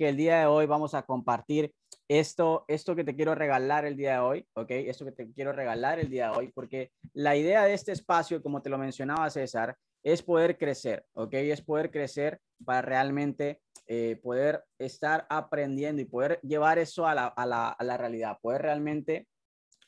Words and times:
que 0.00 0.08
el 0.08 0.16
día 0.16 0.40
de 0.40 0.46
hoy 0.46 0.64
vamos 0.64 0.94
a 0.94 1.02
compartir 1.02 1.74
esto, 2.08 2.64
esto 2.68 2.96
que 2.96 3.04
te 3.04 3.14
quiero 3.14 3.34
regalar 3.34 3.84
el 3.84 3.98
día 3.98 4.14
de 4.14 4.18
hoy, 4.20 4.46
¿ok? 4.54 4.70
Esto 4.70 5.04
que 5.04 5.12
te 5.12 5.30
quiero 5.30 5.52
regalar 5.52 5.98
el 5.98 6.08
día 6.08 6.30
de 6.30 6.38
hoy, 6.38 6.48
porque 6.54 6.90
la 7.12 7.36
idea 7.36 7.66
de 7.66 7.74
este 7.74 7.92
espacio, 7.92 8.42
como 8.42 8.62
te 8.62 8.70
lo 8.70 8.78
mencionaba 8.78 9.28
César, 9.28 9.76
es 10.02 10.22
poder 10.22 10.56
crecer, 10.56 11.04
¿ok? 11.12 11.34
Es 11.34 11.60
poder 11.60 11.90
crecer 11.90 12.40
para 12.64 12.80
realmente 12.80 13.60
eh, 13.88 14.18
poder 14.22 14.64
estar 14.78 15.26
aprendiendo 15.28 16.00
y 16.00 16.06
poder 16.06 16.40
llevar 16.40 16.78
eso 16.78 17.06
a 17.06 17.14
la, 17.14 17.26
a, 17.26 17.44
la, 17.44 17.68
a 17.68 17.84
la 17.84 17.98
realidad, 17.98 18.38
poder 18.40 18.62
realmente 18.62 19.28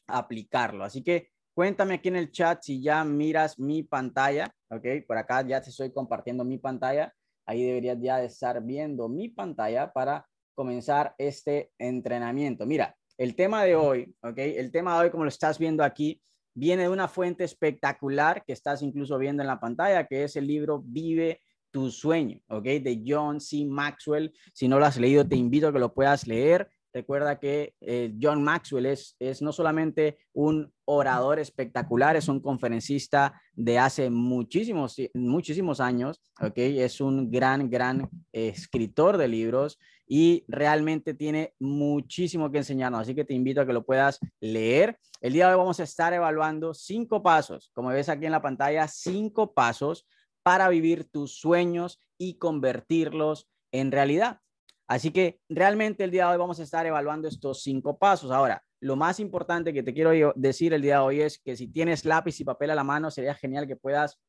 aplicarlo. 0.09 0.85
Así 0.85 1.03
que 1.03 1.31
cuéntame 1.55 1.95
aquí 1.95 2.09
en 2.09 2.17
el 2.17 2.31
chat 2.31 2.61
si 2.61 2.83
ya 2.83 3.03
miras 3.03 3.59
mi 3.59 3.83
pantalla, 3.83 4.55
¿ok? 4.69 5.07
Por 5.07 5.17
acá 5.17 5.41
ya 5.41 5.63
te 5.63 5.71
estoy 5.71 5.91
compartiendo 5.91 6.45
mi 6.45 6.59
pantalla. 6.59 7.15
Ahí 7.47 7.65
deberías 7.65 7.99
ya 8.01 8.19
de 8.19 8.27
estar 8.27 8.63
viendo 8.63 9.09
mi 9.09 9.29
pantalla 9.29 9.93
para 9.93 10.27
comenzar 10.55 11.15
este 11.19 11.73
entrenamiento. 11.79 12.67
Mira, 12.67 12.97
el 13.19 13.35
tema 13.35 13.65
de 13.65 13.77
hoy, 13.77 14.15
¿ok? 14.23 14.39
El 14.39 14.71
tema 14.71 14.95
de 14.95 15.05
hoy, 15.05 15.11
como 15.11 15.25
lo 15.25 15.29
estás 15.29 15.59
viendo 15.59 15.85
aquí, 15.85 16.21
viene 16.55 16.83
de 16.83 16.89
una 16.89 17.09
fuente 17.09 17.45
espectacular 17.45 18.45
que 18.45 18.53
estás 18.53 18.83
incluso 18.83 19.19
viendo 19.19 19.43
en 19.43 19.47
la 19.47 19.61
pantalla, 19.61 20.07
que 20.07 20.25
es 20.25 20.37
el 20.37 20.47
libro 20.47 20.83
Vive 20.85 21.41
tu 21.71 21.91
sueño, 21.91 22.41
¿ok? 22.49 22.65
De 22.65 23.03
John 23.07 23.41
C. 23.41 23.65
Maxwell. 23.65 24.33
Si 24.53 24.69
no 24.69 24.79
lo 24.79 24.85
has 24.85 24.99
leído, 24.99 25.27
te 25.27 25.37
invito 25.37 25.69
a 25.69 25.73
que 25.73 25.79
lo 25.79 25.95
puedas 25.95 26.27
leer. 26.27 26.69
Recuerda 26.93 27.39
que 27.39 27.75
eh, 27.81 28.13
John 28.21 28.43
Maxwell 28.43 28.87
es, 28.87 29.17
no 29.41 29.53
solamente 29.53 30.19
un 30.35 30.73
orador 30.85 31.39
espectacular, 31.39 32.17
es 32.17 32.29
un 32.29 32.41
conferencista 32.41 33.41
de 33.55 33.79
hace 33.79 34.11
muchísimos, 34.11 34.97
muchísimos 35.15 35.81
años, 35.81 36.21
¿ok? 36.41 36.53
Es 36.57 37.01
un 37.01 37.31
gran, 37.31 37.71
gran 37.71 38.11
escritor 38.33 39.17
de 39.17 39.29
libros 39.29 39.79
y 40.07 40.45
realmente 40.49 41.15
tiene 41.15 41.55
muchísimo 41.59 42.51
que 42.51 42.59
enseñarnos, 42.59 43.01
así 43.01 43.15
que 43.15 43.25
te 43.25 43.33
invito 43.33 43.63
a 43.63 43.67
que 43.67 43.73
lo 43.73 43.87
puedas 43.87 44.21
leer. 44.41 44.99
El 45.23 45.33
día 45.33 45.47
de 45.47 45.55
hoy 45.55 45.59
vamos 45.59 45.81
a 45.81 45.85
estar 45.85 46.13
evaluando 46.13 46.75
cinco 46.75 47.23
pasos, 47.23 47.71
como 47.73 47.89
ves 47.89 48.11
aquí 48.11 48.27
en 48.27 48.33
la 48.33 48.43
pantalla, 48.43 48.87
cinco 48.89 49.55
pasos 49.55 50.07
para 50.43 50.69
vivir 50.69 51.05
tus 51.05 51.39
sueños 51.39 52.03
y 52.19 52.35
convertirlos 52.35 53.49
en 53.71 53.91
realidad. 53.93 54.41
Así 54.93 55.11
que 55.11 55.41
realmente 55.49 56.05
el 56.05 56.11
día 56.11 56.27
de 56.27 56.33
hoy 56.33 56.39
vamos 56.39 56.61
a 56.61 56.65
estar 56.65 56.85
evaluando 56.85 57.27
estos 57.27 57.63
cinco 57.63 57.97
pasos. 57.97 58.31
Ahora, 58.31 58.63
lo 58.79 58.95
más 58.95 59.21
importante 59.21 59.73
que 59.73 59.83
te 59.83 59.95
quiero 59.95 60.35
decir 60.37 60.75
el 60.75 60.83
día 60.83 60.97
de 60.97 61.01
hoy 61.01 61.21
es 61.23 61.39
que 61.39 61.57
si 61.57 61.67
tienes 61.69 62.05
lápiz 62.05 62.39
y 62.39 62.45
papel 62.45 62.69
a 62.73 62.75
la 62.75 62.85
mano, 62.85 63.11
sería 63.11 63.35
genial 63.35 63.67
que 63.67 63.75
puedas 63.75 64.21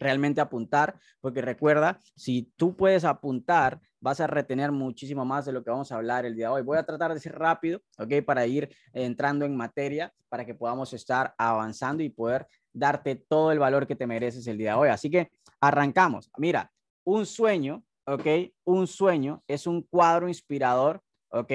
realmente 0.00 0.40
apuntar, 0.40 0.98
porque 1.20 1.42
recuerda, 1.42 2.00
si 2.16 2.52
tú 2.56 2.76
puedes 2.76 3.04
apuntar, 3.04 3.80
vas 4.00 4.18
a 4.18 4.26
retener 4.26 4.72
muchísimo 4.72 5.24
más 5.24 5.44
de 5.44 5.52
lo 5.52 5.62
que 5.62 5.70
vamos 5.70 5.92
a 5.92 5.94
hablar 5.94 6.26
el 6.26 6.34
día 6.34 6.48
de 6.48 6.54
hoy. 6.54 6.62
Voy 6.62 6.78
a 6.78 6.82
tratar 6.82 7.14
de 7.14 7.20
ser 7.20 7.38
rápido, 7.38 7.80
¿ok? 7.96 8.24
Para 8.26 8.44
ir 8.48 8.74
entrando 8.92 9.44
en 9.44 9.56
materia, 9.56 10.12
para 10.28 10.44
que 10.44 10.56
podamos 10.56 10.92
estar 10.92 11.36
avanzando 11.38 12.02
y 12.02 12.08
poder 12.08 12.48
darte 12.72 13.14
todo 13.14 13.52
el 13.52 13.60
valor 13.60 13.86
que 13.86 13.94
te 13.94 14.08
mereces 14.08 14.44
el 14.48 14.58
día 14.58 14.72
de 14.72 14.78
hoy. 14.78 14.88
Así 14.88 15.08
que 15.08 15.30
arrancamos. 15.60 16.32
Mira, 16.36 16.72
un 17.04 17.26
sueño, 17.26 17.84
¿ok? 18.10 18.52
Un 18.64 18.86
sueño 18.86 19.42
es 19.46 19.66
un 19.66 19.82
cuadro 19.82 20.28
inspirador, 20.28 21.02
¿ok? 21.30 21.52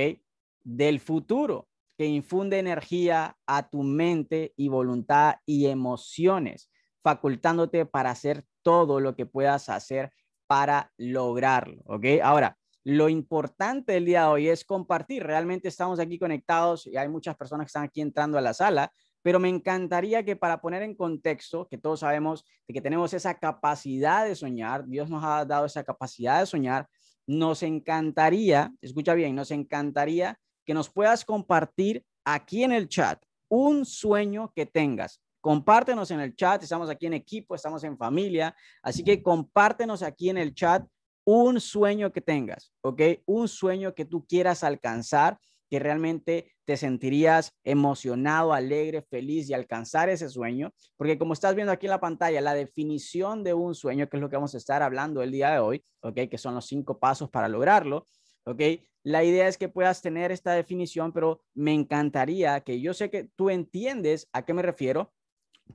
Del 0.64 1.00
futuro 1.00 1.68
que 1.98 2.06
infunde 2.06 2.60
energía 2.60 3.38
a 3.46 3.70
tu 3.70 3.84
mente 3.84 4.54
y 4.58 4.68
voluntad 4.68 5.36
y 5.46 5.68
emociones 5.68 6.70
facultándote 7.04 7.86
para 7.86 8.10
hacer 8.10 8.46
todo 8.64 9.00
lo 9.00 9.16
que 9.16 9.26
puedas 9.26 9.70
hacer 9.70 10.12
para 10.48 10.92
lograrlo, 10.98 11.82
¿ok? 11.86 12.06
Ahora, 12.24 12.58
lo 12.84 13.10
importante 13.10 13.94
del 13.94 14.06
día 14.06 14.22
de 14.22 14.28
hoy 14.28 14.48
es 14.48 14.64
compartir. 14.64 15.24
Realmente 15.24 15.68
estamos 15.68 16.00
aquí 16.00 16.20
conectados 16.20 16.86
y 16.88 16.98
hay 16.98 17.10
muchas 17.10 17.36
personas 17.36 17.66
que 17.66 17.70
están 17.70 17.84
aquí 17.84 18.02
entrando 18.02 18.38
a 18.38 18.42
la 18.42 18.54
sala, 18.54 18.92
pero 19.26 19.40
me 19.40 19.50
encantaría 19.50 20.24
que 20.24 20.36
para 20.36 20.62
poner 20.62 20.84
en 20.84 20.94
contexto, 20.94 21.68
que 21.68 21.80
todos 21.80 22.02
sabemos 22.02 22.46
de 22.68 22.76
que 22.76 22.80
tenemos 22.80 23.12
esa 23.12 23.34
capacidad 23.40 24.24
de 24.24 24.36
soñar, 24.36 24.86
Dios 24.86 25.10
nos 25.10 25.24
ha 25.24 25.44
dado 25.46 25.66
esa 25.66 25.84
capacidad 25.84 26.42
de 26.42 26.46
soñar, 26.46 26.88
nos 27.26 27.64
encantaría, 27.64 28.72
escucha 28.82 29.16
bien, 29.16 29.34
nos 29.34 29.50
encantaría 29.50 30.38
que 30.64 30.76
nos 30.76 30.92
puedas 30.92 31.26
compartir 31.26 32.06
aquí 32.24 32.64
en 32.64 32.72
el 32.72 32.88
chat 32.88 33.20
un 33.50 33.84
sueño 33.84 34.54
que 34.56 34.68
tengas. 34.68 35.20
Compártenos 35.42 36.12
en 36.12 36.20
el 36.20 36.36
chat, 36.36 36.62
estamos 36.62 36.92
aquí 36.92 37.08
en 37.08 37.14
equipo, 37.14 37.56
estamos 37.56 37.84
en 37.84 37.98
familia, 37.98 38.56
así 38.84 39.04
que 39.04 39.24
compártenos 39.24 40.04
aquí 40.04 40.30
en 40.30 40.38
el 40.38 40.54
chat 40.54 40.86
un 41.24 41.60
sueño 41.60 42.14
que 42.14 42.22
tengas, 42.22 42.72
¿ok? 42.82 43.02
Un 43.26 43.48
sueño 43.48 43.96
que 43.96 44.06
tú 44.06 44.24
quieras 44.28 44.64
alcanzar, 44.64 45.40
que 45.70 45.80
realmente 45.80 46.52
te 46.66 46.78
sentirías 46.78 47.52
emocionado, 47.64 48.54
alegre, 48.54 49.02
feliz 49.02 49.50
y 49.50 49.54
alcanzar 49.54 50.10
ese 50.10 50.30
sueño, 50.30 50.72
porque 50.98 51.18
como 51.18 51.34
estás 51.34 51.56
viendo 51.56 51.72
aquí 51.72 51.86
en 51.86 51.92
la 51.92 52.00
pantalla, 52.00 52.42
la 52.42 52.54
definición 52.54 53.44
de 53.44 53.54
un 53.54 53.76
sueño, 53.76 54.08
que 54.10 54.18
es 54.18 54.22
lo 54.22 54.30
que 54.30 54.38
vamos 54.38 54.56
a 54.56 54.58
estar 54.58 54.82
hablando 54.82 55.22
el 55.22 55.32
día 55.32 55.52
de 55.52 55.60
hoy, 55.60 55.84
¿ok? 56.02 56.22
Que 56.30 56.38
son 56.38 56.56
los 56.56 56.66
cinco 56.66 57.00
pasos 57.00 57.30
para 57.30 57.48
lograrlo, 57.48 58.06
¿ok? 58.46 58.62
La 59.04 59.24
idea 59.24 59.48
es 59.48 59.58
que 59.58 59.70
puedas 59.70 60.02
tener 60.02 60.32
esta 60.32 60.54
definición, 60.54 61.12
pero 61.12 61.42
me 61.54 61.74
encantaría 61.74 62.60
que 62.62 62.82
yo 62.82 62.94
sé 62.94 63.10
que 63.10 63.30
tú 63.36 63.50
entiendes 63.50 64.28
a 64.34 64.44
qué 64.44 64.54
me 64.54 64.64
refiero, 64.64 65.12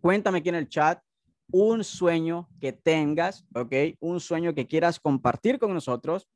Cuéntame 0.01 0.39
aquí 0.39 0.49
en 0.49 0.55
el 0.55 0.69
chat 0.69 1.03
un 1.53 1.83
sueño 1.83 2.49
que 2.61 2.73
tengas, 2.73 3.45
¿ok? 3.55 3.75
Un 3.99 4.21
sueño 4.21 4.55
que 4.55 4.67
quieras 4.67 5.01
compartir 5.01 5.59
con 5.59 5.75
nosotros 5.75 6.29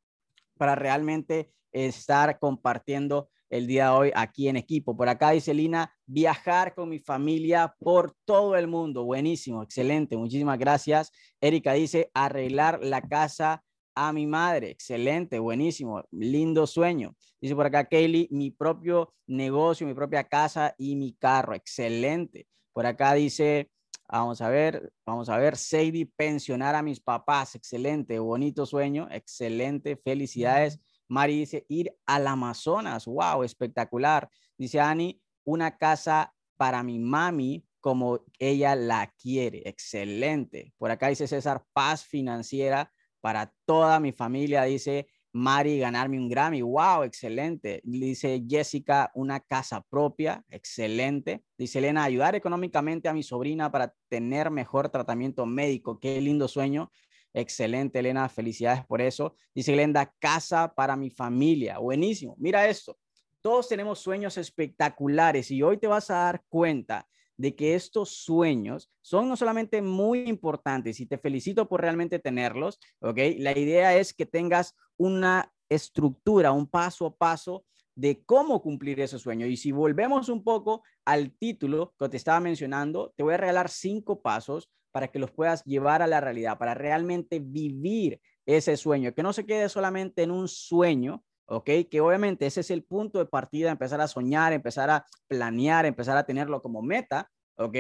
para 0.59 0.75
realmente 0.75 1.53
estar 1.73 2.39
compartiendo 2.39 3.31
el 3.55 3.69
día 3.69 3.85
de 3.85 3.91
hoy 3.91 4.13
aquí 4.17 4.49
en 4.49 4.57
equipo. 4.57 4.97
Por 4.97 5.09
acá 5.09 5.31
dice 5.31 5.55
Lina, 5.55 5.95
viajar 6.07 6.75
con 6.75 6.89
mi 6.89 6.99
familia 6.99 7.73
por 7.79 8.17
todo 8.25 8.57
el 8.57 8.67
mundo. 8.67 9.05
Buenísimo, 9.05 9.63
excelente, 9.63 10.17
muchísimas 10.17 10.59
gracias. 10.59 11.13
Erika 11.41 11.73
dice, 11.75 12.11
arreglar 12.15 12.81
la 12.83 13.01
casa 13.01 13.63
a 13.95 14.13
mi 14.13 14.27
madre. 14.27 14.71
Excelente, 14.71 15.39
buenísimo, 15.39 16.03
lindo 16.11 16.67
sueño. 16.67 17.15
Dice 17.41 17.55
por 17.55 17.67
acá 17.67 17.89
Kaylee, 17.89 18.27
mi 18.33 18.51
propio 18.51 19.15
negocio, 19.29 19.87
mi 19.87 19.95
propia 19.95 20.25
casa 20.25 20.75
y 20.77 20.97
mi 20.97 21.15
carro. 21.15 21.55
Excelente. 21.55 22.49
Por 22.73 22.87
acá 22.87 23.15
dice, 23.15 23.71
vamos 24.09 24.41
a 24.41 24.49
ver, 24.49 24.93
vamos 25.07 25.29
a 25.29 25.39
ver, 25.39 25.57
Sadie, 25.57 26.11
pensionar 26.17 26.75
a 26.75 26.83
mis 26.83 26.99
papás, 26.99 27.55
excelente, 27.55 28.19
bonito 28.19 28.67
sueño, 28.67 29.07
excelente, 29.13 29.97
felicidades. 29.97 30.81
Mari 31.09 31.41
dice, 31.41 31.67
ir 31.69 31.95
al 32.07 32.27
Amazonas, 32.27 33.07
wow, 33.07 33.43
espectacular. 33.43 34.29
Dice 34.57 34.81
Ani, 34.81 35.21
una 35.45 35.77
casa 35.77 36.35
para 36.57 36.83
mi 36.83 36.99
mami 36.99 37.67
como 37.81 38.21
ella 38.39 38.75
la 38.75 39.13
quiere, 39.21 39.63
excelente. 39.67 40.73
Por 40.79 40.91
acá 40.91 41.09
dice 41.09 41.27
César, 41.27 41.65
paz 41.73 42.05
financiera 42.05 42.91
para 43.21 43.53
toda 43.67 44.01
mi 44.01 44.13
familia, 44.13 44.63
dice 44.65 45.07
Mari 45.37 45.81
ganarme 45.81 46.17
un 46.17 46.29
Grammy. 46.29 46.63
¡Wow! 46.63 47.03
Excelente. 47.03 47.81
Dice 47.83 48.45
Jessica, 48.49 49.11
una 49.15 49.41
casa 49.41 49.81
propia. 49.83 50.45
Excelente. 50.49 51.43
Dice 51.59 51.81
Elena, 51.81 52.05
ayudar 52.05 52.37
económicamente 52.37 53.09
a 53.09 53.13
mi 53.13 53.25
sobrina 53.25 53.69
para 53.73 53.93
tener 54.09 54.53
mejor 54.53 54.91
tratamiento 54.91 55.45
médico. 55.45 55.99
Qué 55.99 56.21
lindo 56.21 56.47
sueño. 56.47 56.93
Excelente, 57.35 57.99
Elena. 57.99 58.29
Felicidades 58.29 58.87
por 58.87 59.03
eso. 59.03 59.35
Dice 59.55 59.73
Glenda, 59.73 60.15
casa 60.21 60.73
para 60.73 60.97
mi 60.97 61.11
familia. 61.11 61.79
Buenísimo. 61.79 62.37
Mira 62.39 62.69
esto. 62.69 62.97
Todos 63.43 63.69
tenemos 63.69 63.99
sueños 63.99 64.39
espectaculares 64.39 65.51
y 65.51 65.63
hoy 65.63 65.77
te 65.77 65.89
vas 65.89 66.11
a 66.11 66.15
dar 66.15 66.45
cuenta 66.49 67.07
de 67.37 67.57
que 67.57 67.75
estos 67.75 68.11
sueños 68.11 68.91
son 69.03 69.29
no 69.29 69.37
solamente 69.37 69.83
muy 69.83 70.21
importantes 70.29 71.01
y 71.01 71.07
te 71.07 71.19
felicito 71.19 71.69
por 71.69 71.81
realmente 71.81 72.21
tenerlos, 72.21 72.79
¿ok? 73.01 73.19
La 73.39 73.59
idea 73.59 73.97
es 73.97 74.15
que 74.15 74.25
tengas 74.25 74.77
una 74.97 75.53
estructura, 75.69 76.53
un 76.53 76.69
paso 76.69 77.07
a 77.07 77.17
paso 77.17 77.65
de 77.97 78.25
cómo 78.25 78.63
cumplir 78.63 79.01
ese 79.01 79.19
sueño. 79.19 79.47
Y 79.47 79.57
si 79.57 79.73
volvemos 79.73 80.29
un 80.29 80.45
poco 80.45 80.83
al 81.05 81.33
título 81.33 81.95
que 81.99 82.09
te 82.09 82.17
estaba 82.17 82.41
mencionando, 82.41 83.13
te 83.17 83.25
voy 83.25 83.35
a 83.35 83.39
regalar 83.39 83.69
cinco 83.69 84.23
pasos 84.23 84.71
para 84.95 85.09
que 85.09 85.19
los 85.19 85.33
puedas 85.33 85.65
llevar 85.65 86.03
a 86.03 86.07
la 86.07 86.21
realidad, 86.21 86.57
para 86.57 86.73
realmente 86.73 87.41
vivir 87.41 88.21
ese 88.47 88.77
sueño, 88.77 89.13
que 89.13 89.25
no 89.25 89.33
se 89.33 89.45
quede 89.45 89.69
solamente 89.69 90.23
en 90.23 90.31
un 90.31 90.47
sueño, 90.47 91.25
¿ok? 91.47 91.69
Que 91.91 92.01
obviamente 92.01 92.47
ese 92.47 92.61
es 92.61 92.71
el 92.71 92.85
punto 92.85 93.19
de 93.19 93.27
partida, 93.27 93.73
empezar 93.73 94.01
a 94.01 94.07
soñar, 94.07 94.53
empezar 94.53 94.91
a 94.91 95.05
planear, 95.27 95.85
empezar 95.85 96.17
a 96.17 96.25
tenerlo 96.25 96.63
como 96.63 96.81
meta, 96.81 97.29
¿ok? 97.57 97.77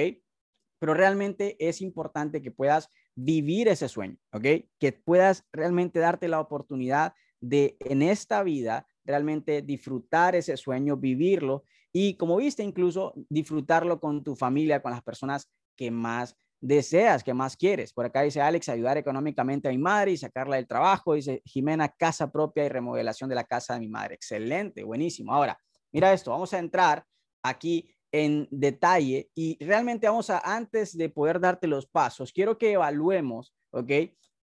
Pero 0.81 0.93
realmente 0.93 1.57
es 1.61 1.83
importante 1.83 2.43
que 2.43 2.51
puedas 2.51 2.89
vivir 3.15 3.69
ese 3.69 3.89
sueño, 3.89 4.17
¿ok? 4.33 4.67
Que 4.81 4.93
puedas 4.93 5.45
realmente 5.53 6.01
darte 6.01 6.27
la 6.27 6.41
oportunidad 6.41 7.15
de 7.41 7.77
en 7.79 8.03
esta 8.03 8.43
vida 8.43 8.89
realmente 9.05 9.63
disfrutar 9.63 10.35
ese 10.35 10.57
sueño, 10.57 10.97
vivirlo 10.97 11.63
y 11.93 12.17
como 12.17 12.39
viste 12.39 12.65
incluso 12.65 13.15
disfrutarlo 13.29 14.01
con 14.01 14.25
tu 14.25 14.35
familia, 14.35 14.83
con 14.83 14.91
las 14.91 15.03
personas 15.05 15.49
que 15.77 15.93
más 15.93 16.37
deseas, 16.65 17.23
qué 17.23 17.35
más 17.35 17.57
quieres. 17.57 17.93
Por 17.93 18.07
acá 18.07 18.23
dice 18.23 18.41
Alex, 18.41 18.69
ayudar 18.69 18.97
económicamente 18.97 19.69
a 19.69 19.71
mi 19.71 19.79
madre 19.79 20.13
y 20.13 20.17
sacarla 20.17 20.57
del 20.57 20.67
trabajo. 20.67 21.15
Dice 21.15 21.43
Jimena, 21.45 21.89
casa 21.89 22.33
propia 22.33 22.65
y 22.65 22.69
remodelación 22.69 23.29
de 23.29 23.37
la 23.37 23.45
casa 23.45 23.75
de 23.75 23.81
mi 23.81 23.89
madre. 23.89 24.15
Excelente, 24.15 24.83
buenísimo. 24.83 25.33
Ahora, 25.35 25.59
mira 25.93 26.13
esto, 26.13 26.31
vamos 26.31 26.55
a 26.55 26.59
entrar 26.59 27.05
aquí 27.43 27.95
en 28.11 28.49
detalle 28.51 29.31
y 29.35 29.63
realmente 29.63 30.07
vamos 30.07 30.31
a, 30.31 30.39
antes 30.39 30.97
de 30.97 31.11
poder 31.11 31.41
darte 31.41 31.67
los 31.67 31.87
pasos, 31.87 32.33
quiero 32.33 32.57
que 32.57 32.73
evaluemos, 32.73 33.55
¿ok? 33.71 33.91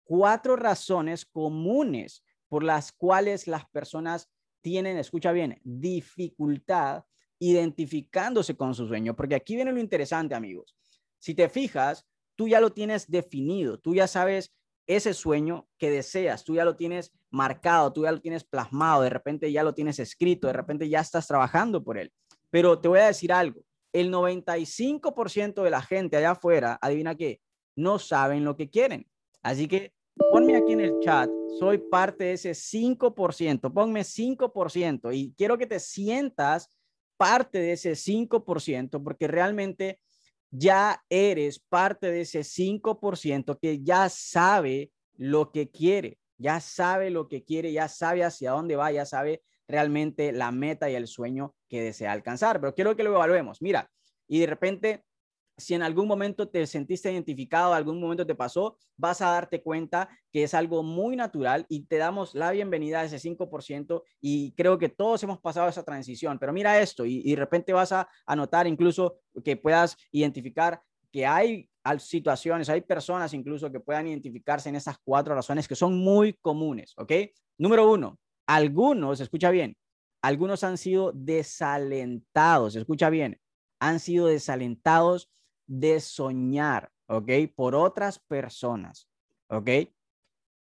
Cuatro 0.04 0.58
razones 0.58 1.26
comunes 1.26 2.24
por 2.50 2.64
las 2.64 2.92
cuales 2.92 3.48
las 3.48 3.66
personas 3.70 4.30
tienen, 4.62 4.98
escucha 4.98 5.32
bien, 5.32 5.60
dificultad 5.64 7.06
identificándose 7.40 8.56
con 8.56 8.76
su 8.76 8.88
sueño, 8.88 9.16
porque 9.16 9.36
aquí 9.36 9.56
viene 9.56 9.72
lo 9.72 9.80
interesante, 9.80 10.36
amigos. 10.36 10.76
Si 11.18 11.34
te 11.34 11.50
fijas, 11.50 12.06
tú 12.36 12.48
ya 12.48 12.60
lo 12.60 12.72
tienes 12.72 13.10
definido, 13.10 13.80
tú 13.80 13.96
ya 13.96 14.08
sabes 14.08 14.54
ese 14.88 15.14
sueño 15.14 15.68
que 15.78 15.90
deseas, 15.90 16.44
tú 16.44 16.56
ya 16.56 16.66
lo 16.66 16.76
tienes 16.76 17.14
marcado, 17.30 17.94
tú 17.94 18.04
ya 18.04 18.12
lo 18.12 18.22
tienes 18.22 18.44
plasmado, 18.44 19.04
de 19.04 19.10
repente 19.10 19.52
ya 19.52 19.64
lo 19.64 19.74
tienes 19.74 20.00
escrito, 20.00 20.48
de 20.48 20.54
repente 20.54 20.90
ya 20.90 21.00
estás 21.00 21.28
trabajando 21.28 21.84
por 21.84 21.98
él. 21.98 22.12
Pero 22.50 22.80
te 22.80 22.88
voy 22.88 23.00
a 23.00 23.08
decir 23.08 23.32
algo, 23.32 23.62
el 23.94 24.12
95% 24.12 25.64
de 25.64 25.70
la 25.70 25.82
gente 25.82 26.18
allá 26.18 26.32
afuera, 26.32 26.78
adivina 26.82 27.16
qué, 27.16 27.42
no 27.76 28.00
saben 28.00 28.44
lo 28.44 28.58
que 28.58 28.70
quieren. 28.70 29.08
Así 29.42 29.68
que 29.68 29.94
ponme 30.32 30.56
aquí 30.56 30.74
en 30.74 30.82
el 30.82 31.00
chat, 31.00 31.30
soy 31.60 31.78
parte 31.78 32.26
de 32.26 32.34
ese 32.34 32.52
5%, 32.52 33.74
ponme 33.74 34.02
5% 34.02 35.16
y 35.16 35.34
quiero 35.38 35.58
que 35.58 35.68
te 35.68 35.80
sientas 35.80 36.70
parte 37.18 37.60
de 37.60 37.74
ese 37.74 37.92
5% 37.92 39.04
porque 39.04 39.28
realmente 39.28 40.00
ya 40.52 41.04
eres 41.10 41.60
parte 41.60 42.12
de 42.12 42.22
ese 42.22 42.44
5% 42.44 43.58
que 43.60 43.82
ya 43.82 44.10
sabe 44.10 44.92
lo 45.16 45.52
que 45.52 45.72
quiere, 45.72 46.20
ya 46.38 46.60
sabe 46.60 47.10
lo 47.10 47.28
que 47.28 47.44
quiere, 47.44 47.72
ya 47.72 47.88
sabe 47.88 48.24
hacia 48.24 48.52
dónde 48.52 48.76
va, 48.76 48.92
ya 48.92 49.06
sabe 49.06 49.42
realmente 49.68 50.32
la 50.34 50.52
meta 50.52 50.90
y 50.90 50.96
el 50.96 51.08
sueño 51.08 51.56
que 51.70 51.82
desea 51.82 52.12
alcanzar. 52.12 52.60
Pero 52.60 52.76
quiero 52.76 52.96
que 52.96 53.04
lo 53.04 53.16
evaluemos. 53.16 53.62
Mira, 53.62 53.90
y 54.28 54.40
de 54.40 54.48
repente 54.48 55.06
si 55.58 55.74
en 55.74 55.84
algún 55.84 56.08
momento 56.08 56.48
te 56.48 56.66
sentiste 56.66 57.12
identificado, 57.12 57.74
algún 57.74 58.00
momento 58.00 58.26
te 58.26 58.36
pasó, 58.36 58.78
vas 58.98 59.22
a 59.22 59.32
darte 59.32 59.62
cuenta 59.62 60.10
que 60.32 60.44
es 60.44 60.54
algo 60.54 60.84
muy 60.84 61.16
natural 61.16 61.66
y 61.70 61.86
te 61.86 61.98
damos 61.98 62.34
la 62.34 62.52
bienvenida 62.52 63.02
a 63.02 63.06
ese 63.06 63.20
5% 63.20 64.04
y 64.20 64.54
creo 64.54 64.78
que 64.78 64.90
todos 64.90 65.22
hemos 65.24 65.40
pasado 65.40 65.70
esa 65.70 65.84
transición, 65.84 66.40
pero 66.40 66.54
mira 66.54 66.80
esto 66.80 67.06
y, 67.06 67.30
de 67.30 67.36
repente 67.36 67.74
vas 67.74 67.92
a, 67.92 68.08
anotar 68.26 68.68
incluso 68.68 69.20
que 69.44 69.58
puedas 69.58 69.98
identificar 70.12 70.82
que 71.12 71.26
hay 71.26 71.70
situaciones, 72.00 72.70
hay 72.70 72.82
personas 72.82 73.34
incluso 73.34 73.72
que 73.72 73.80
puedan 73.80 74.08
identificarse 74.08 74.70
en 74.70 74.76
esas 74.76 74.98
cuatro 75.04 75.36
razones 75.36 75.68
que 75.68 75.76
son 75.76 75.98
muy 75.98 76.34
comunes, 76.34 76.94
¿ok? 76.98 77.12
Número 77.58 77.92
uno, 77.92 78.20
algunos, 78.48 79.20
escucha 79.20 79.52
bien, 79.52 79.76
algunos 80.22 80.64
han 80.64 80.78
sido 80.78 81.12
desalentados, 81.14 82.76
escucha 82.76 83.10
bien, 83.10 83.40
han 83.80 84.00
sido 84.00 84.28
desalentados 84.28 85.30
de 85.72 86.02
soñar, 86.02 86.92
¿ok? 87.08 87.32
Por 87.56 87.76
otras 87.76 88.20
personas, 88.20 89.08
¿ok? 89.48 89.70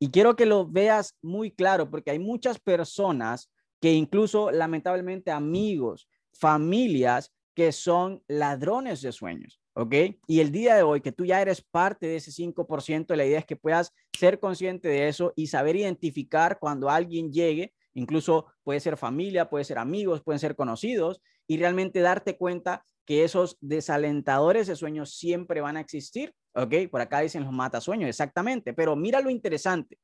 Y 0.00 0.10
quiero 0.10 0.34
que 0.34 0.46
lo 0.46 0.66
veas 0.66 1.16
muy 1.22 1.52
claro 1.52 1.88
porque 1.88 2.10
hay 2.10 2.18
muchas 2.18 2.58
personas 2.58 3.48
que 3.80 3.92
incluso 3.92 4.50
lamentablemente 4.50 5.30
amigos, 5.30 6.08
familias 6.32 7.32
que 7.54 7.70
son 7.70 8.20
ladrones 8.26 9.00
de 9.00 9.12
sueños, 9.12 9.60
¿ok? 9.74 9.94
Y 10.26 10.40
el 10.40 10.50
día 10.50 10.74
de 10.74 10.82
hoy 10.82 11.00
que 11.00 11.12
tú 11.12 11.24
ya 11.24 11.40
eres 11.40 11.62
parte 11.62 12.08
de 12.08 12.16
ese 12.16 12.32
5%, 12.32 13.14
la 13.14 13.24
idea 13.24 13.38
es 13.38 13.46
que 13.46 13.54
puedas 13.54 13.92
ser 14.12 14.40
consciente 14.40 14.88
de 14.88 15.06
eso 15.06 15.32
y 15.36 15.46
saber 15.46 15.76
identificar 15.76 16.58
cuando 16.58 16.90
alguien 16.90 17.32
llegue, 17.32 17.72
incluso 17.96 18.46
puede 18.62 18.78
ser 18.78 18.96
familia, 18.96 19.48
puede 19.48 19.64
ser 19.64 19.78
amigos, 19.78 20.22
pueden 20.22 20.38
ser 20.38 20.54
conocidos, 20.54 21.22
y 21.48 21.56
realmente 21.56 22.00
darte 22.00 22.36
cuenta 22.36 22.84
que 23.06 23.24
esos 23.24 23.56
desalentadores 23.60 24.66
de 24.66 24.76
sueños 24.76 25.16
siempre 25.16 25.60
van 25.60 25.76
a 25.76 25.80
existir, 25.80 26.34
¿ok? 26.54 26.90
Por 26.90 27.00
acá 27.00 27.20
dicen 27.20 27.44
los 27.44 27.52
matasueños, 27.52 28.08
exactamente, 28.08 28.74
pero 28.74 28.96
mira 28.96 29.20
lo 29.20 29.30
interesante. 29.30 29.98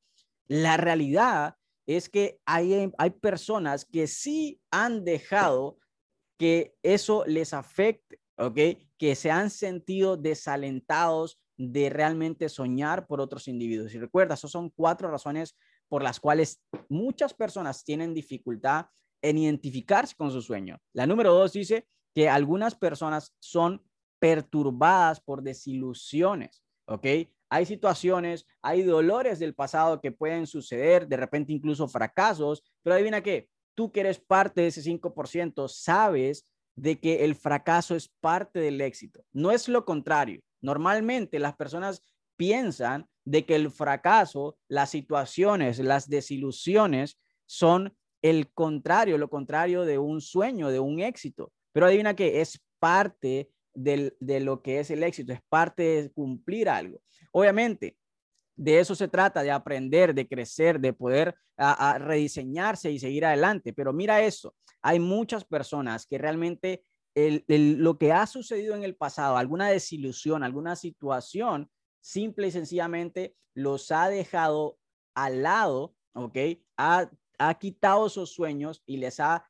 La 0.46 0.76
realidad 0.76 1.56
es 1.86 2.08
que 2.08 2.38
hay, 2.46 2.90
hay 2.96 3.10
personas 3.10 3.84
que 3.84 4.06
sí 4.06 4.60
han 4.70 5.04
dejado 5.04 5.78
que 6.38 6.74
eso 6.82 7.24
les 7.26 7.52
afecte, 7.52 8.20
¿ok? 8.38 8.58
Que 8.96 9.14
se 9.14 9.30
han 9.30 9.50
sentido 9.50 10.16
desalentados 10.16 11.40
de 11.56 11.90
realmente 11.90 12.48
soñar 12.48 13.06
por 13.06 13.20
otros 13.20 13.48
individuos. 13.48 13.94
Y 13.94 13.98
recuerda, 13.98 14.34
esas 14.34 14.50
son 14.50 14.70
cuatro 14.70 15.10
razones 15.10 15.56
por 15.92 16.02
las 16.02 16.20
cuales 16.20 16.58
muchas 16.88 17.34
personas 17.34 17.84
tienen 17.84 18.14
dificultad 18.14 18.86
en 19.20 19.36
identificarse 19.36 20.16
con 20.16 20.30
su 20.30 20.40
sueño. 20.40 20.78
La 20.94 21.06
número 21.06 21.34
dos 21.34 21.52
dice 21.52 21.86
que 22.14 22.30
algunas 22.30 22.74
personas 22.74 23.36
son 23.40 23.84
perturbadas 24.18 25.20
por 25.20 25.42
desilusiones, 25.42 26.64
¿ok? 26.86 27.06
Hay 27.50 27.66
situaciones, 27.66 28.46
hay 28.62 28.84
dolores 28.84 29.38
del 29.38 29.54
pasado 29.54 30.00
que 30.00 30.12
pueden 30.12 30.46
suceder, 30.46 31.06
de 31.06 31.18
repente 31.18 31.52
incluso 31.52 31.86
fracasos, 31.86 32.64
pero 32.82 32.94
adivina 32.94 33.22
qué, 33.22 33.50
tú 33.74 33.92
que 33.92 34.00
eres 34.00 34.18
parte 34.18 34.62
de 34.62 34.68
ese 34.68 34.80
5%, 34.80 35.68
sabes 35.68 36.48
de 36.74 36.98
que 37.00 37.22
el 37.26 37.34
fracaso 37.34 37.94
es 37.94 38.08
parte 38.08 38.60
del 38.60 38.80
éxito, 38.80 39.26
no 39.30 39.50
es 39.50 39.68
lo 39.68 39.84
contrario. 39.84 40.40
Normalmente 40.62 41.38
las 41.38 41.54
personas 41.54 42.02
piensan 42.38 43.10
de 43.24 43.44
que 43.44 43.54
el 43.54 43.70
fracaso, 43.70 44.58
las 44.68 44.90
situaciones, 44.90 45.78
las 45.78 46.08
desilusiones 46.08 47.18
son 47.46 47.96
el 48.22 48.52
contrario, 48.52 49.18
lo 49.18 49.28
contrario 49.30 49.84
de 49.84 49.98
un 49.98 50.20
sueño, 50.20 50.68
de 50.68 50.80
un 50.80 51.00
éxito. 51.00 51.52
Pero 51.72 51.86
adivina 51.86 52.14
que 52.14 52.40
es 52.40 52.62
parte 52.78 53.50
de 53.74 54.40
lo 54.40 54.62
que 54.62 54.80
es 54.80 54.90
el 54.90 55.02
éxito, 55.02 55.32
es 55.32 55.40
parte 55.48 55.82
de 55.82 56.10
cumplir 56.10 56.68
algo. 56.68 57.00
Obviamente, 57.32 57.96
de 58.56 58.78
eso 58.78 58.94
se 58.94 59.08
trata, 59.08 59.42
de 59.42 59.50
aprender, 59.50 60.14
de 60.14 60.28
crecer, 60.28 60.78
de 60.78 60.92
poder 60.92 61.34
a, 61.56 61.98
rediseñarse 61.98 62.90
y 62.90 62.98
seguir 62.98 63.24
adelante. 63.24 63.72
Pero 63.72 63.92
mira 63.92 64.22
eso, 64.22 64.54
hay 64.82 65.00
muchas 65.00 65.44
personas 65.44 66.06
que 66.06 66.18
realmente 66.18 66.84
lo 67.14 67.98
que 67.98 68.12
ha 68.12 68.26
sucedido 68.26 68.74
en 68.74 68.84
el 68.84 68.96
pasado, 68.96 69.36
alguna 69.36 69.68
desilusión, 69.68 70.42
alguna 70.42 70.76
situación, 70.76 71.70
simple 72.02 72.48
y 72.48 72.50
sencillamente 72.50 73.34
los 73.54 73.90
ha 73.90 74.10
dejado 74.10 74.78
al 75.14 75.42
lado, 75.42 75.96
¿ok? 76.12 76.36
Ha, 76.76 77.10
ha 77.38 77.58
quitado 77.58 78.10
sus 78.10 78.30
sueños 78.30 78.82
y 78.84 78.98
les 78.98 79.20
ha 79.20 79.48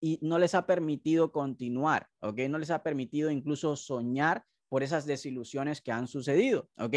y 0.00 0.18
no 0.20 0.40
les 0.40 0.56
ha 0.56 0.66
permitido 0.66 1.30
continuar, 1.30 2.10
¿ok? 2.20 2.40
No 2.50 2.58
les 2.58 2.72
ha 2.72 2.82
permitido 2.82 3.30
incluso 3.30 3.76
soñar 3.76 4.44
por 4.68 4.82
esas 4.82 5.06
desilusiones 5.06 5.80
que 5.80 5.92
han 5.92 6.08
sucedido, 6.08 6.68
¿ok? 6.76 6.96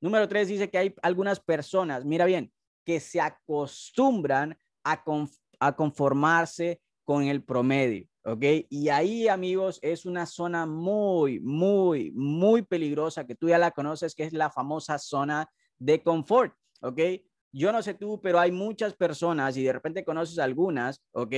Número 0.00 0.26
tres 0.28 0.48
dice 0.48 0.70
que 0.70 0.78
hay 0.78 0.94
algunas 1.02 1.40
personas, 1.40 2.06
mira 2.06 2.24
bien, 2.24 2.50
que 2.86 3.00
se 3.00 3.20
acostumbran 3.20 4.58
a, 4.82 5.04
a 5.60 5.76
conformarse 5.76 6.80
con 7.08 7.24
el 7.24 7.42
promedio, 7.42 8.06
¿ok? 8.22 8.44
Y 8.68 8.90
ahí, 8.90 9.28
amigos, 9.28 9.78
es 9.80 10.04
una 10.04 10.26
zona 10.26 10.66
muy, 10.66 11.40
muy, 11.40 12.12
muy 12.12 12.60
peligrosa 12.60 13.26
que 13.26 13.34
tú 13.34 13.48
ya 13.48 13.56
la 13.56 13.70
conoces, 13.70 14.14
que 14.14 14.24
es 14.24 14.34
la 14.34 14.50
famosa 14.50 14.98
zona 14.98 15.48
de 15.78 16.02
confort, 16.02 16.52
¿ok? 16.82 17.00
Yo 17.50 17.72
no 17.72 17.80
sé 17.80 17.94
tú, 17.94 18.20
pero 18.20 18.38
hay 18.38 18.52
muchas 18.52 18.92
personas 18.92 19.56
y 19.56 19.62
de 19.64 19.72
repente 19.72 20.04
conoces 20.04 20.38
algunas, 20.38 21.02
¿ok? 21.12 21.34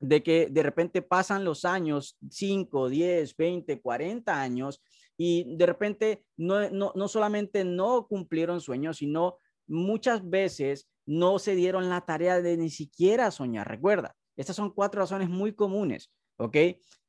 de 0.00 0.22
que 0.24 0.48
de 0.50 0.62
repente 0.64 1.02
pasan 1.02 1.44
los 1.44 1.64
años, 1.64 2.18
5, 2.28 2.88
10, 2.88 3.36
20, 3.36 3.80
40 3.80 4.42
años, 4.42 4.82
y 5.16 5.56
de 5.56 5.66
repente 5.66 6.24
no, 6.36 6.68
no, 6.70 6.90
no 6.96 7.06
solamente 7.06 7.64
no 7.64 8.08
cumplieron 8.08 8.60
sueños, 8.60 8.96
sino 8.96 9.36
muchas 9.68 10.28
veces 10.28 10.88
no 11.06 11.38
se 11.38 11.54
dieron 11.54 11.88
la 11.88 12.00
tarea 12.00 12.42
de 12.42 12.56
ni 12.56 12.70
siquiera 12.70 13.30
soñar. 13.30 13.68
Recuerda, 13.68 14.16
estas 14.40 14.56
son 14.56 14.70
cuatro 14.70 15.02
razones 15.02 15.28
muy 15.28 15.52
comunes, 15.52 16.10
¿ok? 16.38 16.56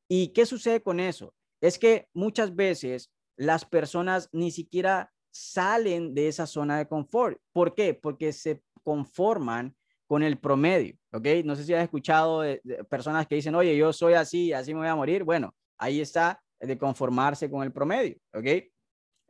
¿Y 0.06 0.28
qué 0.28 0.44
sucede 0.44 0.82
con 0.82 1.00
eso? 1.00 1.34
Es 1.62 1.78
que 1.78 2.08
muchas 2.12 2.54
veces 2.54 3.10
las 3.36 3.64
personas 3.64 4.28
ni 4.32 4.50
siquiera 4.50 5.10
salen 5.30 6.12
de 6.12 6.28
esa 6.28 6.46
zona 6.46 6.76
de 6.76 6.86
confort. 6.86 7.38
¿Por 7.52 7.74
qué? 7.74 7.94
Porque 7.94 8.34
se 8.34 8.62
conforman 8.82 9.74
con 10.06 10.22
el 10.22 10.38
promedio, 10.38 10.98
¿ok? 11.10 11.26
No 11.42 11.56
sé 11.56 11.64
si 11.64 11.72
has 11.72 11.82
escuchado 11.82 12.42
personas 12.90 13.26
que 13.26 13.36
dicen, 13.36 13.54
oye, 13.54 13.74
yo 13.78 13.94
soy 13.94 14.12
así, 14.12 14.52
así 14.52 14.74
me 14.74 14.80
voy 14.80 14.88
a 14.88 14.96
morir. 14.96 15.24
Bueno, 15.24 15.54
ahí 15.78 16.02
está 16.02 16.42
de 16.60 16.76
conformarse 16.76 17.50
con 17.50 17.62
el 17.62 17.72
promedio, 17.72 18.18
¿ok? 18.34 18.46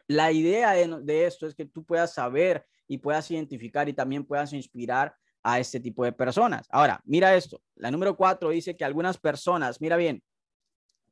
La 0.09 0.33
idea 0.33 0.73
de, 0.73 0.89
de 1.03 1.27
esto 1.27 1.47
es 1.47 1.55
que 1.55 1.67
tú 1.67 1.85
puedas 1.85 2.13
saber 2.13 2.67
y 2.89 2.99
puedas 2.99 3.31
identificar 3.31 3.89
y 3.89 3.93
también 3.93 4.25
puedas 4.25 4.53
inspirar 4.53 5.15
a 5.43 5.59
este 5.59 5.81
tipo 5.81 6.05
de 6.05 6.13
personas. 6.13 6.67
Ahora, 6.71 7.01
mira 7.05 7.35
esto. 7.35 7.61
La 7.75 7.91
número 7.91 8.17
cuatro 8.17 8.51
dice 8.51 8.77
que 8.77 8.85
algunas 8.85 9.19
personas, 9.19 9.81
mira 9.81 9.97
bien, 9.97 10.23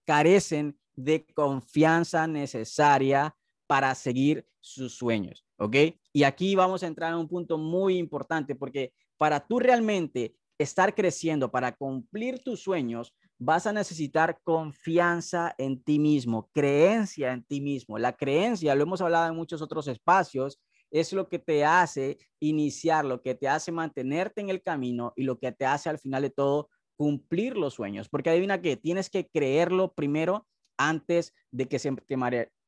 carecen 0.04 0.78
de 0.94 1.26
confianza 1.34 2.26
necesaria 2.26 3.34
para 3.66 3.94
seguir 3.94 4.46
sus 4.60 4.94
sueños, 4.94 5.46
¿ok? 5.56 5.76
Y 6.12 6.24
aquí 6.24 6.54
vamos 6.54 6.82
a 6.82 6.86
entrar 6.86 7.12
en 7.12 7.18
un 7.18 7.28
punto 7.28 7.56
muy 7.56 7.96
importante 7.96 8.54
porque 8.54 8.92
para 9.16 9.46
tú 9.46 9.58
realmente 9.58 10.34
estar 10.58 10.94
creciendo, 10.94 11.50
para 11.50 11.72
cumplir 11.72 12.42
tus 12.42 12.60
sueños, 12.60 13.14
vas 13.38 13.66
a 13.66 13.72
necesitar 13.72 14.38
confianza 14.42 15.54
en 15.56 15.82
ti 15.82 15.98
mismo, 15.98 16.50
creencia 16.52 17.32
en 17.32 17.42
ti 17.42 17.60
mismo. 17.60 17.98
La 17.98 18.14
creencia, 18.14 18.74
lo 18.74 18.82
hemos 18.82 19.00
hablado 19.00 19.28
en 19.28 19.36
muchos 19.36 19.62
otros 19.62 19.88
espacios, 19.88 20.60
es 20.90 21.12
lo 21.12 21.28
que 21.28 21.38
te 21.38 21.64
hace 21.64 22.18
iniciar, 22.40 23.04
lo 23.04 23.22
que 23.22 23.34
te 23.34 23.48
hace 23.48 23.72
mantenerte 23.72 24.40
en 24.40 24.50
el 24.50 24.62
camino 24.62 25.12
y 25.16 25.24
lo 25.24 25.38
que 25.38 25.52
te 25.52 25.66
hace 25.66 25.88
al 25.88 25.98
final 25.98 26.22
de 26.22 26.30
todo 26.30 26.68
cumplir 26.96 27.56
los 27.56 27.74
sueños. 27.74 28.08
Porque 28.08 28.30
adivina 28.30 28.60
que 28.60 28.76
tienes 28.76 29.08
que 29.08 29.28
creerlo 29.28 29.92
primero 29.94 30.46
antes 30.76 31.34
de 31.50 31.66
que 31.66 31.78
se, 31.78 31.94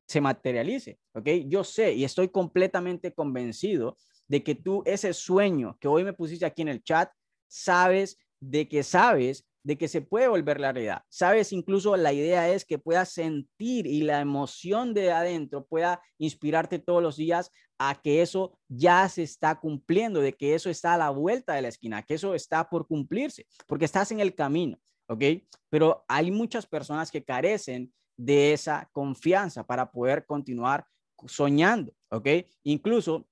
se 0.07 0.21
materialice, 0.21 0.99
¿ok? 1.13 1.29
Yo 1.47 1.63
sé 1.63 1.93
y 1.93 2.03
estoy 2.03 2.29
completamente 2.29 3.13
convencido 3.13 3.97
de 4.27 4.43
que 4.43 4.55
tú 4.55 4.83
ese 4.85 5.13
sueño 5.13 5.77
que 5.79 5.87
hoy 5.87 6.03
me 6.03 6.13
pusiste 6.13 6.45
aquí 6.45 6.61
en 6.61 6.69
el 6.69 6.83
chat, 6.83 7.11
sabes 7.47 8.17
de 8.39 8.67
que 8.67 8.83
sabes 8.83 9.45
de 9.63 9.77
que 9.77 9.87
se 9.87 10.01
puede 10.01 10.27
volver 10.27 10.59
la 10.59 10.71
realidad. 10.73 11.03
Sabes, 11.09 11.53
incluso 11.53 11.95
la 11.95 12.11
idea 12.13 12.49
es 12.49 12.65
que 12.65 12.77
puedas 12.77 13.09
sentir 13.09 13.87
y 13.87 14.01
la 14.01 14.19
emoción 14.19 14.93
de 14.93 15.11
adentro 15.11 15.65
pueda 15.65 16.01
inspirarte 16.17 16.79
todos 16.79 17.01
los 17.01 17.15
días 17.15 17.49
a 17.77 17.99
que 18.01 18.21
eso 18.21 18.57
ya 18.67 19.07
se 19.09 19.23
está 19.23 19.59
cumpliendo, 19.59 20.19
de 20.19 20.33
que 20.33 20.53
eso 20.53 20.69
está 20.69 20.93
a 20.93 20.97
la 20.97 21.09
vuelta 21.09 21.53
de 21.53 21.61
la 21.61 21.69
esquina, 21.69 22.03
que 22.03 22.15
eso 22.15 22.35
está 22.35 22.69
por 22.69 22.87
cumplirse, 22.87 23.45
porque 23.67 23.85
estás 23.85 24.11
en 24.11 24.19
el 24.19 24.35
camino, 24.35 24.77
¿ok? 25.07 25.23
Pero 25.69 26.03
hay 26.07 26.29
muchas 26.29 26.67
personas 26.67 27.09
que 27.09 27.23
carecen 27.23 27.93
de 28.17 28.53
esa 28.53 28.89
confianza 28.91 29.65
para 29.65 29.91
poder 29.91 30.25
continuar 30.25 30.85
soñando, 31.25 31.93
¿ok? 32.09 32.27
Incluso 32.63 33.27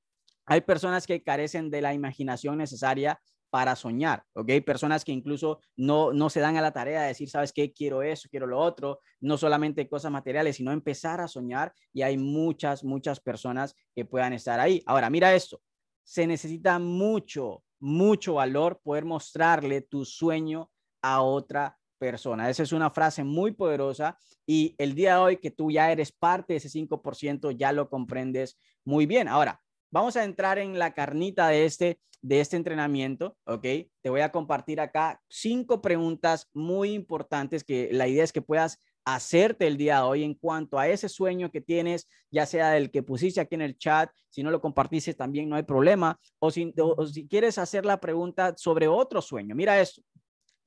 hay 0.46 0.62
personas 0.62 1.06
que 1.06 1.22
carecen 1.24 1.70
de 1.70 1.82
la 1.82 1.94
imaginación 1.94 2.58
necesaria 2.58 3.22
para 3.52 3.76
soñar, 3.76 4.24
¿ok? 4.34 4.50
Personas 4.66 5.04
que 5.04 5.12
incluso 5.12 5.60
no, 5.76 6.14
no 6.14 6.30
se 6.30 6.40
dan 6.40 6.56
a 6.56 6.62
la 6.62 6.72
tarea 6.72 7.02
de 7.02 7.10
decir, 7.10 7.30
¿sabes 7.30 7.52
qué? 7.52 7.74
Quiero 7.74 8.02
eso, 8.02 8.30
quiero 8.32 8.48
lo 8.48 8.58
otro, 8.58 9.02
no 9.20 9.38
solamente 9.38 9.90
cosas 9.90 10.12
materiales, 10.12 10.56
sino 10.56 10.72
empezar 10.72 11.20
a 11.20 11.28
soñar 11.28 11.74
y 11.94 12.02
hay 12.02 12.18
muchas, 12.18 12.84
muchas 12.84 13.20
personas 13.20 13.76
que 13.94 14.06
puedan 14.06 14.32
estar 14.32 14.60
ahí. 14.60 14.82
Ahora, 14.86 15.10
mira 15.10 15.36
esto, 15.36 15.62
se 16.04 16.26
necesita 16.26 16.80
mucho, 16.80 17.64
mucho 17.80 18.36
valor 18.36 18.80
poder 18.82 19.04
mostrarle 19.04 19.82
tu 19.82 20.06
sueño 20.06 20.72
a 21.02 21.22
otra 21.22 21.78
persona. 21.98 22.50
Esa 22.50 22.64
es 22.64 22.72
una 22.72 22.90
frase 22.90 23.26
muy 23.26 23.52
poderosa 23.52 24.18
y 24.48 24.76
el 24.78 24.96
día 24.96 25.16
de 25.16 25.20
hoy 25.20 25.38
que 25.38 25.52
tú 25.52 25.72
ya 25.72 25.92
eres 25.92 26.14
parte 26.14 26.54
de 26.54 26.58
ese 26.58 26.70
5%, 26.70 27.52
ya 27.52 27.74
lo 27.74 27.90
comprendes 27.90 28.58
muy 28.86 29.06
bien. 29.06 29.28
Ahora, 29.28 29.62
vamos 29.92 30.16
a 30.16 30.24
entrar 30.24 30.58
en 30.58 30.80
la 30.80 30.94
carnita 30.94 31.50
de 31.50 31.66
este 31.66 32.00
de 32.22 32.40
este 32.40 32.56
entrenamiento, 32.56 33.36
¿ok? 33.46 33.64
Te 34.02 34.10
voy 34.10 34.22
a 34.22 34.32
compartir 34.32 34.80
acá 34.80 35.20
cinco 35.28 35.82
preguntas 35.82 36.48
muy 36.54 36.94
importantes 36.94 37.64
que 37.64 37.90
la 37.92 38.08
idea 38.08 38.24
es 38.24 38.32
que 38.32 38.44
puedas 38.44 38.80
hacerte 39.06 39.66
el 39.66 39.78
día 39.78 39.98
de 39.98 40.02
hoy 40.04 40.24
en 40.24 40.36
cuanto 40.36 40.78
a 40.78 40.88
ese 40.88 41.10
sueño 41.10 41.52
que 41.52 41.62
tienes, 41.62 42.08
ya 42.30 42.46
sea 42.46 42.78
el 42.78 42.92
que 42.92 43.02
pusiste 43.02 43.42
aquí 43.42 43.56
en 43.56 43.64
el 43.64 43.76
chat, 43.76 44.12
si 44.30 44.44
no 44.44 44.52
lo 44.52 44.62
compartiste 44.62 45.16
también 45.16 45.50
no 45.50 45.56
hay 45.56 45.64
problema, 45.64 46.20
o 46.40 46.52
si, 46.52 46.72
si 47.12 47.28
quieres 47.28 47.58
hacer 47.58 47.86
la 47.86 48.00
pregunta 48.00 48.54
sobre 48.56 48.88
otro 48.88 49.22
sueño. 49.22 49.56
Mira 49.56 49.82
esto, 49.82 50.04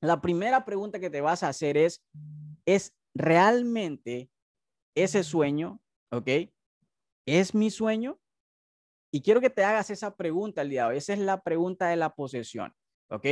la 0.01 0.19
primera 0.21 0.65
pregunta 0.65 0.99
que 0.99 1.09
te 1.09 1.21
vas 1.21 1.43
a 1.43 1.47
hacer 1.47 1.77
es, 1.77 2.03
¿es 2.65 2.93
realmente 3.13 4.29
ese 4.93 5.23
sueño, 5.23 5.79
ok? 6.11 6.29
¿Es 7.25 7.55
mi 7.55 7.71
sueño? 7.71 8.19
Y 9.15 9.21
quiero 9.21 9.39
que 9.39 9.49
te 9.49 9.63
hagas 9.63 9.89
esa 9.91 10.13
pregunta 10.13 10.61
el 10.61 10.69
día 10.69 10.83
de 10.83 10.89
hoy. 10.89 10.97
Esa 10.97 11.13
es 11.13 11.19
la 11.19 11.41
pregunta 11.41 11.87
de 11.87 11.95
la 11.95 12.13
posesión, 12.13 12.75
¿ok? 13.09 13.25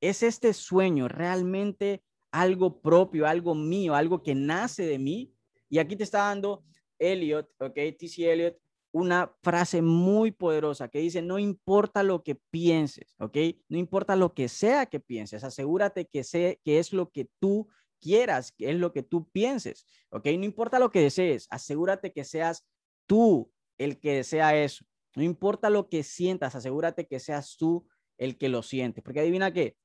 ¿Es 0.00 0.22
este 0.22 0.52
sueño 0.52 1.08
realmente 1.08 2.04
algo 2.30 2.80
propio, 2.80 3.26
algo 3.26 3.56
mío, 3.56 3.96
algo 3.96 4.22
que 4.22 4.36
nace 4.36 4.86
de 4.86 5.00
mí? 5.00 5.34
Y 5.68 5.78
aquí 5.78 5.96
te 5.96 6.04
está 6.04 6.28
dando 6.28 6.62
Elliot, 7.00 7.50
¿ok? 7.58 7.74
T.C. 7.98 8.32
Elliot, 8.32 8.56
una 8.92 9.34
frase 9.42 9.82
muy 9.82 10.30
poderosa 10.30 10.86
que 10.86 11.00
dice, 11.00 11.22
no 11.22 11.40
importa 11.40 12.04
lo 12.04 12.22
que 12.22 12.36
pienses, 12.36 13.16
¿ok? 13.18 13.36
No 13.68 13.78
importa 13.78 14.14
lo 14.14 14.32
que 14.32 14.48
sea 14.48 14.86
que 14.86 15.00
pienses, 15.00 15.42
asegúrate 15.42 16.06
que, 16.06 16.22
sé, 16.22 16.60
que 16.62 16.78
es 16.78 16.92
lo 16.92 17.10
que 17.10 17.28
tú 17.40 17.66
quieras, 18.00 18.52
que 18.52 18.70
es 18.70 18.76
lo 18.76 18.92
que 18.92 19.02
tú 19.02 19.28
pienses, 19.30 19.88
¿ok? 20.10 20.26
No 20.38 20.44
importa 20.44 20.78
lo 20.78 20.92
que 20.92 21.00
desees, 21.00 21.48
asegúrate 21.50 22.12
que 22.12 22.22
seas 22.22 22.64
tú 23.06 23.50
el 23.76 23.98
que 23.98 24.14
desea 24.14 24.56
eso. 24.56 24.86
No 25.16 25.24
importa 25.24 25.70
lo 25.70 25.88
que 25.88 26.04
sientas, 26.04 26.54
asegúrate 26.54 27.06
que 27.06 27.18
seas 27.18 27.56
tú 27.56 27.88
el 28.18 28.38
que 28.38 28.48
lo 28.48 28.62
siente. 28.62 29.02
Porque 29.02 29.20
adivina 29.20 29.52
qué, 29.52 29.76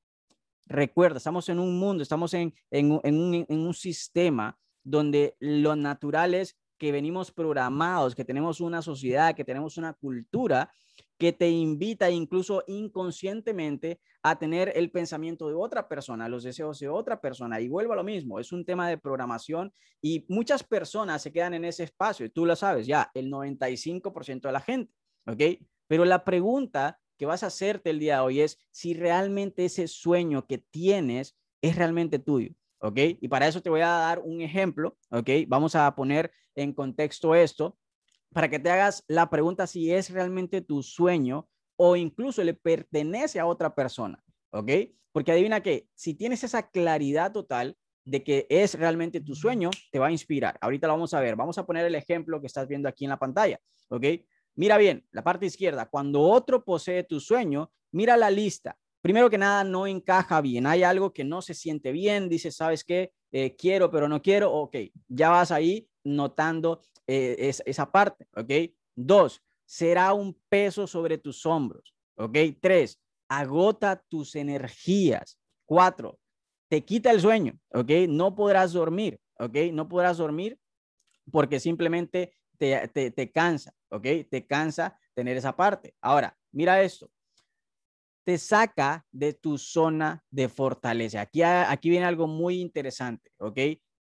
recuerda, 0.66 1.16
estamos 1.16 1.48
en 1.48 1.58
un 1.58 1.78
mundo, 1.78 2.02
estamos 2.02 2.34
en, 2.34 2.54
en, 2.70 2.92
un, 2.92 3.34
en 3.48 3.58
un 3.58 3.74
sistema 3.74 4.58
donde 4.84 5.36
lo 5.40 5.74
natural 5.74 6.34
es 6.34 6.58
que 6.78 6.92
venimos 6.92 7.30
programados, 7.30 8.14
que 8.14 8.24
tenemos 8.24 8.60
una 8.60 8.82
sociedad, 8.82 9.34
que 9.34 9.44
tenemos 9.44 9.76
una 9.78 9.92
cultura 9.94 10.70
que 11.22 11.32
te 11.32 11.48
invita 11.48 12.10
incluso 12.10 12.64
inconscientemente 12.66 14.00
a 14.24 14.36
tener 14.36 14.72
el 14.74 14.90
pensamiento 14.90 15.46
de 15.46 15.54
otra 15.54 15.88
persona, 15.88 16.28
los 16.28 16.42
deseos 16.42 16.80
de 16.80 16.88
otra 16.88 17.20
persona. 17.20 17.60
Y 17.60 17.68
vuelvo 17.68 17.92
a 17.92 17.96
lo 17.96 18.02
mismo, 18.02 18.40
es 18.40 18.50
un 18.50 18.64
tema 18.64 18.88
de 18.88 18.98
programación 18.98 19.72
y 20.00 20.26
muchas 20.28 20.64
personas 20.64 21.22
se 21.22 21.30
quedan 21.30 21.54
en 21.54 21.64
ese 21.64 21.84
espacio. 21.84 22.26
Y 22.26 22.30
tú 22.30 22.44
lo 22.44 22.56
sabes, 22.56 22.88
ya 22.88 23.08
el 23.14 23.30
95% 23.30 24.48
de 24.48 24.52
la 24.52 24.60
gente. 24.60 24.92
¿Ok? 25.26 25.42
Pero 25.86 26.04
la 26.04 26.24
pregunta 26.24 27.00
que 27.18 27.26
vas 27.26 27.42
a 27.42 27.46
hacerte 27.46 27.90
el 27.90 27.98
día 27.98 28.16
de 28.16 28.20
hoy 28.22 28.40
es 28.40 28.58
si 28.70 28.94
realmente 28.94 29.64
ese 29.64 29.88
sueño 29.88 30.46
que 30.46 30.58
tienes 30.58 31.36
es 31.60 31.76
realmente 31.76 32.18
tuyo, 32.18 32.52
¿ok? 32.80 32.98
Y 33.20 33.28
para 33.28 33.46
eso 33.46 33.62
te 33.62 33.70
voy 33.70 33.80
a 33.80 33.88
dar 33.88 34.18
un 34.20 34.40
ejemplo, 34.40 34.96
¿ok? 35.10 35.28
Vamos 35.46 35.74
a 35.74 35.94
poner 35.94 36.32
en 36.54 36.72
contexto 36.72 37.34
esto 37.34 37.78
para 38.32 38.48
que 38.48 38.58
te 38.58 38.70
hagas 38.70 39.04
la 39.08 39.30
pregunta 39.30 39.66
si 39.66 39.92
es 39.92 40.10
realmente 40.10 40.62
tu 40.62 40.82
sueño 40.82 41.48
o 41.76 41.96
incluso 41.96 42.42
le 42.42 42.54
pertenece 42.54 43.38
a 43.38 43.46
otra 43.46 43.74
persona, 43.74 44.22
¿ok? 44.50 44.70
Porque 45.12 45.32
adivina 45.32 45.62
que 45.62 45.88
si 45.94 46.14
tienes 46.14 46.42
esa 46.42 46.70
claridad 46.70 47.32
total 47.32 47.76
de 48.04 48.24
que 48.24 48.46
es 48.48 48.74
realmente 48.74 49.20
tu 49.20 49.34
sueño, 49.34 49.70
te 49.90 49.98
va 49.98 50.08
a 50.08 50.12
inspirar. 50.12 50.58
Ahorita 50.60 50.86
lo 50.86 50.94
vamos 50.94 51.14
a 51.14 51.20
ver. 51.20 51.36
Vamos 51.36 51.58
a 51.58 51.66
poner 51.66 51.86
el 51.86 51.94
ejemplo 51.94 52.40
que 52.40 52.46
estás 52.46 52.66
viendo 52.66 52.88
aquí 52.88 53.04
en 53.04 53.10
la 53.10 53.18
pantalla, 53.18 53.60
¿ok? 53.88 54.04
Mira 54.54 54.76
bien, 54.78 55.06
la 55.10 55.24
parte 55.24 55.46
izquierda, 55.46 55.88
cuando 55.88 56.20
otro 56.20 56.64
posee 56.64 57.04
tu 57.04 57.20
sueño, 57.20 57.72
mira 57.90 58.16
la 58.16 58.30
lista. 58.30 58.76
Primero 59.02 59.28
que 59.28 59.38
nada, 59.38 59.64
no 59.64 59.86
encaja 59.86 60.40
bien. 60.40 60.66
Hay 60.66 60.84
algo 60.84 61.12
que 61.12 61.24
no 61.24 61.42
se 61.42 61.54
siente 61.54 61.90
bien. 61.90 62.28
Dices, 62.28 62.54
¿sabes 62.54 62.84
qué? 62.84 63.12
Eh, 63.32 63.56
quiero, 63.56 63.90
pero 63.90 64.08
no 64.08 64.22
quiero. 64.22 64.52
Ok, 64.52 64.76
ya 65.08 65.30
vas 65.30 65.50
ahí 65.50 65.88
notando 66.04 66.80
eh, 67.08 67.52
esa 67.66 67.90
parte. 67.90 68.28
Ok. 68.36 68.72
Dos, 68.94 69.42
será 69.64 70.12
un 70.12 70.38
peso 70.48 70.86
sobre 70.86 71.18
tus 71.18 71.44
hombros. 71.44 71.94
Ok. 72.16 72.36
Tres, 72.60 73.00
agota 73.28 74.00
tus 74.08 74.36
energías. 74.36 75.36
Cuatro, 75.64 76.20
te 76.68 76.84
quita 76.84 77.10
el 77.10 77.20
sueño. 77.20 77.58
Ok. 77.74 77.90
No 78.08 78.36
podrás 78.36 78.72
dormir. 78.72 79.18
Ok. 79.38 79.56
No 79.72 79.88
podrás 79.88 80.18
dormir 80.18 80.60
porque 81.32 81.58
simplemente 81.58 82.34
te, 82.62 83.32
cansa, 83.32 83.74
¿ok? 83.90 84.06
Te 84.30 84.46
cansa 84.46 84.98
tener 85.14 85.36
esa 85.36 85.54
parte. 85.56 85.94
Ahora, 86.00 86.36
mira 86.52 86.82
esto. 86.82 87.10
Te 88.24 88.38
saca 88.38 89.04
de 89.10 89.32
tu 89.34 89.58
zona 89.58 90.22
de 90.30 90.48
fortaleza. 90.48 91.22
Aquí, 91.22 91.42
aquí 91.42 91.90
viene 91.90 92.06
algo 92.06 92.28
muy 92.28 92.60
interesante, 92.60 93.32
¿ok? 93.38 93.58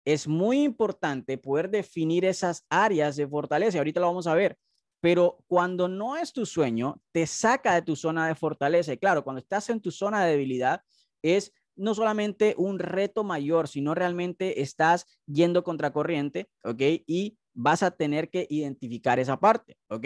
Es 0.03 0.27
muy 0.27 0.63
importante 0.63 1.37
poder 1.37 1.69
definir 1.69 2.25
esas 2.25 2.65
áreas 2.69 3.15
de 3.15 3.27
fortaleza. 3.27 3.77
Ahorita 3.77 3.99
lo 3.99 4.07
vamos 4.07 4.25
a 4.25 4.33
ver. 4.33 4.57
Pero 5.01 5.37
cuando 5.47 5.87
no 5.87 6.17
es 6.17 6.33
tu 6.33 6.45
sueño, 6.45 7.01
te 7.11 7.27
saca 7.27 7.75
de 7.75 7.83
tu 7.83 7.95
zona 7.95 8.27
de 8.27 8.35
fortaleza. 8.35 8.91
Y 8.91 8.97
claro, 8.97 9.23
cuando 9.23 9.39
estás 9.39 9.69
en 9.69 9.79
tu 9.79 9.91
zona 9.91 10.25
de 10.25 10.31
debilidad, 10.31 10.81
es 11.21 11.53
no 11.75 11.93
solamente 11.93 12.55
un 12.57 12.79
reto 12.79 13.23
mayor, 13.23 13.69
sino 13.69 13.95
realmente 13.95 14.61
estás 14.61 15.05
yendo 15.25 15.63
contracorriente, 15.63 16.49
¿ok? 16.63 16.81
Y 17.07 17.38
vas 17.53 17.83
a 17.83 17.91
tener 17.91 18.29
que 18.29 18.47
identificar 18.49 19.19
esa 19.19 19.39
parte, 19.39 19.77
¿ok? 19.89 20.05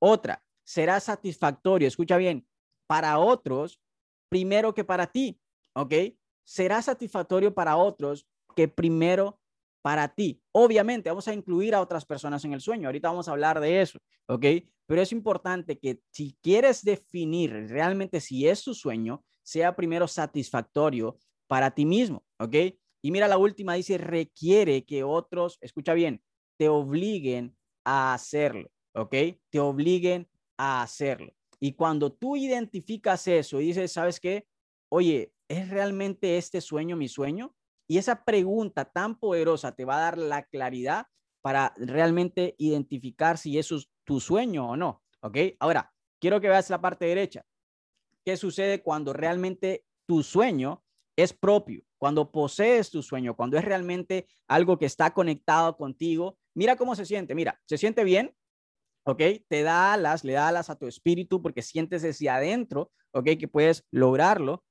Otra, 0.00 0.44
será 0.64 1.00
satisfactorio, 1.00 1.88
escucha 1.88 2.16
bien, 2.16 2.46
para 2.86 3.18
otros 3.18 3.80
primero 4.28 4.74
que 4.74 4.84
para 4.84 5.06
ti, 5.06 5.40
¿ok? 5.74 5.94
Será 6.44 6.82
satisfactorio 6.82 7.54
para 7.54 7.76
otros 7.76 8.26
que 8.54 8.68
primero 8.68 9.40
para 9.82 10.08
ti. 10.08 10.42
Obviamente 10.52 11.08
vamos 11.08 11.28
a 11.28 11.34
incluir 11.34 11.74
a 11.74 11.80
otras 11.80 12.04
personas 12.04 12.44
en 12.44 12.52
el 12.52 12.60
sueño, 12.60 12.88
ahorita 12.88 13.08
vamos 13.08 13.28
a 13.28 13.32
hablar 13.32 13.60
de 13.60 13.80
eso, 13.80 13.98
¿ok? 14.26 14.44
Pero 14.86 15.02
es 15.02 15.12
importante 15.12 15.78
que 15.78 16.00
si 16.10 16.36
quieres 16.42 16.82
definir 16.82 17.52
realmente 17.68 18.20
si 18.20 18.48
es 18.48 18.62
tu 18.62 18.74
sueño, 18.74 19.24
sea 19.42 19.76
primero 19.76 20.06
satisfactorio 20.08 21.18
para 21.46 21.70
ti 21.70 21.86
mismo, 21.86 22.24
¿ok? 22.38 22.54
Y 23.02 23.10
mira 23.10 23.28
la 23.28 23.38
última, 23.38 23.74
dice, 23.74 23.96
requiere 23.96 24.84
que 24.84 25.04
otros, 25.04 25.58
escucha 25.60 25.94
bien, 25.94 26.22
te 26.58 26.68
obliguen 26.68 27.56
a 27.84 28.12
hacerlo, 28.12 28.70
¿ok? 28.94 29.14
Te 29.50 29.60
obliguen 29.60 30.28
a 30.58 30.82
hacerlo. 30.82 31.32
Y 31.60 31.72
cuando 31.72 32.12
tú 32.12 32.36
identificas 32.36 33.26
eso 33.26 33.60
y 33.60 33.68
dices, 33.68 33.92
¿sabes 33.92 34.20
qué? 34.20 34.46
Oye, 34.90 35.32
¿es 35.48 35.70
realmente 35.70 36.36
este 36.36 36.60
sueño 36.60 36.96
mi 36.96 37.08
sueño? 37.08 37.54
Y 37.88 37.98
esa 37.98 38.24
pregunta 38.24 38.84
tan 38.84 39.18
poderosa 39.18 39.74
te 39.74 39.84
va 39.84 39.96
a 39.96 40.00
dar 40.02 40.18
la 40.18 40.44
claridad 40.44 41.06
para 41.40 41.72
realmente 41.76 42.54
identificar 42.58 43.38
si 43.38 43.58
eso 43.58 43.76
es 43.76 43.88
tu 44.04 44.20
sueño 44.20 44.68
o 44.68 44.76
no. 44.76 45.02
¿Ok? 45.20 45.38
Ahora, 45.58 45.92
quiero 46.20 46.40
que 46.40 46.48
veas 46.48 46.70
la 46.70 46.80
parte 46.80 47.06
derecha. 47.06 47.44
¿Qué 48.24 48.36
sucede 48.36 48.82
cuando 48.82 49.12
realmente 49.12 49.84
tu 50.06 50.22
sueño 50.22 50.84
es 51.16 51.32
propio? 51.32 51.82
Cuando 51.98 52.30
posees 52.30 52.90
tu 52.90 53.02
sueño, 53.02 53.34
cuando 53.34 53.56
es 53.56 53.64
realmente 53.64 54.26
algo 54.46 54.78
que 54.78 54.86
está 54.86 55.12
conectado 55.12 55.76
contigo. 55.76 56.37
Mira 56.54 56.76
cómo 56.76 56.94
se 56.94 57.04
siente. 57.04 57.34
Mira, 57.34 57.60
se 57.66 57.78
siente 57.78 58.04
bien. 58.04 58.34
¿Ok? 59.04 59.22
Te 59.48 59.62
da 59.62 59.94
alas, 59.94 60.22
le 60.22 60.34
da 60.34 60.48
alas 60.48 60.68
a 60.68 60.76
tu 60.76 60.86
espíritu 60.86 61.40
porque 61.40 61.62
sientes 61.62 62.02
desde 62.02 62.28
adentro, 62.28 62.92
¿ok? 63.12 63.24
Que 63.38 63.48
puedes 63.48 63.86
lograrlo. 63.90 64.64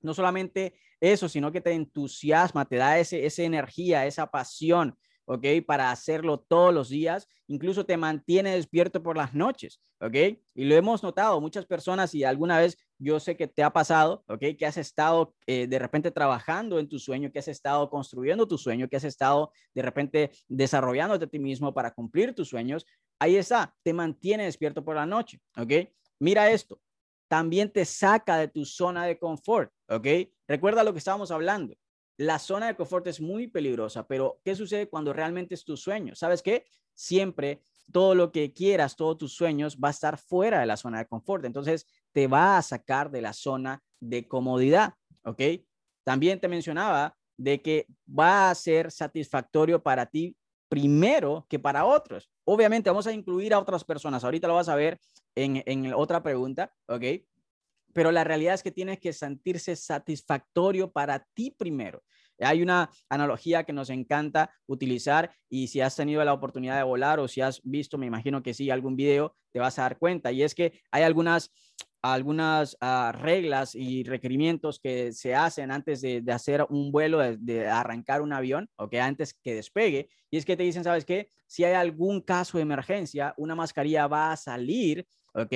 No 0.00 0.14
solamente 0.14 0.74
eso, 1.00 1.28
sino 1.28 1.50
que 1.50 1.60
te 1.60 1.72
entusiasma, 1.72 2.64
te 2.68 2.76
da 2.76 2.98
ese, 2.98 3.26
esa 3.26 3.42
energía, 3.42 4.06
esa 4.06 4.28
pasión, 4.28 4.96
¿ok? 5.26 5.46
Para 5.66 5.90
hacerlo 5.90 6.38
todos 6.40 6.72
los 6.72 6.88
días, 6.88 7.28
incluso 7.46 7.84
te 7.86 7.96
mantiene 7.96 8.54
despierto 8.54 9.02
por 9.02 9.16
las 9.16 9.34
noches, 9.34 9.80
¿ok? 10.00 10.14
Y 10.54 10.64
lo 10.64 10.74
hemos 10.74 11.02
notado, 11.02 11.40
muchas 11.40 11.66
personas 11.66 12.14
y 12.14 12.24
alguna 12.24 12.58
vez 12.58 12.76
yo 12.98 13.20
sé 13.20 13.36
que 13.36 13.46
te 13.46 13.62
ha 13.62 13.72
pasado, 13.72 14.24
¿ok? 14.28 14.40
Que 14.58 14.66
has 14.66 14.76
estado 14.76 15.34
eh, 15.46 15.66
de 15.66 15.78
repente 15.78 16.10
trabajando 16.10 16.78
en 16.78 16.88
tu 16.88 16.98
sueño, 16.98 17.30
que 17.32 17.38
has 17.38 17.48
estado 17.48 17.88
construyendo 17.90 18.46
tu 18.46 18.58
sueño, 18.58 18.88
que 18.88 18.96
has 18.96 19.04
estado 19.04 19.52
de 19.74 19.82
repente 19.82 20.30
desarrollándote 20.48 21.24
a 21.24 21.28
ti 21.28 21.38
mismo 21.38 21.72
para 21.72 21.92
cumplir 21.92 22.34
tus 22.34 22.48
sueños. 22.48 22.86
Ahí 23.18 23.36
está, 23.36 23.74
te 23.82 23.92
mantiene 23.92 24.44
despierto 24.44 24.84
por 24.84 24.96
la 24.96 25.06
noche, 25.06 25.40
¿ok? 25.56 25.88
Mira 26.18 26.50
esto, 26.50 26.80
también 27.28 27.70
te 27.70 27.84
saca 27.84 28.36
de 28.36 28.48
tu 28.48 28.64
zona 28.64 29.06
de 29.06 29.18
confort, 29.18 29.72
¿ok? 29.88 30.06
Recuerda 30.46 30.84
lo 30.84 30.92
que 30.92 30.98
estábamos 30.98 31.30
hablando 31.30 31.74
la 32.16 32.38
zona 32.38 32.66
de 32.66 32.76
confort 32.76 33.06
es 33.06 33.20
muy 33.20 33.46
peligrosa, 33.46 34.06
pero 34.06 34.40
¿qué 34.44 34.54
sucede 34.54 34.88
cuando 34.88 35.12
realmente 35.12 35.54
es 35.54 35.64
tu 35.64 35.76
sueño? 35.76 36.14
¿Sabes 36.14 36.42
qué? 36.42 36.64
Siempre 36.94 37.62
todo 37.90 38.14
lo 38.14 38.32
que 38.32 38.52
quieras, 38.52 38.96
todos 38.96 39.18
tus 39.18 39.34
sueños 39.34 39.78
va 39.82 39.88
a 39.88 39.92
estar 39.92 40.18
fuera 40.18 40.60
de 40.60 40.66
la 40.66 40.76
zona 40.76 40.98
de 40.98 41.06
confort. 41.06 41.44
Entonces, 41.44 41.86
te 42.12 42.26
va 42.26 42.58
a 42.58 42.62
sacar 42.62 43.10
de 43.10 43.22
la 43.22 43.32
zona 43.32 43.82
de 44.00 44.26
comodidad, 44.28 44.94
¿ok? 45.24 45.40
También 46.04 46.40
te 46.40 46.48
mencionaba 46.48 47.16
de 47.36 47.60
que 47.62 47.86
va 48.06 48.50
a 48.50 48.54
ser 48.54 48.90
satisfactorio 48.90 49.82
para 49.82 50.06
ti 50.06 50.36
primero 50.68 51.46
que 51.48 51.58
para 51.58 51.84
otros. 51.84 52.30
Obviamente 52.44 52.88
vamos 52.88 53.06
a 53.06 53.12
incluir 53.12 53.52
a 53.52 53.58
otras 53.58 53.84
personas. 53.84 54.24
Ahorita 54.24 54.48
lo 54.48 54.54
vas 54.54 54.68
a 54.68 54.74
ver 54.74 54.98
en, 55.34 55.62
en 55.66 55.92
otra 55.92 56.22
pregunta, 56.22 56.74
¿ok? 56.86 57.04
Pero 57.92 58.12
la 58.12 58.24
realidad 58.24 58.54
es 58.54 58.62
que 58.62 58.70
tienes 58.70 58.98
que 58.98 59.12
sentirse 59.12 59.76
satisfactorio 59.76 60.90
para 60.90 61.26
ti 61.34 61.50
primero. 61.50 62.02
Hay 62.42 62.62
una 62.62 62.90
analogía 63.08 63.64
que 63.64 63.72
nos 63.72 63.90
encanta 63.90 64.50
utilizar 64.66 65.32
y 65.48 65.68
si 65.68 65.80
has 65.80 65.96
tenido 65.96 66.24
la 66.24 66.32
oportunidad 66.32 66.76
de 66.76 66.82
volar 66.82 67.20
o 67.20 67.28
si 67.28 67.40
has 67.40 67.60
visto, 67.62 67.98
me 67.98 68.06
imagino 68.06 68.42
que 68.42 68.54
sí, 68.54 68.70
algún 68.70 68.96
video, 68.96 69.36
te 69.52 69.60
vas 69.60 69.78
a 69.78 69.82
dar 69.82 69.98
cuenta. 69.98 70.32
Y 70.32 70.42
es 70.42 70.54
que 70.54 70.80
hay 70.90 71.02
algunas, 71.02 71.52
algunas 72.00 72.76
ah, 72.80 73.12
reglas 73.14 73.74
y 73.74 74.02
requerimientos 74.04 74.80
que 74.80 75.12
se 75.12 75.34
hacen 75.34 75.70
antes 75.70 76.00
de, 76.00 76.22
hacer 76.32 76.66
un 76.68 76.90
vuelo, 76.90 77.18
de, 77.18 77.68
arrancar 77.68 78.22
un 78.22 78.32
avión, 78.32 78.68
o 78.76 78.88
que 78.88 79.00
antes 79.00 79.34
que 79.34 79.54
despegue. 79.54 80.08
Y 80.30 80.38
es 80.38 80.44
que 80.44 80.56
te 80.56 80.62
dicen, 80.62 80.84
¿sabes 80.84 81.04
qué? 81.04 81.30
Si 81.46 81.64
hay 81.64 81.74
algún 81.74 82.22
caso 82.22 82.58
de 82.58 82.62
emergencia, 82.62 83.34
una 83.36 83.54
mascarilla 83.54 84.06
va 84.06 84.32
a 84.32 84.36
salir, 84.36 85.06
¿ok? 85.34 85.52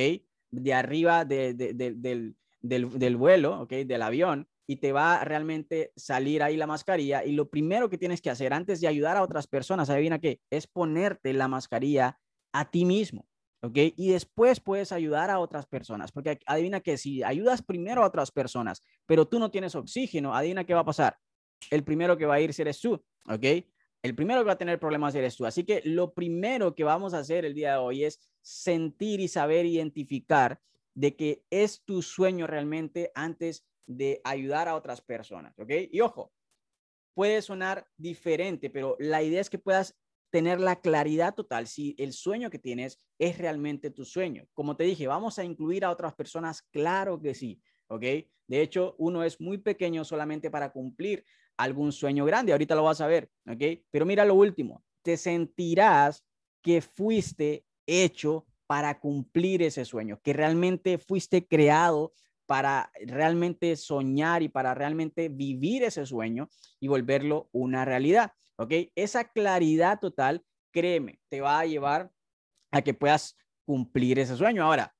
De 0.50 0.74
arriba 0.74 1.24
del, 1.24 3.16
vuelo, 3.16 3.62
¿ok? 3.62 3.70
Del 3.70 4.02
avión 4.02 4.48
y 4.68 4.76
te 4.76 4.92
va 4.92 5.22
realmente 5.22 5.92
salir 5.96 6.42
ahí 6.42 6.56
la 6.56 6.66
mascarilla. 6.66 7.24
Y 7.24 7.32
lo 7.32 7.48
primero 7.48 7.88
que 7.88 7.98
tienes 7.98 8.20
que 8.20 8.30
hacer 8.30 8.52
antes 8.52 8.80
de 8.80 8.88
ayudar 8.88 9.16
a 9.16 9.22
otras 9.22 9.46
personas, 9.46 9.90
adivina 9.90 10.18
qué, 10.18 10.40
es 10.50 10.66
ponerte 10.66 11.32
la 11.32 11.48
mascarilla 11.48 12.18
a 12.52 12.70
ti 12.70 12.84
mismo. 12.84 13.26
¿ok? 13.62 13.76
Y 13.96 14.10
después 14.10 14.60
puedes 14.60 14.92
ayudar 14.92 15.30
a 15.30 15.38
otras 15.38 15.66
personas, 15.66 16.12
porque 16.12 16.38
adivina 16.46 16.80
que 16.80 16.98
si 16.98 17.22
ayudas 17.22 17.62
primero 17.62 18.02
a 18.02 18.06
otras 18.06 18.30
personas, 18.30 18.82
pero 19.06 19.26
tú 19.26 19.38
no 19.38 19.50
tienes 19.50 19.74
oxígeno, 19.74 20.34
adivina 20.34 20.64
qué 20.64 20.74
va 20.74 20.80
a 20.80 20.84
pasar. 20.84 21.16
El 21.70 21.84
primero 21.84 22.16
que 22.16 22.26
va 22.26 22.34
a 22.34 22.40
ir 22.40 22.52
eres 22.58 22.80
tú, 22.80 23.02
¿ok? 23.28 23.44
El 24.06 24.14
primero 24.14 24.42
que 24.42 24.46
va 24.46 24.52
a 24.52 24.58
tener 24.58 24.78
problemas 24.78 25.16
eres 25.16 25.36
tú. 25.36 25.46
Así 25.46 25.64
que 25.64 25.82
lo 25.84 26.14
primero 26.14 26.76
que 26.76 26.84
vamos 26.84 27.12
a 27.12 27.18
hacer 27.18 27.44
el 27.44 27.54
día 27.54 27.72
de 27.72 27.78
hoy 27.78 28.04
es 28.04 28.20
sentir 28.40 29.18
y 29.18 29.26
saber 29.26 29.66
identificar 29.66 30.60
de 30.94 31.16
que 31.16 31.42
es 31.50 31.82
tu 31.84 32.02
sueño 32.02 32.46
realmente 32.46 33.10
antes 33.16 33.66
de 33.84 34.20
ayudar 34.22 34.68
a 34.68 34.76
otras 34.76 35.00
personas, 35.00 35.58
¿ok? 35.58 35.72
Y 35.90 36.02
ojo, 36.02 36.32
puede 37.14 37.42
sonar 37.42 37.88
diferente, 37.96 38.70
pero 38.70 38.94
la 39.00 39.24
idea 39.24 39.40
es 39.40 39.50
que 39.50 39.58
puedas 39.58 39.98
tener 40.30 40.60
la 40.60 40.80
claridad 40.80 41.34
total 41.34 41.66
si 41.66 41.96
el 41.98 42.12
sueño 42.12 42.48
que 42.48 42.60
tienes 42.60 43.00
es 43.18 43.38
realmente 43.38 43.90
tu 43.90 44.04
sueño. 44.04 44.46
Como 44.52 44.76
te 44.76 44.84
dije, 44.84 45.08
vamos 45.08 45.40
a 45.40 45.44
incluir 45.44 45.84
a 45.84 45.90
otras 45.90 46.14
personas, 46.14 46.62
claro 46.62 47.20
que 47.20 47.34
sí, 47.34 47.60
¿ok? 47.88 48.02
De 48.46 48.62
hecho, 48.62 48.94
uno 48.98 49.24
es 49.24 49.40
muy 49.40 49.58
pequeño 49.58 50.04
solamente 50.04 50.48
para 50.48 50.70
cumplir 50.70 51.24
algún 51.56 51.92
sueño 51.92 52.24
grande. 52.24 52.52
Ahorita 52.52 52.74
lo 52.74 52.84
vas 52.84 53.00
a 53.00 53.06
ver, 53.06 53.30
¿ok? 53.48 53.82
Pero 53.90 54.06
mira 54.06 54.24
lo 54.24 54.34
último, 54.34 54.84
te 55.02 55.16
sentirás 55.16 56.24
que 56.62 56.80
fuiste 56.80 57.64
hecho 57.86 58.46
para 58.66 58.98
cumplir 58.98 59.62
ese 59.62 59.84
sueño, 59.84 60.20
que 60.22 60.32
realmente 60.32 60.98
fuiste 60.98 61.46
creado 61.46 62.12
para 62.46 62.90
realmente 63.06 63.76
soñar 63.76 64.42
y 64.42 64.48
para 64.48 64.74
realmente 64.74 65.28
vivir 65.28 65.84
ese 65.84 66.06
sueño 66.06 66.48
y 66.80 66.88
volverlo 66.88 67.48
una 67.52 67.84
realidad, 67.84 68.32
¿ok? 68.56 68.72
Esa 68.94 69.24
claridad 69.24 69.98
total, 70.00 70.44
créeme, 70.72 71.20
te 71.28 71.40
va 71.40 71.60
a 71.60 71.66
llevar 71.66 72.10
a 72.70 72.82
que 72.82 72.94
puedas 72.94 73.36
cumplir 73.64 74.18
ese 74.18 74.36
sueño. 74.36 74.64
Ahora, 74.64 74.94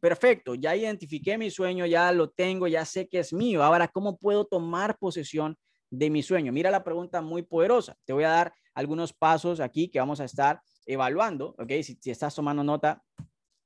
perfecto, 0.00 0.54
ya 0.54 0.74
identifiqué 0.74 1.36
mi 1.36 1.50
sueño, 1.50 1.86
ya 1.86 2.12
lo 2.12 2.30
tengo, 2.30 2.66
ya 2.68 2.84
sé 2.84 3.08
que 3.08 3.18
es 3.18 3.32
mío. 3.32 3.62
Ahora, 3.62 3.88
¿cómo 3.88 4.16
puedo 4.16 4.46
tomar 4.46 4.96
posesión 4.98 5.56
de 5.92 6.08
mi 6.10 6.22
sueño? 6.22 6.52
Mira 6.52 6.70
la 6.70 6.82
pregunta 6.82 7.20
muy 7.20 7.42
poderosa. 7.42 7.96
Te 8.04 8.12
voy 8.12 8.24
a 8.24 8.30
dar 8.30 8.54
algunos 8.74 9.12
pasos 9.12 9.60
aquí 9.60 9.88
que 9.88 10.00
vamos 10.00 10.20
a 10.20 10.24
estar 10.24 10.62
evaluando, 10.86 11.54
¿ok? 11.58 11.70
Si, 11.82 11.98
estás 12.10 12.34
tomando 12.34 12.64
nota, 12.64 13.04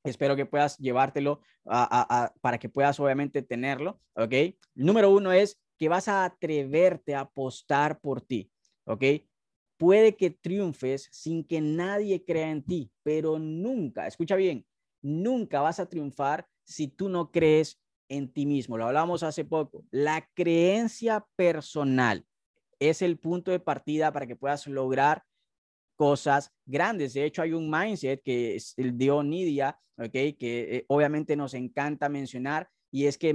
espero 0.04 0.34
que 0.34 0.44
puedas 0.44 0.76
llevártelo 0.78 1.40
para 1.64 2.58
que 2.58 2.68
puedas 2.68 2.98
obviamente 2.98 3.42
tenerlo, 3.42 4.00
¿ok? 4.14 4.34
Número 4.74 5.10
uno 5.10 5.32
es 5.32 5.60
que 5.78 5.88
vas 5.88 6.08
a 6.08 6.24
atreverte 6.24 7.14
a 7.14 7.20
apostar 7.20 8.00
por 8.00 8.20
ti, 8.20 8.50
¿ok? 8.84 9.04
Puede 9.76 10.16
que 10.16 10.30
triunfes 10.30 11.08
sin 11.12 11.44
que 11.44 11.60
nadie 11.60 12.24
crea 12.24 12.50
en 12.50 12.64
ti, 12.64 12.90
pero 13.02 13.38
nunca, 13.38 14.06
escucha 14.06 14.34
bien, 14.34 14.66
nunca 15.00 15.60
vas 15.60 15.78
a 15.78 15.88
triunfar 15.88 16.48
si 16.64 16.88
tú 16.88 17.08
no 17.08 17.30
crees 17.30 17.80
en 18.08 18.32
ti 18.32 18.46
mismo. 18.46 18.76
Lo 18.76 18.86
hablamos 18.86 19.22
hace 19.22 19.44
poco. 19.44 19.84
La 19.90 20.28
creencia 20.34 21.26
personal 21.36 22.24
es 22.78 23.02
el 23.02 23.18
punto 23.18 23.50
de 23.50 23.60
partida 23.60 24.12
para 24.12 24.26
que 24.26 24.36
puedas 24.36 24.66
lograr 24.66 25.22
cosas 25.96 26.52
grandes. 26.64 27.14
De 27.14 27.24
hecho, 27.24 27.42
hay 27.42 27.52
un 27.52 27.70
mindset 27.70 28.22
que 28.22 28.58
dio 28.76 29.22
Nidia, 29.22 29.78
¿ok? 29.96 30.12
Que 30.12 30.76
eh, 30.76 30.84
obviamente 30.88 31.36
nos 31.36 31.54
encanta 31.54 32.08
mencionar 32.08 32.68
y 32.90 33.06
es 33.06 33.18
que 33.18 33.34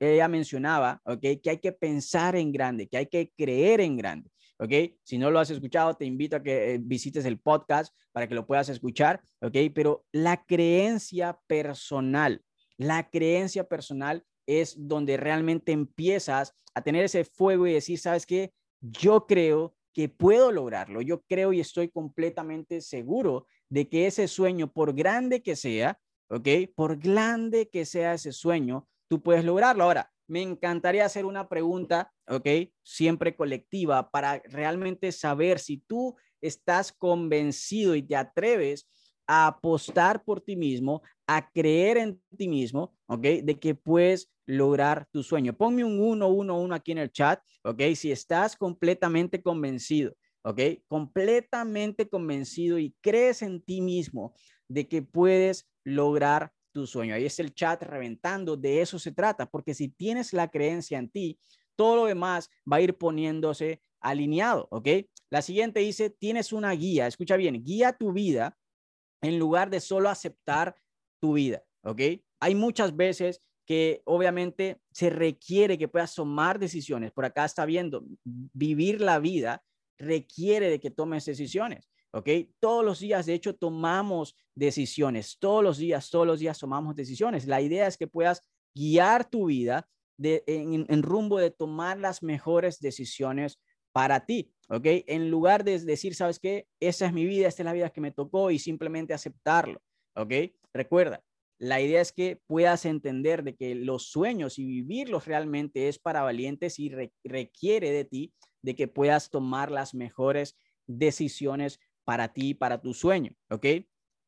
ella 0.00 0.28
mencionaba, 0.28 1.00
¿ok? 1.04 1.20
Que 1.42 1.50
hay 1.50 1.58
que 1.58 1.72
pensar 1.72 2.36
en 2.36 2.52
grande, 2.52 2.88
que 2.88 2.96
hay 2.96 3.06
que 3.06 3.32
creer 3.36 3.80
en 3.80 3.96
grande. 3.96 4.30
¿ok? 4.58 4.72
Si 5.02 5.18
no 5.18 5.30
lo 5.30 5.38
has 5.38 5.50
escuchado, 5.50 5.94
te 5.94 6.04
invito 6.04 6.36
a 6.36 6.42
que 6.42 6.74
eh, 6.74 6.78
visites 6.80 7.24
el 7.24 7.38
podcast 7.38 7.94
para 8.12 8.28
que 8.28 8.34
lo 8.34 8.46
puedas 8.46 8.68
escuchar, 8.68 9.22
¿ok? 9.40 9.56
Pero 9.74 10.04
la 10.12 10.44
creencia 10.44 11.38
personal, 11.46 12.42
la 12.78 13.10
creencia 13.10 13.64
personal 13.64 14.24
es 14.46 14.74
donde 14.78 15.18
realmente 15.18 15.72
empiezas 15.72 16.54
a 16.74 16.82
tener 16.82 17.04
ese 17.04 17.24
fuego 17.24 17.66
y 17.66 17.74
decir, 17.74 17.98
¿sabes 17.98 18.24
qué? 18.24 18.54
Yo 18.80 19.26
creo 19.26 19.74
que 19.92 20.08
puedo 20.08 20.52
lograrlo. 20.52 21.02
Yo 21.02 21.22
creo 21.22 21.52
y 21.52 21.60
estoy 21.60 21.88
completamente 21.90 22.80
seguro 22.80 23.46
de 23.68 23.88
que 23.88 24.06
ese 24.06 24.28
sueño, 24.28 24.72
por 24.72 24.94
grande 24.94 25.42
que 25.42 25.56
sea, 25.56 25.98
¿ok? 26.30 26.48
Por 26.74 26.98
grande 26.98 27.68
que 27.68 27.84
sea 27.84 28.14
ese 28.14 28.32
sueño, 28.32 28.88
tú 29.08 29.22
puedes 29.22 29.44
lograrlo. 29.44 29.84
Ahora, 29.84 30.10
me 30.28 30.42
encantaría 30.42 31.04
hacer 31.04 31.24
una 31.24 31.48
pregunta, 31.48 32.12
¿ok? 32.28 32.46
Siempre 32.82 33.34
colectiva 33.34 34.10
para 34.10 34.40
realmente 34.44 35.10
saber 35.10 35.58
si 35.58 35.78
tú 35.78 36.16
estás 36.40 36.92
convencido 36.92 37.94
y 37.94 38.02
te 38.02 38.14
atreves 38.14 38.88
a 39.26 39.46
apostar 39.48 40.22
por 40.24 40.40
ti 40.40 40.56
mismo, 40.56 41.02
a 41.28 41.48
creer 41.50 41.98
en 41.98 42.20
ti 42.36 42.48
mismo, 42.48 42.96
¿ok? 43.06 43.22
De 43.44 43.60
que 43.60 43.76
puedes 43.76 44.32
lograr 44.46 45.06
tu 45.12 45.22
sueño. 45.22 45.56
Ponme 45.56 45.84
un 45.84 46.00
1, 46.00 46.26
1, 46.26 46.60
1 46.60 46.74
aquí 46.74 46.92
en 46.92 46.98
el 46.98 47.12
chat, 47.12 47.40
¿ok? 47.62 47.82
Si 47.94 48.10
estás 48.10 48.56
completamente 48.56 49.40
convencido 49.40 50.16
¿ok? 50.48 50.60
Completamente 50.86 52.08
convencido 52.08 52.78
y 52.78 52.94
crees 53.00 53.42
en 53.42 53.60
ti 53.62 53.80
mismo 53.80 54.34
de 54.68 54.88
que 54.88 55.02
puedes 55.02 55.68
lograr 55.84 56.52
tu 56.72 56.86
sueño. 56.86 57.14
Ahí 57.14 57.26
es 57.26 57.38
el 57.38 57.54
chat 57.54 57.82
reventando, 57.82 58.56
de 58.56 58.80
eso 58.80 58.98
se 58.98 59.12
trata, 59.12 59.50
porque 59.50 59.74
si 59.74 59.88
tienes 59.88 60.32
la 60.32 60.48
creencia 60.48 60.98
en 60.98 61.10
ti, 61.10 61.38
todo 61.76 61.96
lo 61.96 62.04
demás 62.06 62.50
va 62.70 62.76
a 62.76 62.80
ir 62.80 62.96
poniéndose 62.96 63.82
alineado, 64.00 64.68
¿ok? 64.70 64.88
La 65.30 65.42
siguiente 65.42 65.80
dice, 65.80 66.10
tienes 66.10 66.52
una 66.52 66.72
guía, 66.72 67.06
escucha 67.06 67.36
bien, 67.36 67.62
guía 67.62 67.92
tu 67.92 68.12
vida 68.12 68.56
en 69.20 69.38
lugar 69.38 69.68
de 69.70 69.80
solo 69.80 70.08
aceptar 70.08 70.76
tu 71.20 71.34
vida, 71.34 71.62
¿ok? 71.82 72.00
Hay 72.40 72.54
muchas 72.54 72.96
veces 72.96 73.42
que 73.66 74.00
obviamente 74.06 74.80
se 74.92 75.10
requiere 75.10 75.76
que 75.76 75.88
puedas 75.88 76.14
tomar 76.14 76.58
decisiones. 76.58 77.12
Por 77.12 77.24
acá 77.24 77.44
está 77.44 77.66
viendo, 77.66 78.04
vivir 78.24 79.00
la 79.00 79.18
vida 79.18 79.62
requiere 79.98 80.70
de 80.70 80.80
que 80.80 80.90
tomes 80.90 81.26
decisiones, 81.26 81.90
¿ok? 82.12 82.28
Todos 82.60 82.84
los 82.84 83.00
días, 83.00 83.26
de 83.26 83.34
hecho, 83.34 83.54
tomamos 83.56 84.36
decisiones, 84.54 85.36
todos 85.38 85.62
los 85.62 85.76
días, 85.76 86.08
todos 86.08 86.26
los 86.26 86.40
días 86.40 86.58
tomamos 86.58 86.96
decisiones. 86.96 87.46
La 87.46 87.60
idea 87.60 87.86
es 87.86 87.98
que 87.98 88.06
puedas 88.06 88.42
guiar 88.74 89.28
tu 89.28 89.46
vida 89.46 89.88
en, 90.18 90.86
en 90.88 91.02
rumbo 91.02 91.38
de 91.38 91.50
tomar 91.50 91.98
las 91.98 92.22
mejores 92.22 92.80
decisiones 92.80 93.60
para 93.92 94.24
ti, 94.24 94.52
¿ok? 94.68 94.86
En 95.06 95.30
lugar 95.30 95.64
de 95.64 95.78
decir, 95.80 96.14
¿sabes 96.14 96.38
qué? 96.38 96.68
Esa 96.80 97.06
es 97.06 97.12
mi 97.12 97.24
vida, 97.24 97.48
esta 97.48 97.62
es 97.62 97.66
la 97.66 97.72
vida 97.72 97.90
que 97.90 98.00
me 98.00 98.12
tocó 98.12 98.50
y 98.50 98.58
simplemente 98.58 99.12
aceptarlo, 99.12 99.82
¿ok? 100.14 100.32
Recuerda, 100.78 101.24
la 101.58 101.80
idea 101.80 102.00
es 102.00 102.12
que 102.12 102.40
puedas 102.46 102.84
entender 102.84 103.42
de 103.42 103.56
que 103.56 103.74
los 103.74 104.04
sueños 104.04 104.60
y 104.60 104.64
vivirlos 104.64 105.26
realmente 105.26 105.88
es 105.88 105.98
para 105.98 106.22
valientes 106.22 106.78
y 106.78 106.94
requiere 107.24 107.90
de 107.90 108.04
ti 108.04 108.32
de 108.62 108.76
que 108.76 108.86
puedas 108.86 109.28
tomar 109.28 109.72
las 109.72 109.92
mejores 109.92 110.56
decisiones 110.86 111.80
para 112.04 112.32
ti, 112.32 112.54
para 112.54 112.80
tu 112.80 112.94
sueño, 112.94 113.32
¿ok? 113.50 113.66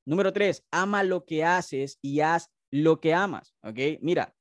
Número 0.04 0.32
tres, 0.32 0.66
ama 0.72 1.04
lo 1.04 1.24
que 1.24 1.44
haces 1.44 2.00
y 2.02 2.18
haz 2.18 2.50
lo 2.72 3.00
que 3.00 3.14
amas, 3.14 3.54
¿ok? 3.62 4.00
Mira, 4.00 4.34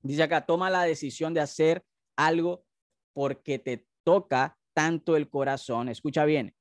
dice 0.00 0.22
acá, 0.22 0.46
toma 0.46 0.70
la 0.70 0.84
decisión 0.84 1.34
de 1.34 1.40
hacer 1.40 1.84
algo 2.16 2.64
porque 3.12 3.58
te 3.58 3.86
toca 4.04 4.58
tanto 4.72 5.16
el 5.16 5.28
corazón, 5.28 5.90
escucha 5.90 6.24
bien, 6.24 6.56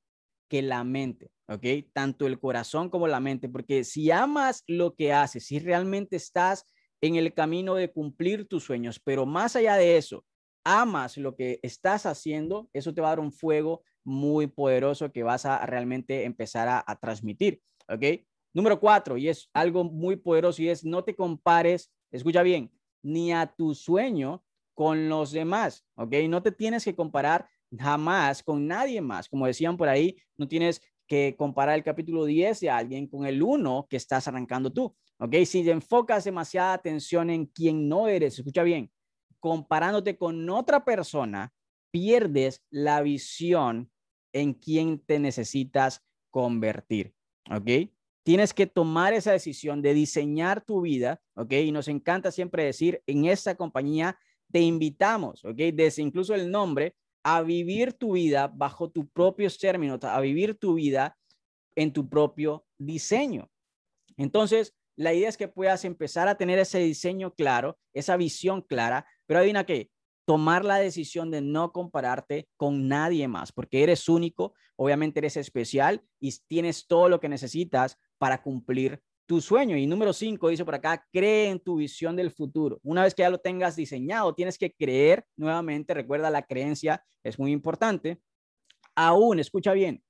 que 0.52 0.62
la 0.62 0.84
mente, 0.84 1.32
¿ok? 1.48 1.66
Tanto 1.94 2.28
el 2.28 2.38
corazón 2.38 2.90
como 2.90 3.08
la 3.08 3.22
mente, 3.22 3.48
porque 3.48 3.86
si 3.86 4.12
amas 4.12 4.66
lo 4.68 4.96
que 4.96 5.14
haces, 5.14 5.46
si 5.46 5.60
realmente 5.60 6.18
estás 6.18 6.66
en 7.00 7.16
el 7.16 7.34
camino 7.34 7.76
de 7.76 7.90
cumplir 7.90 8.50
tus 8.50 8.66
sueños, 8.66 9.00
pero 9.02 9.26
más 9.26 9.56
allá 9.56 9.78
de 9.78 9.96
eso, 9.96 10.26
amas 10.66 11.16
lo 11.16 11.38
que 11.38 11.62
estás 11.64 12.06
haciendo, 12.06 12.70
eso 12.74 12.94
te 12.94 13.00
va 13.00 13.08
a 13.08 13.12
dar 13.12 13.22
un 13.22 13.32
fuego 13.32 13.82
muy 14.04 14.48
poderoso 14.48 15.14
que 15.14 15.24
vas 15.24 15.46
a 15.46 15.66
realmente 15.66 16.26
empezar 16.26 16.68
a, 16.68 17.00
transmitir, 17.00 17.62
¿ok? 17.88 18.26
Número 18.54 18.78
cuatro, 18.78 19.16
y 19.16 19.30
es 19.30 19.50
algo 19.54 19.86
muy 19.86 20.18
poderoso, 20.18 20.62
y 20.62 20.68
es 20.68 20.84
no 20.84 21.06
te 21.06 21.16
compares, 21.16 21.94
escucha 22.12 22.44
bien, 22.44 22.74
ni 23.02 23.32
a 23.32 23.48
tu 23.48 23.74
sueño 23.74 24.44
con 24.74 25.08
los 25.08 25.32
demás, 25.32 25.86
¿ok? 25.96 26.14
No 26.28 26.44
te 26.44 26.52
tienes 26.52 26.84
que 26.84 26.94
comparar 26.94 27.48
jamás 27.78 28.44
con 28.44 28.68
nadie 28.68 29.02
más. 29.02 29.30
Como 29.30 29.48
decían 29.48 29.78
por 29.78 29.88
ahí, 29.90 30.16
no 30.38 30.48
tienes 30.48 30.82
que 31.08 31.36
comparar 31.38 31.76
el 31.76 31.84
capítulo 31.84 32.26
10 32.26 32.60
de 32.62 32.70
alguien 32.70 33.08
con 33.08 33.26
el 33.26 33.42
1 33.42 33.88
que 33.90 33.98
estás 33.98 34.28
arrancando 34.28 34.72
tú. 34.72 34.96
¿Ok? 35.20 35.36
Si 35.46 35.70
enfocas 35.70 36.24
demasiada 36.24 36.74
atención 36.74 37.30
en 37.30 37.46
quien 37.46 37.88
no 37.88 38.08
eres, 38.08 38.40
escucha 38.40 38.64
bien, 38.64 38.92
comparándote 39.40 40.18
con 40.18 40.50
otra 40.50 40.84
persona, 40.84 41.54
pierdes 41.92 42.64
la 42.70 43.02
visión 43.02 43.92
en 44.34 44.54
quien 44.54 45.00
te 45.00 45.20
necesitas 45.20 46.02
convertir. 46.32 47.14
¿Ok? 47.52 47.92
Tienes 48.24 48.54
que 48.54 48.68
tomar 48.68 49.14
esa 49.14 49.32
decisión 49.32 49.82
de 49.82 49.94
diseñar 49.94 50.64
tu 50.64 50.82
vida, 50.82 51.20
¿ok? 51.36 51.54
Y 51.54 51.72
nos 51.72 51.88
encanta 51.88 52.32
siempre 52.32 52.64
decir, 52.64 53.02
en 53.08 53.26
esta 53.26 53.56
compañía 53.56 54.18
te 54.52 54.60
invitamos, 54.60 55.44
¿ok? 55.44 55.58
Desde 55.74 56.04
incluso 56.04 56.36
el 56.36 56.52
nombre, 56.52 56.96
a 57.24 57.42
vivir 57.42 57.94
tu 57.94 58.14
vida 58.14 58.48
bajo 58.48 58.90
tus 58.90 59.06
propios 59.10 59.58
términos, 59.58 60.04
a 60.04 60.20
vivir 60.20 60.56
tu 60.56 60.76
vida 60.76 61.18
en 61.76 61.94
tu 61.94 62.10
propio 62.10 62.66
diseño. 62.78 63.50
Entonces, 64.18 64.76
la 64.96 65.14
idea 65.14 65.30
es 65.30 65.38
que 65.38 65.48
puedas 65.48 65.86
empezar 65.86 66.28
a 66.28 66.36
tener 66.36 66.60
ese 66.60 66.80
diseño 66.80 67.34
claro, 67.34 67.78
esa 67.94 68.18
visión 68.18 68.62
clara, 68.62 69.06
pero 69.26 69.40
adivina 69.40 69.66
qué, 69.66 69.90
tomar 70.26 70.66
la 70.66 70.78
decisión 70.78 71.32
de 71.32 71.42
no 71.42 71.72
compararte 71.72 72.48
con 72.58 72.88
nadie 72.88 73.28
más, 73.28 73.52
porque 73.52 73.84
eres 73.84 74.08
único, 74.10 74.54
obviamente 74.76 75.20
eres 75.20 75.38
especial 75.38 76.04
y 76.20 76.34
tienes 76.48 76.88
todo 76.88 77.10
lo 77.10 77.20
que 77.20 77.30
necesitas 77.30 77.98
para 78.18 78.42
cumplir 78.42 79.02
tu 79.32 79.39
sueño. 79.39 79.78
Y 79.78 79.88
número 79.88 80.12
cinco, 80.12 80.50
dice 80.50 80.65
por 80.65 80.76
acá, 80.76 81.08
cree 81.10 81.48
en 81.48 81.60
tu 81.62 81.78
visión 81.78 82.17
del 82.17 82.32
futuro. 82.32 82.82
Una 82.84 83.04
vez 83.04 83.15
que 83.15 83.22
ya 83.22 83.30
lo 83.30 83.38
tengas 83.38 83.78
diseñado, 83.78 84.36
tienes 84.36 84.58
que 84.58 84.74
creer 84.74 85.26
nuevamente. 85.38 85.94
Recuerda, 85.94 86.30
la 86.30 86.41
creencia 86.41 87.02
es 87.24 87.39
muy 87.39 87.54
importante. 87.54 88.20
Aún, 88.94 89.39
escucha 89.39 89.72
bien, 89.72 90.04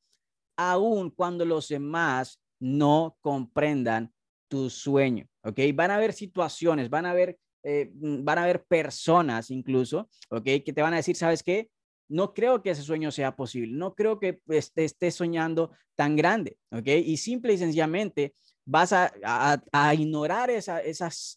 aún 0.58 1.12
cuando 1.12 1.46
los 1.46 1.68
demás 1.68 2.42
no 2.60 3.16
comprendan 3.22 4.12
tu 4.48 4.72
sueño, 4.72 5.28
¿ok? 5.44 5.60
Van 5.76 5.92
a 5.92 5.98
haber 5.98 6.14
situaciones, 6.14 6.90
van 6.90 7.06
a 7.06 7.12
haber, 7.12 7.38
eh, 7.62 7.92
van 7.94 8.40
a 8.40 8.44
haber 8.46 8.64
personas 8.64 9.52
incluso, 9.52 10.10
¿ok? 10.32 10.46
Que 10.66 10.74
te 10.74 10.82
van 10.82 10.94
a 10.94 10.98
decir, 10.98 11.16
¿sabes 11.16 11.44
qué? 11.44 11.70
No 12.10 12.34
creo 12.34 12.64
que 12.64 12.72
ese 12.72 12.82
sueño 12.82 13.12
sea 13.12 13.36
posible, 13.36 13.78
no 13.78 13.94
creo 13.94 14.20
que 14.20 14.42
estés 14.48 14.94
esté 14.94 15.12
soñando 15.12 15.70
tan 15.96 16.16
grande, 16.16 16.58
¿ok? 16.72 16.88
Y 16.88 17.18
simple 17.18 17.54
y 17.54 17.60
sencillamente 17.60 18.34
vas 18.66 18.94
a, 18.94 19.94
ignorar 19.94 20.50
esas, 20.50 20.82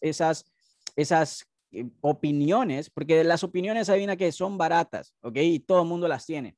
esas, 0.01 0.45
esas 0.95 1.47
eh, 1.71 1.85
opiniones, 2.01 2.89
porque 2.89 3.23
las 3.23 3.43
opiniones 3.43 3.89
adivina 3.89 4.15
que 4.15 4.31
son 4.31 4.57
baratas, 4.57 5.13
¿ok? 5.21 5.37
Y 5.37 5.59
todo 5.59 5.81
el 5.81 5.87
mundo 5.87 6.07
las 6.07 6.25
tiene. 6.25 6.55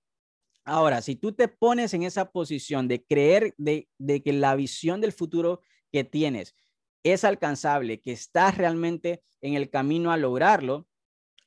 Ahora, 0.64 1.02
si 1.02 1.16
tú 1.16 1.32
te 1.32 1.48
pones 1.48 1.94
en 1.94 2.04
esa 2.04 2.30
posición 2.30 2.88
de 2.88 3.04
creer 3.04 3.54
de, 3.58 3.88
de 3.98 4.22
que 4.22 4.34
la 4.34 4.56
visión 4.56 5.00
del 5.00 5.14
futuro 5.14 5.62
que 5.92 6.04
tienes 6.04 6.56
es 7.04 7.24
alcanzable, 7.24 8.02
que 8.02 8.12
estás 8.12 8.58
realmente 8.58 9.24
en 9.42 9.54
el 9.54 9.70
camino 9.70 10.12
a 10.12 10.18
lograrlo, 10.18 10.88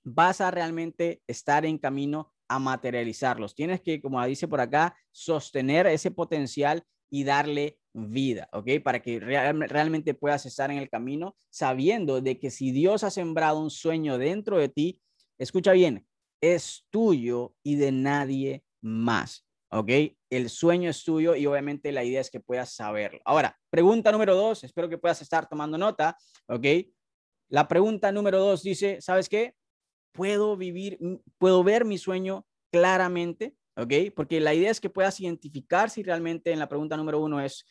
vas 0.03 0.41
a 0.41 0.51
realmente 0.51 1.23
estar 1.27 1.67
en 1.67 1.79
camino 1.79 2.33
a 2.49 2.59
materializarlos. 2.59 3.55
Tienes 3.55 3.81
que, 3.81 4.01
como 4.01 4.25
dice 4.25 4.49
por 4.49 4.61
acá, 4.61 4.97
sostener 5.13 5.87
ese 5.87 6.11
potencial 6.11 6.85
y 7.11 7.25
darle 7.25 7.79
vida, 7.93 8.49
¿ok? 8.53 8.69
Para 8.83 9.01
que 9.01 9.19
realmente 9.21 10.15
puedas 10.15 10.47
estar 10.47 10.71
en 10.71 10.79
el 10.79 10.89
camino 10.89 11.35
sabiendo 11.51 12.21
de 12.21 12.39
que 12.39 12.51
si 12.51 12.71
Dios 12.71 13.05
ha 13.05 13.11
sembrado 13.11 13.61
un 13.61 13.71
sueño 13.71 14.19
dentro 14.19 14.59
de 14.59 14.69
ti, 14.69 15.01
escucha 15.39 15.73
bien, 15.73 16.07
es 16.41 16.87
tuyo 16.91 17.55
y 17.63 17.77
de 17.77 17.93
nadie 17.93 18.65
más, 18.81 19.47
¿ok? 19.71 19.91
El 20.31 20.49
sueño 20.49 20.91
es 20.91 21.03
tuyo 21.05 21.35
y 21.35 21.47
obviamente 21.47 21.93
la 21.93 22.05
idea 22.05 22.21
es 22.21 22.31
que 22.31 22.41
puedas 22.41 22.75
saberlo. 22.75 23.21
Ahora, 23.25 23.59
pregunta 23.71 24.13
número 24.13 24.35
dos, 24.35 24.65
espero 24.65 24.89
que 24.89 24.99
puedas 24.99 25.21
estar 25.23 25.49
tomando 25.49 25.77
nota, 25.77 26.17
¿ok? 26.49 26.67
La 27.49 27.67
pregunta 27.67 28.13
número 28.13 28.39
dos 28.39 28.63
dice, 28.63 29.01
¿sabes 29.01 29.29
qué? 29.29 29.55
¿Puedo 30.13 30.57
vivir, 30.57 30.99
puedo 31.39 31.65
ver 31.65 31.85
mi 31.85 31.99
sueño 31.99 32.47
claramente? 32.71 33.57
¿ok? 33.77 33.93
Porque 34.15 34.41
la 34.41 34.55
idea 34.55 34.71
es 34.71 34.81
que 34.81 34.91
puedas 34.91 35.19
identificar 35.21 35.91
si 35.91 36.03
realmente 36.03 36.53
en 36.53 36.59
la 36.59 36.69
pregunta 36.69 36.97
número 36.97 37.21
uno 37.21 37.41
es 37.41 37.65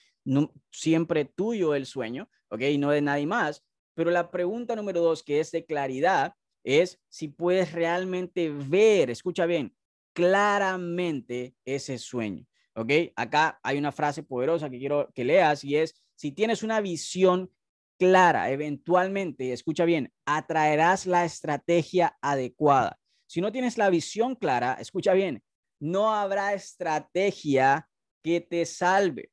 siempre 0.72 1.26
tuyo 1.26 1.76
el 1.76 1.86
sueño, 1.86 2.30
¿ok? 2.50 2.62
Y 2.62 2.78
no 2.78 2.92
de 2.92 3.02
nadie 3.02 3.28
más. 3.28 3.64
Pero 3.96 4.12
la 4.12 4.32
pregunta 4.32 4.76
número 4.76 5.02
dos, 5.02 5.24
que 5.24 5.40
es 5.40 5.52
de 5.52 5.66
claridad, 5.66 6.34
es 6.64 7.02
si 7.10 7.28
puedes 7.28 7.72
realmente 7.72 8.50
ver, 8.50 9.10
escucha 9.10 9.46
bien, 9.46 9.76
claramente 10.14 11.56
ese 11.66 11.98
sueño, 11.98 12.46
¿ok? 12.76 12.92
Acá 13.16 13.60
hay 13.64 13.78
una 13.78 13.92
frase 13.92 14.24
poderosa 14.24 14.70
que 14.70 14.80
quiero 14.80 15.10
que 15.14 15.24
leas 15.24 15.64
y 15.64 15.76
es, 15.78 15.96
si 16.16 16.32
tienes 16.32 16.64
una 16.64 16.82
visión 16.82 17.52
clara, 17.98 18.50
eventualmente, 18.52 19.52
escucha 19.52 19.86
bien, 19.86 20.14
atraerás 20.26 21.06
la 21.06 21.26
estrategia 21.26 22.18
adecuada. 22.22 23.00
Si 23.28 23.42
no 23.42 23.52
tienes 23.52 23.78
la 23.78 23.90
visión 23.90 24.36
clara, 24.36 24.74
escucha 24.80 25.14
bien, 25.14 25.44
no 25.80 26.14
habrá 26.14 26.54
estrategia 26.54 27.88
que 28.24 28.42
te 28.42 28.66
salve. 28.66 29.32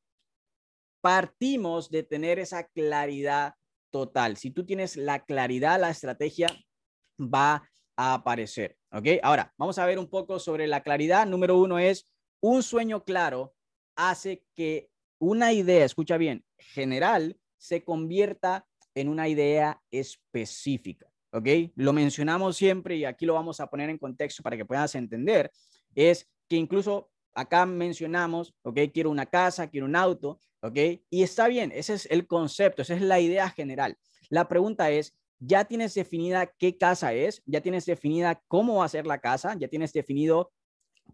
Partimos 1.07 1.89
de 1.89 2.03
tener 2.03 2.41
esa 2.41 2.67
claridad 2.67 3.55
total. 3.93 4.37
Si 4.37 4.51
tú 4.51 4.67
tienes 4.67 4.97
la 4.97 5.25
claridad, 5.25 5.81
la 5.81 5.91
estrategia 5.91 6.49
va 7.21 7.63
a 7.97 8.15
aparecer. 8.15 8.77
¿Ok? 8.91 9.07
Ahora, 9.23 9.55
vamos 9.57 9.79
a 9.79 9.87
ver 9.87 10.01
un 10.01 10.11
poco 10.11 10.41
sobre 10.41 10.67
la 10.67 10.83
claridad. 10.83 11.25
Número 11.25 11.57
uno 11.59 11.79
es 11.79 12.13
un 12.41 12.61
sueño 12.65 13.05
claro 13.05 13.55
hace 13.95 14.43
que 14.57 14.91
una 15.21 15.53
idea, 15.53 15.85
escucha 15.85 16.17
bien, 16.17 16.45
general, 16.59 17.39
se 17.57 17.85
convierta 17.85 18.67
en 18.97 19.09
una 19.09 19.29
idea 19.29 19.81
específica. 19.93 21.07
¿Ok? 21.31 21.47
Lo 21.77 21.93
mencionamos 21.93 22.57
siempre 22.57 22.97
y 22.97 23.05
aquí 23.05 23.27
lo 23.27 23.35
vamos 23.35 23.61
a 23.61 23.69
poner 23.69 23.91
en 23.91 23.99
contexto 23.99 24.43
para 24.43 24.57
que 24.57 24.65
puedas 24.65 24.97
entender. 24.97 25.53
Es 25.95 26.29
que 26.49 26.57
incluso 26.57 27.13
acá 27.37 27.67
mencionamos, 27.67 28.55
ok, 28.63 28.79
quiero 28.93 29.11
una 29.11 29.27
casa, 29.27 29.69
quiero 29.69 29.87
un 29.87 29.95
auto, 29.95 30.41
ok, 30.63 30.77
y 31.11 31.23
está 31.23 31.49
bien, 31.49 31.71
ese 31.73 31.95
es 31.95 32.07
el 32.11 32.27
concepto, 32.27 32.83
esa 32.83 32.95
es 32.95 33.03
la 33.03 33.21
idea 33.21 33.49
general. 33.51 33.97
La 34.31 34.49
pregunta 34.49 34.91
es, 34.91 35.15
¿ya 35.39 35.67
tienes 35.67 35.95
definida 35.95 36.47
qué 36.59 36.79
casa 36.79 37.13
es? 37.13 37.43
¿Ya 37.45 37.61
tienes 37.61 37.85
definida 37.85 38.43
cómo 38.49 38.77
va 38.77 38.87
a 38.87 38.89
ser 38.89 39.07
la 39.07 39.21
casa? 39.21 39.55
¿Ya 39.59 39.69
tienes 39.69 39.93
definido 39.93 40.51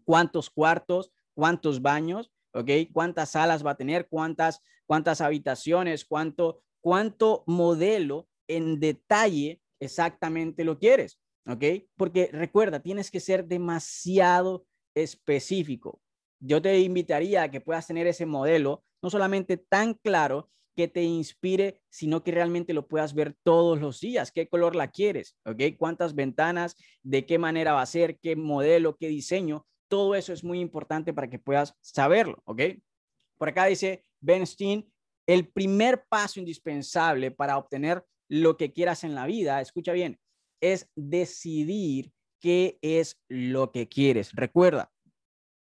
cuántos 0.05 0.49
cuartos, 0.49 1.11
cuántos 1.35 1.81
baños, 1.81 2.31
ok, 2.53 2.69
cuántas 2.93 3.31
salas 3.31 3.65
va 3.65 3.71
a 3.71 3.77
tener, 3.77 4.07
cuántas, 4.07 4.61
cuántas 4.85 5.19
habitaciones, 5.19 6.05
cuánto, 6.05 6.61
cuánto 6.81 7.43
modelo 7.47 8.27
en 8.47 8.79
detalle 8.79 9.61
exactamente 9.79 10.63
lo 10.63 10.79
quieres, 10.79 11.19
ok? 11.45 11.63
Porque 11.97 12.29
recuerda, 12.31 12.79
tienes 12.79 13.11
que 13.11 13.19
ser 13.19 13.45
demasiado 13.45 14.65
específico. 14.95 15.99
Yo 16.45 16.61
te 16.61 16.77
invitaría 16.79 17.43
a 17.43 17.51
que 17.51 17.61
puedas 17.61 17.87
tener 17.87 18.05
ese 18.05 18.25
modelo 18.25 18.83
no 19.01 19.09
solamente 19.09 19.55
tan 19.55 19.93
claro 19.93 20.49
que 20.75 20.89
te 20.89 21.03
inspire, 21.03 21.81
sino 21.89 22.23
que 22.23 22.31
realmente 22.31 22.73
lo 22.73 22.87
puedas 22.87 23.13
ver 23.13 23.35
todos 23.43 23.79
los 23.79 24.01
días. 24.01 24.31
¿Qué 24.31 24.49
color 24.49 24.75
la 24.75 24.89
quieres? 24.89 25.37
¿Ok? 25.45 25.61
¿Cuántas 25.77 26.15
ventanas? 26.15 26.75
¿De 27.01 27.25
qué 27.25 27.37
manera 27.37 27.73
va 27.73 27.81
a 27.81 27.85
ser? 27.85 28.19
¿Qué 28.19 28.35
modelo? 28.35 28.97
¿Qué 28.97 29.07
diseño? 29.07 29.65
Todo 29.87 30.15
eso 30.15 30.33
es 30.33 30.43
muy 30.43 30.59
importante 30.59 31.13
para 31.13 31.29
que 31.29 31.39
puedas 31.39 31.75
saberlo. 31.79 32.41
¿Ok? 32.45 32.61
Por 33.37 33.49
acá 33.49 33.65
dice 33.65 34.03
Ben 34.19 34.45
Steen, 34.45 34.91
el 35.27 35.47
primer 35.47 36.05
paso 36.09 36.41
indispensable 36.41 37.31
para 37.31 37.57
obtener 37.57 38.03
lo 38.27 38.57
que 38.57 38.73
quieras 38.73 39.05
en 39.05 39.15
la 39.15 39.27
vida, 39.27 39.61
escucha 39.61 39.93
bien, 39.93 40.19
es 40.59 40.89
decidir 40.95 42.11
qué 42.41 42.79
es 42.81 43.21
lo 43.29 43.71
que 43.71 43.87
quieres. 43.87 44.31
Recuerda, 44.33 44.91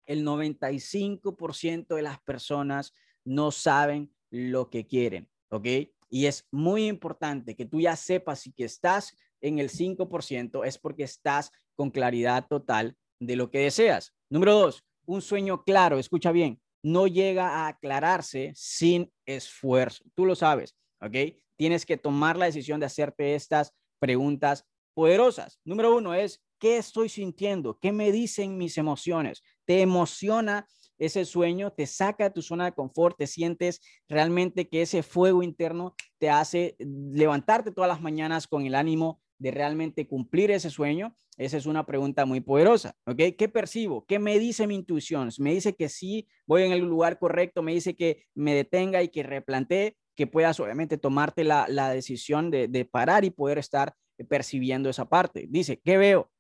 el 0.07 0.25
95% 0.25 1.95
de 1.95 2.03
las 2.03 2.21
personas 2.21 2.95
no 3.25 3.51
saben 3.51 4.15
lo 4.31 4.71
que 4.71 4.87
quieren, 4.87 5.29
¿ok? 5.51 5.67
Y 6.09 6.27
es 6.27 6.47
muy 6.51 6.87
importante 6.87 7.57
que 7.57 7.67
tú 7.67 7.81
ya 7.81 7.97
sepas 7.97 8.41
si 8.41 8.53
que 8.53 8.65
estás 8.65 9.17
en 9.41 9.59
el 9.59 9.71
5% 9.71 10.65
es 10.65 10.79
porque 10.79 11.05
estás 11.05 11.51
con 11.75 11.91
claridad 11.91 12.47
total 12.49 12.97
de 13.19 13.37
lo 13.37 13.51
que 13.51 13.61
deseas. 13.61 14.15
Número 14.29 14.55
dos, 14.55 14.85
un 15.07 15.23
sueño 15.23 15.65
claro, 15.65 15.99
escucha 15.99 16.33
bien, 16.33 16.61
no 16.83 17.07
llega 17.07 17.49
a 17.49 17.69
aclararse 17.69 18.53
sin 18.55 19.13
esfuerzo. 19.25 20.05
Tú 20.15 20.27
lo 20.27 20.35
sabes, 20.35 20.77
¿ok? 21.01 21.37
Tienes 21.57 21.87
que 21.87 21.97
tomar 21.97 22.37
la 22.37 22.47
decisión 22.47 22.81
de 22.81 22.87
hacerte 22.87 23.35
estas 23.35 23.75
preguntas 23.99 24.67
poderosas. 24.95 25.61
Número 25.65 25.95
uno 25.95 26.15
es, 26.15 26.43
¿qué 26.59 26.77
estoy 26.77 27.09
sintiendo? 27.09 27.79
¿Qué 27.79 27.93
me 27.93 28.13
dicen 28.13 28.59
mis 28.59 28.79
emociones? 28.79 29.43
¿Te 29.65 29.81
emociona 29.81 30.67
ese 30.99 31.25
sueño, 31.25 31.73
te 31.73 31.87
saca 31.87 32.25
de 32.25 32.31
tu 32.31 32.43
zona 32.43 32.67
de 32.67 32.73
confort, 32.73 33.17
te 33.17 33.27
sientes 33.27 33.81
realmente 34.09 34.69
que 34.69 34.83
ese 34.83 35.03
fuego 35.03 35.43
interno 35.43 35.95
te 36.19 36.31
hace 36.31 36.77
levantarte 36.79 37.73
todas 37.73 37.89
las 37.89 38.01
mañanas 38.01 38.47
con 38.47 38.65
el 38.65 38.75
ánimo 38.75 39.21
de 39.39 39.51
realmente 39.51 40.07
cumplir 40.07 40.53
ese 40.53 40.71
sueño? 40.71 41.17
Esa 41.37 41.57
es 41.57 41.67
una 41.67 41.85
pregunta 41.85 42.25
muy 42.25 42.41
poderosa. 42.41 42.95
¿Qué 43.17 43.49
percibo? 43.49 44.05
¿Qué 44.07 44.19
me 44.19 44.39
dice 44.39 44.67
mi 44.67 44.77
intuición? 44.77 45.31
Me 45.39 45.53
dice 45.53 45.75
que 45.75 45.89
sí, 45.89 46.29
voy 46.47 46.63
en 46.63 46.73
el 46.73 46.81
lugar 46.81 47.19
correcto, 47.19 47.63
me 47.63 47.73
dice 47.73 47.97
que 47.97 48.25
me 48.35 48.55
detenga 48.55 49.03
y 49.03 49.09
que 49.09 49.25
replantee, 49.25 49.97
que 50.15 50.27
puedas 50.27 50.61
obviamente 50.61 50.99
tomarte 50.99 51.43
la, 51.43 51.67
decisión 51.93 52.51
de, 52.51 52.69
de, 52.69 52.85
parar 52.85 53.25
y 53.25 53.31
poder 53.31 53.59
estar 53.59 53.95
percibiendo 54.29 54.91
esa 54.91 55.09
parte. 55.09 55.47
Dice, 55.49 55.81
¿qué 55.83 55.97
veo? 55.97 56.31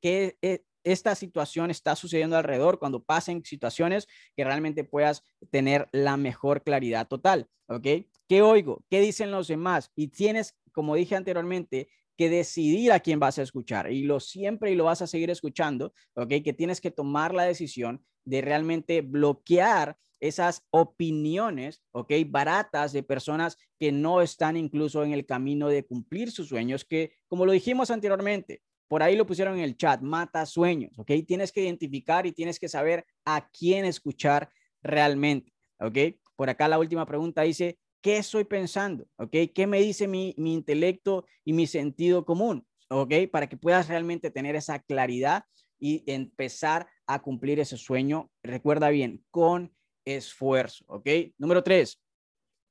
¿Qué, 0.00 0.38
eh, 0.40 0.64
esta 0.84 1.14
situación 1.14 1.70
está 1.70 1.96
sucediendo 1.96 2.36
alrededor, 2.36 2.78
cuando 2.78 3.02
pasen 3.02 3.44
situaciones 3.44 4.08
que 4.36 4.44
realmente 4.44 4.84
puedas 4.84 5.24
tener 5.50 5.88
la 5.92 6.16
mejor 6.16 6.62
claridad 6.62 7.08
total, 7.08 7.48
¿ok? 7.68 7.86
¿Qué 8.28 8.42
oigo? 8.42 8.84
¿Qué 8.88 9.00
dicen 9.00 9.30
los 9.30 9.48
demás? 9.48 9.90
Y 9.94 10.08
tienes, 10.08 10.56
como 10.72 10.94
dije 10.94 11.16
anteriormente, 11.16 11.88
que 12.16 12.28
decidir 12.28 12.92
a 12.92 13.00
quién 13.00 13.18
vas 13.18 13.38
a 13.38 13.42
escuchar 13.42 13.90
y 13.90 14.02
lo 14.02 14.20
siempre 14.20 14.70
y 14.70 14.74
lo 14.74 14.84
vas 14.84 15.00
a 15.00 15.06
seguir 15.06 15.30
escuchando, 15.30 15.94
¿ok? 16.14 16.28
Que 16.44 16.52
tienes 16.52 16.80
que 16.80 16.90
tomar 16.90 17.34
la 17.34 17.44
decisión 17.44 18.04
de 18.24 18.42
realmente 18.42 19.00
bloquear 19.00 19.96
esas 20.20 20.66
opiniones, 20.70 21.82
¿ok? 21.92 22.12
Baratas 22.26 22.92
de 22.92 23.02
personas 23.02 23.56
que 23.78 23.90
no 23.90 24.20
están 24.20 24.56
incluso 24.56 25.02
en 25.02 25.12
el 25.12 25.24
camino 25.24 25.68
de 25.68 25.86
cumplir 25.86 26.30
sus 26.30 26.48
sueños, 26.48 26.84
que 26.84 27.14
como 27.26 27.46
lo 27.46 27.52
dijimos 27.52 27.90
anteriormente, 27.90 28.62
por 28.90 29.04
ahí 29.04 29.14
lo 29.14 29.24
pusieron 29.24 29.56
en 29.56 29.62
el 29.62 29.76
chat, 29.76 30.00
mata 30.00 30.44
sueños, 30.44 30.98
¿ok? 30.98 31.12
Tienes 31.24 31.52
que 31.52 31.62
identificar 31.62 32.26
y 32.26 32.32
tienes 32.32 32.58
que 32.58 32.68
saber 32.68 33.06
a 33.24 33.48
quién 33.48 33.84
escuchar 33.84 34.50
realmente, 34.82 35.52
¿ok? 35.78 36.16
Por 36.34 36.50
acá 36.50 36.66
la 36.66 36.80
última 36.80 37.06
pregunta 37.06 37.42
dice, 37.42 37.78
¿qué 38.02 38.16
estoy 38.16 38.42
pensando? 38.42 39.06
¿Ok? 39.16 39.30
¿Qué 39.54 39.68
me 39.68 39.80
dice 39.80 40.08
mi, 40.08 40.34
mi 40.36 40.54
intelecto 40.54 41.24
y 41.44 41.52
mi 41.52 41.68
sentido 41.68 42.24
común? 42.24 42.66
¿Ok? 42.88 43.14
Para 43.30 43.48
que 43.48 43.56
puedas 43.56 43.86
realmente 43.86 44.32
tener 44.32 44.56
esa 44.56 44.80
claridad 44.80 45.44
y 45.78 46.02
empezar 46.12 46.88
a 47.06 47.22
cumplir 47.22 47.60
ese 47.60 47.76
sueño, 47.76 48.28
recuerda 48.42 48.88
bien, 48.90 49.24
con 49.30 49.72
esfuerzo, 50.04 50.84
¿ok? 50.88 51.08
Número 51.38 51.62
tres, 51.62 52.02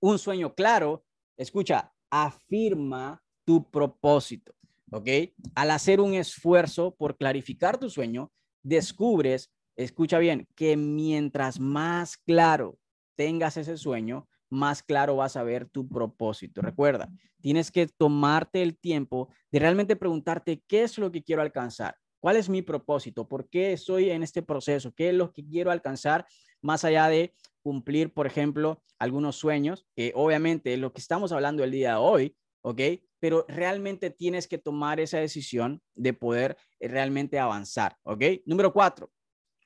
un 0.02 0.20
sueño 0.20 0.54
claro, 0.54 1.06
escucha, 1.38 1.94
afirma 2.10 3.24
tu 3.46 3.72
propósito. 3.72 4.59
¿Ok? 4.92 5.08
Al 5.56 5.72
hacer 5.72 6.02
un 6.02 6.14
esfuerzo 6.14 6.96
por 6.96 7.18
clarificar 7.18 7.78
tu 7.78 7.90
sueño, 7.90 8.32
descubres, 8.64 9.52
escucha 9.76 10.20
bien, 10.20 10.48
que 10.56 10.78
mientras 10.78 11.60
más 11.60 12.18
claro 12.18 12.78
tengas 13.16 13.58
ese 13.58 13.78
sueño, 13.78 14.28
más 14.50 14.84
claro 14.84 15.16
vas 15.16 15.36
a 15.36 15.44
ver 15.44 15.70
tu 15.70 15.88
propósito. 15.88 16.62
Recuerda, 16.62 17.10
tienes 17.42 17.72
que 17.72 17.88
tomarte 17.88 18.62
el 18.62 18.78
tiempo 18.78 19.30
de 19.52 19.60
realmente 19.60 19.96
preguntarte 19.96 20.64
qué 20.68 20.84
es 20.84 20.98
lo 20.98 21.12
que 21.12 21.24
quiero 21.24 21.42
alcanzar, 21.42 21.96
cuál 22.20 22.36
es 22.36 22.50
mi 22.50 22.62
propósito, 22.62 23.28
por 23.28 23.50
qué 23.50 23.74
estoy 23.74 24.10
en 24.10 24.24
este 24.24 24.42
proceso, 24.42 24.92
qué 24.94 25.10
es 25.10 25.16
lo 25.16 25.32
que 25.32 25.46
quiero 25.46 25.72
alcanzar, 25.72 26.26
más 26.62 26.84
allá 26.84 27.08
de 27.08 27.34
cumplir, 27.62 28.14
por 28.14 28.28
ejemplo, 28.28 28.82
algunos 28.98 29.36
sueños, 29.36 29.86
que 29.96 30.12
obviamente 30.16 30.76
lo 30.78 30.92
que 30.94 31.02
estamos 31.02 31.32
hablando 31.32 31.64
el 31.64 31.72
día 31.72 31.92
de 31.92 31.98
hoy, 31.98 32.36
¿ok? 32.62 32.82
Pero 33.20 33.46
realmente 33.48 34.10
tienes 34.10 34.48
que 34.48 34.58
tomar 34.58 35.00
esa 35.00 35.20
decisión 35.20 35.82
de 35.96 36.14
poder 36.14 36.58
eh, 36.80 36.88
realmente 36.88 37.40
avanzar, 37.40 37.98
¿ok? 38.04 38.24
Número 38.46 38.74
cuatro, 38.74 39.12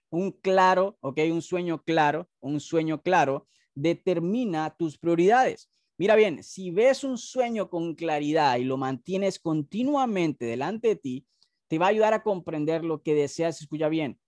un 0.10 0.32
claro, 0.32 0.98
¿ok? 1.02 1.20
Un 1.32 1.42
sueño 1.42 1.84
claro, 1.84 2.30
un 2.40 2.60
sueño 2.60 3.02
claro 3.02 3.48
determina 3.76 4.76
tus 4.78 4.98
prioridades. 4.98 5.70
Mira 5.98 6.16
bien, 6.16 6.44
si 6.44 6.72
ves 6.72 7.04
un 7.04 7.18
sueño 7.18 7.70
con 7.70 7.96
claridad 7.96 8.58
y 8.58 8.64
lo 8.64 8.78
mantienes 8.78 9.40
continuamente 9.40 10.46
delante 10.46 10.90
de 10.90 10.96
ti, 10.96 11.28
te 11.68 11.78
va 11.80 11.88
a 11.88 11.90
ayudar 11.90 12.14
a 12.14 12.24
comprender 12.24 12.84
lo 12.84 13.02
que 13.02 13.16
deseas, 13.16 13.62
escucha 13.62 13.90
bien, 13.90 14.20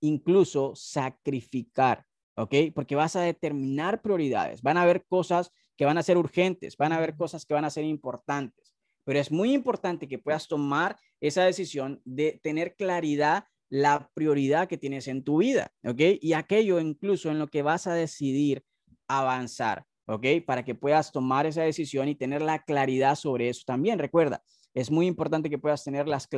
incluso 0.00 0.74
sacrificar, 0.74 2.06
¿ok? 2.36 2.54
Porque 2.74 2.96
vas 2.96 3.16
a 3.16 3.22
determinar 3.22 4.02
prioridades, 4.02 4.62
van 4.62 4.76
a 4.76 4.82
haber 4.82 5.04
cosas 5.06 5.52
que 5.76 5.84
van 5.84 5.98
a 5.98 6.02
ser 6.02 6.16
urgentes, 6.16 6.76
van 6.76 6.92
a 6.92 6.96
haber 6.96 7.16
cosas 7.16 7.44
que 7.44 7.54
van 7.54 7.64
a 7.64 7.70
ser 7.70 7.84
importantes, 7.84 8.74
pero 9.04 9.18
es 9.18 9.30
muy 9.30 9.52
importante 9.52 10.08
que 10.08 10.18
puedas 10.18 10.48
tomar 10.48 10.96
esa 11.20 11.44
decisión 11.44 12.00
de 12.04 12.40
tener 12.42 12.74
claridad 12.76 13.44
la 13.70 14.10
prioridad 14.14 14.68
que 14.68 14.78
tienes 14.78 15.08
en 15.08 15.24
tu 15.24 15.38
vida, 15.38 15.72
¿ok? 15.84 16.00
Y 16.20 16.34
aquello 16.34 16.78
incluso 16.80 17.30
en 17.30 17.38
lo 17.38 17.48
que 17.48 17.62
vas 17.62 17.86
a 17.86 17.94
decidir 17.94 18.64
avanzar, 19.08 19.84
¿ok? 20.06 20.26
Para 20.46 20.64
que 20.64 20.74
puedas 20.74 21.12
tomar 21.12 21.46
esa 21.46 21.62
decisión 21.62 22.08
y 22.08 22.14
tener 22.14 22.42
la 22.42 22.62
claridad 22.62 23.16
sobre 23.16 23.48
eso 23.48 23.62
también. 23.66 23.98
Recuerda, 23.98 24.42
es 24.74 24.90
muy 24.90 25.06
importante 25.06 25.50
que 25.50 25.58
puedas 25.58 25.82
tener 25.82 26.06
las, 26.06 26.28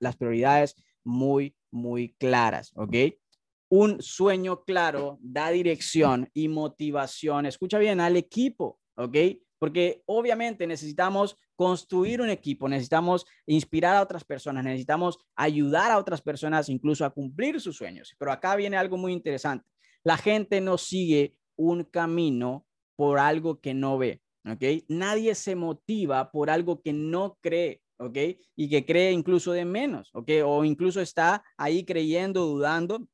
las 0.00 0.16
prioridades 0.16 0.76
muy, 1.04 1.56
muy 1.70 2.14
claras, 2.18 2.72
¿ok? 2.74 2.94
Un 3.70 4.02
sueño 4.02 4.64
claro 4.64 5.18
da 5.22 5.50
dirección 5.50 6.28
y 6.34 6.48
motivación, 6.48 7.46
escucha 7.46 7.78
bien, 7.78 8.00
al 8.00 8.16
equipo, 8.16 8.78
¿ok? 8.96 9.16
Porque 9.58 10.02
obviamente 10.06 10.66
necesitamos 10.66 11.36
construir 11.54 12.20
un 12.20 12.30
equipo, 12.30 12.68
necesitamos 12.68 13.24
inspirar 13.46 13.94
a 13.94 14.02
otras 14.02 14.24
personas, 14.24 14.64
necesitamos 14.64 15.18
ayudar 15.36 15.92
a 15.92 15.98
otras 15.98 16.20
personas 16.20 16.68
incluso 16.68 17.04
a 17.04 17.10
cumplir 17.10 17.60
sus 17.60 17.76
sueños. 17.76 18.14
Pero 18.18 18.32
acá 18.32 18.56
viene 18.56 18.76
algo 18.76 18.96
muy 18.96 19.12
interesante. 19.12 19.64
La 20.02 20.16
gente 20.16 20.60
no 20.60 20.78
sigue 20.78 21.36
un 21.56 21.84
camino 21.84 22.66
por 22.96 23.18
algo 23.18 23.60
que 23.60 23.74
no 23.74 23.98
ve, 23.98 24.20
¿ok? 24.44 24.84
Nadie 24.88 25.34
se 25.34 25.54
motiva 25.54 26.30
por 26.32 26.50
algo 26.50 26.82
que 26.82 26.92
no 26.92 27.38
cree, 27.40 27.82
¿ok? 27.98 28.18
Y 28.56 28.68
que 28.68 28.84
cree 28.84 29.12
incluso 29.12 29.52
de 29.52 29.64
menos, 29.64 30.10
¿ok? 30.14 30.30
O 30.44 30.64
incluso 30.64 31.00
está 31.00 31.44
ahí 31.56 31.84
creyendo, 31.84 32.46
dudando. 32.46 33.06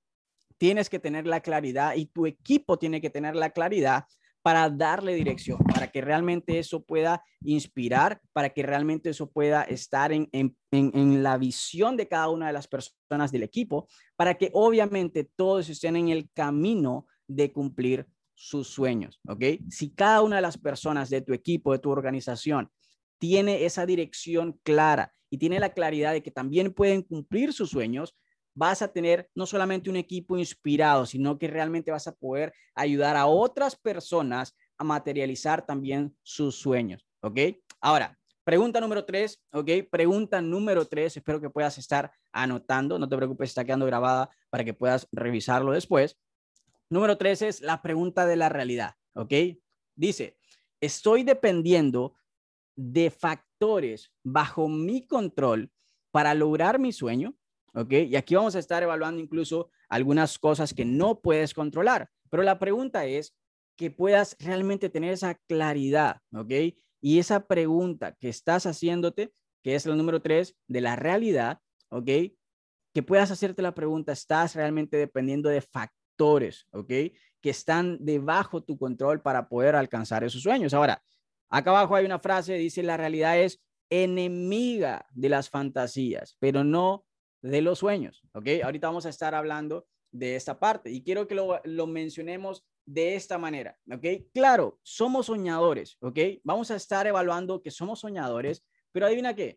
Tienes 0.56 0.88
que 0.88 0.98
tener 0.98 1.26
la 1.26 1.40
claridad 1.40 1.94
y 1.94 2.06
tu 2.06 2.26
equipo 2.26 2.78
tiene 2.78 3.00
que 3.00 3.10
tener 3.10 3.36
la 3.36 3.50
claridad 3.50 4.06
para 4.48 4.70
darle 4.70 5.12
dirección, 5.12 5.58
para 5.58 5.90
que 5.90 6.00
realmente 6.00 6.58
eso 6.58 6.82
pueda 6.82 7.22
inspirar, 7.42 8.22
para 8.32 8.48
que 8.48 8.62
realmente 8.62 9.10
eso 9.10 9.30
pueda 9.30 9.62
estar 9.64 10.10
en, 10.10 10.26
en, 10.32 11.22
la 11.22 11.36
visión 11.36 11.98
de 11.98 12.08
cada 12.08 12.30
una 12.30 12.46
de 12.46 12.54
las 12.54 12.66
personas 12.66 13.30
del 13.30 13.42
equipo, 13.42 13.86
para 14.16 14.38
que 14.38 14.48
obviamente 14.54 15.24
todos 15.36 15.68
estén 15.68 15.96
en 15.96 16.08
el 16.08 16.30
camino 16.32 17.06
de 17.26 17.52
cumplir 17.52 18.06
sus 18.32 18.68
sueños, 18.68 19.20
¿ok? 19.28 19.44
Si 19.68 19.90
cada 19.90 20.22
una 20.22 20.36
de 20.36 20.42
las 20.42 20.56
personas 20.56 21.10
de 21.10 21.20
tu 21.20 21.34
equipo, 21.34 21.72
de 21.72 21.80
tu 21.80 21.90
organización, 21.90 22.70
tiene 23.18 23.66
esa 23.66 23.84
dirección 23.84 24.58
clara 24.62 25.12
y 25.28 25.36
tiene 25.36 25.60
la 25.60 25.74
claridad 25.74 26.14
de 26.14 26.22
que 26.22 26.30
también 26.30 26.72
pueden 26.72 27.02
cumplir 27.02 27.52
sus 27.52 27.68
sueños, 27.68 28.16
vas 28.58 28.82
a 28.82 28.88
tener 28.88 29.30
no 29.36 29.46
solamente 29.46 29.88
un 29.88 29.94
equipo 29.94 30.36
inspirado, 30.36 31.06
sino 31.06 31.38
que 31.38 31.46
realmente 31.46 31.92
vas 31.92 32.08
a 32.08 32.14
poder 32.14 32.52
ayudar 32.74 33.16
a 33.16 33.26
otras 33.26 33.76
personas 33.76 34.56
a 34.76 34.82
materializar 34.82 35.64
también 35.64 36.16
sus 36.24 36.56
sueños. 36.56 37.06
¿Ok? 37.20 37.38
Ahora, 37.80 38.18
pregunta 38.42 38.80
número 38.80 39.04
tres, 39.04 39.40
¿ok? 39.52 39.70
Pregunta 39.90 40.40
número 40.40 40.86
tres, 40.86 41.16
espero 41.16 41.40
que 41.40 41.50
puedas 41.50 41.78
estar 41.78 42.10
anotando, 42.32 42.98
no 42.98 43.08
te 43.08 43.16
preocupes, 43.16 43.50
está 43.50 43.64
quedando 43.64 43.86
grabada 43.86 44.28
para 44.50 44.64
que 44.64 44.74
puedas 44.74 45.06
revisarlo 45.12 45.70
después. 45.70 46.18
Número 46.90 47.16
tres 47.16 47.42
es 47.42 47.60
la 47.60 47.80
pregunta 47.80 48.26
de 48.26 48.36
la 48.36 48.48
realidad, 48.48 48.94
¿ok? 49.14 49.34
Dice, 49.94 50.36
estoy 50.80 51.22
dependiendo 51.22 52.16
de 52.74 53.10
factores 53.10 54.12
bajo 54.24 54.68
mi 54.68 55.06
control 55.06 55.70
para 56.10 56.34
lograr 56.34 56.80
mi 56.80 56.92
sueño. 56.92 57.36
¿Ok? 57.74 57.92
Y 57.92 58.16
aquí 58.16 58.34
vamos 58.34 58.56
a 58.56 58.58
estar 58.58 58.82
evaluando 58.82 59.20
incluso 59.20 59.70
algunas 59.88 60.38
cosas 60.38 60.74
que 60.74 60.84
no 60.84 61.20
puedes 61.20 61.54
controlar, 61.54 62.10
pero 62.30 62.42
la 62.42 62.58
pregunta 62.58 63.06
es 63.06 63.34
que 63.76 63.90
puedas 63.90 64.36
realmente 64.40 64.88
tener 64.88 65.12
esa 65.12 65.34
claridad, 65.46 66.20
¿ok? 66.32 66.50
Y 67.00 67.20
esa 67.20 67.46
pregunta 67.46 68.16
que 68.18 68.28
estás 68.28 68.66
haciéndote, 68.66 69.32
que 69.62 69.76
es 69.76 69.86
el 69.86 69.96
número 69.96 70.20
tres 70.20 70.56
de 70.66 70.80
la 70.80 70.96
realidad, 70.96 71.60
¿ok? 71.90 72.10
Que 72.92 73.02
puedas 73.04 73.30
hacerte 73.30 73.62
la 73.62 73.74
pregunta, 73.74 74.12
¿estás 74.12 74.56
realmente 74.56 74.96
dependiendo 74.96 75.48
de 75.48 75.60
factores, 75.60 76.66
¿ok? 76.72 76.88
Que 76.88 77.50
están 77.50 77.98
debajo 78.00 78.64
tu 78.64 78.76
control 78.76 79.22
para 79.22 79.48
poder 79.48 79.76
alcanzar 79.76 80.24
esos 80.24 80.42
sueños. 80.42 80.74
Ahora, 80.74 81.00
acá 81.48 81.70
abajo 81.70 81.94
hay 81.94 82.04
una 82.04 82.18
frase, 82.18 82.54
dice, 82.54 82.82
la 82.82 82.96
realidad 82.96 83.38
es 83.38 83.62
enemiga 83.90 85.06
de 85.12 85.28
las 85.28 85.48
fantasías, 85.48 86.36
pero 86.40 86.64
no 86.64 87.06
de 87.42 87.62
los 87.62 87.78
sueños, 87.78 88.22
¿ok? 88.32 88.46
Ahorita 88.64 88.88
vamos 88.88 89.06
a 89.06 89.10
estar 89.10 89.34
hablando 89.34 89.86
de 90.10 90.36
esta 90.36 90.58
parte 90.58 90.90
y 90.90 91.02
quiero 91.02 91.28
que 91.28 91.34
lo, 91.34 91.60
lo 91.64 91.86
mencionemos 91.86 92.64
de 92.86 93.14
esta 93.14 93.38
manera, 93.38 93.76
¿ok? 93.92 94.30
Claro, 94.32 94.78
somos 94.82 95.26
soñadores, 95.26 95.96
¿ok? 96.00 96.18
Vamos 96.42 96.70
a 96.70 96.76
estar 96.76 97.06
evaluando 97.06 97.62
que 97.62 97.70
somos 97.70 98.00
soñadores, 98.00 98.64
pero 98.92 99.06
adivina 99.06 99.34
qué, 99.34 99.54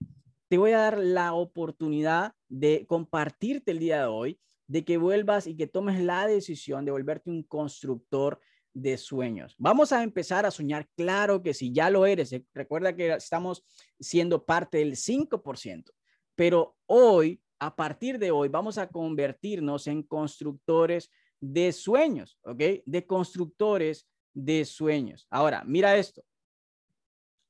te 0.50 0.58
voy 0.58 0.72
a 0.72 0.80
dar 0.80 0.98
la 0.98 1.34
oportunidad 1.34 2.34
de 2.50 2.86
compartirte 2.86 3.72
el 3.72 3.80
día 3.80 4.02
de 4.02 4.08
hoy, 4.08 4.40
de 4.68 4.84
que 4.84 4.98
vuelvas 4.98 5.48
y 5.48 5.56
que 5.56 5.68
tomes 5.68 6.02
la 6.02 6.28
decisión 6.28 6.84
de 6.84 6.92
volverte 6.92 7.30
un 7.30 7.44
constructor 7.44 8.40
de 8.74 8.98
sueños. 8.98 9.56
Vamos 9.58 9.92
a 9.92 10.04
empezar 10.04 10.46
a 10.46 10.52
soñar, 10.52 10.90
claro 10.96 11.42
que 11.42 11.54
si 11.54 11.72
ya 11.72 11.90
lo 11.90 12.06
eres, 12.06 12.34
eh, 12.34 12.46
recuerda 12.54 12.96
que 12.96 13.14
estamos 13.14 13.64
siendo 14.00 14.46
parte 14.46 14.80
del 14.80 14.98
5%, 14.98 15.92
pero 16.36 16.76
hoy 16.86 17.42
a 17.62 17.76
partir 17.76 18.18
de 18.18 18.32
hoy 18.32 18.50
vamos 18.50 18.80
a 18.80 18.88
convertirnos 18.88 19.86
en 19.86 20.02
constructores 20.02 21.12
de 21.40 21.72
sueños, 21.72 22.40
¿ok? 22.42 22.60
De 22.86 23.06
constructores 23.06 24.08
de 24.34 24.66
sueños. 24.66 25.28
Ahora, 25.30 25.64
mira 25.64 25.96
esto. 25.96 26.24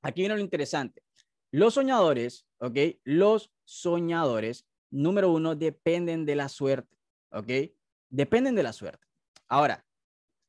Aquí 0.01 0.21
viene 0.21 0.35
lo 0.35 0.41
interesante. 0.41 1.01
Los 1.49 1.75
soñadores, 1.75 2.45
¿ok? 2.59 2.77
Los 3.05 3.53
soñadores, 3.63 4.67
número 4.89 5.31
uno, 5.31 5.55
dependen 5.55 6.25
de 6.25 6.35
la 6.35 6.49
suerte, 6.49 6.97
¿ok? 7.31 7.71
Dependen 8.09 8.55
de 8.55 8.63
la 8.63 8.73
suerte. 8.73 9.07
Ahora, 9.47 9.85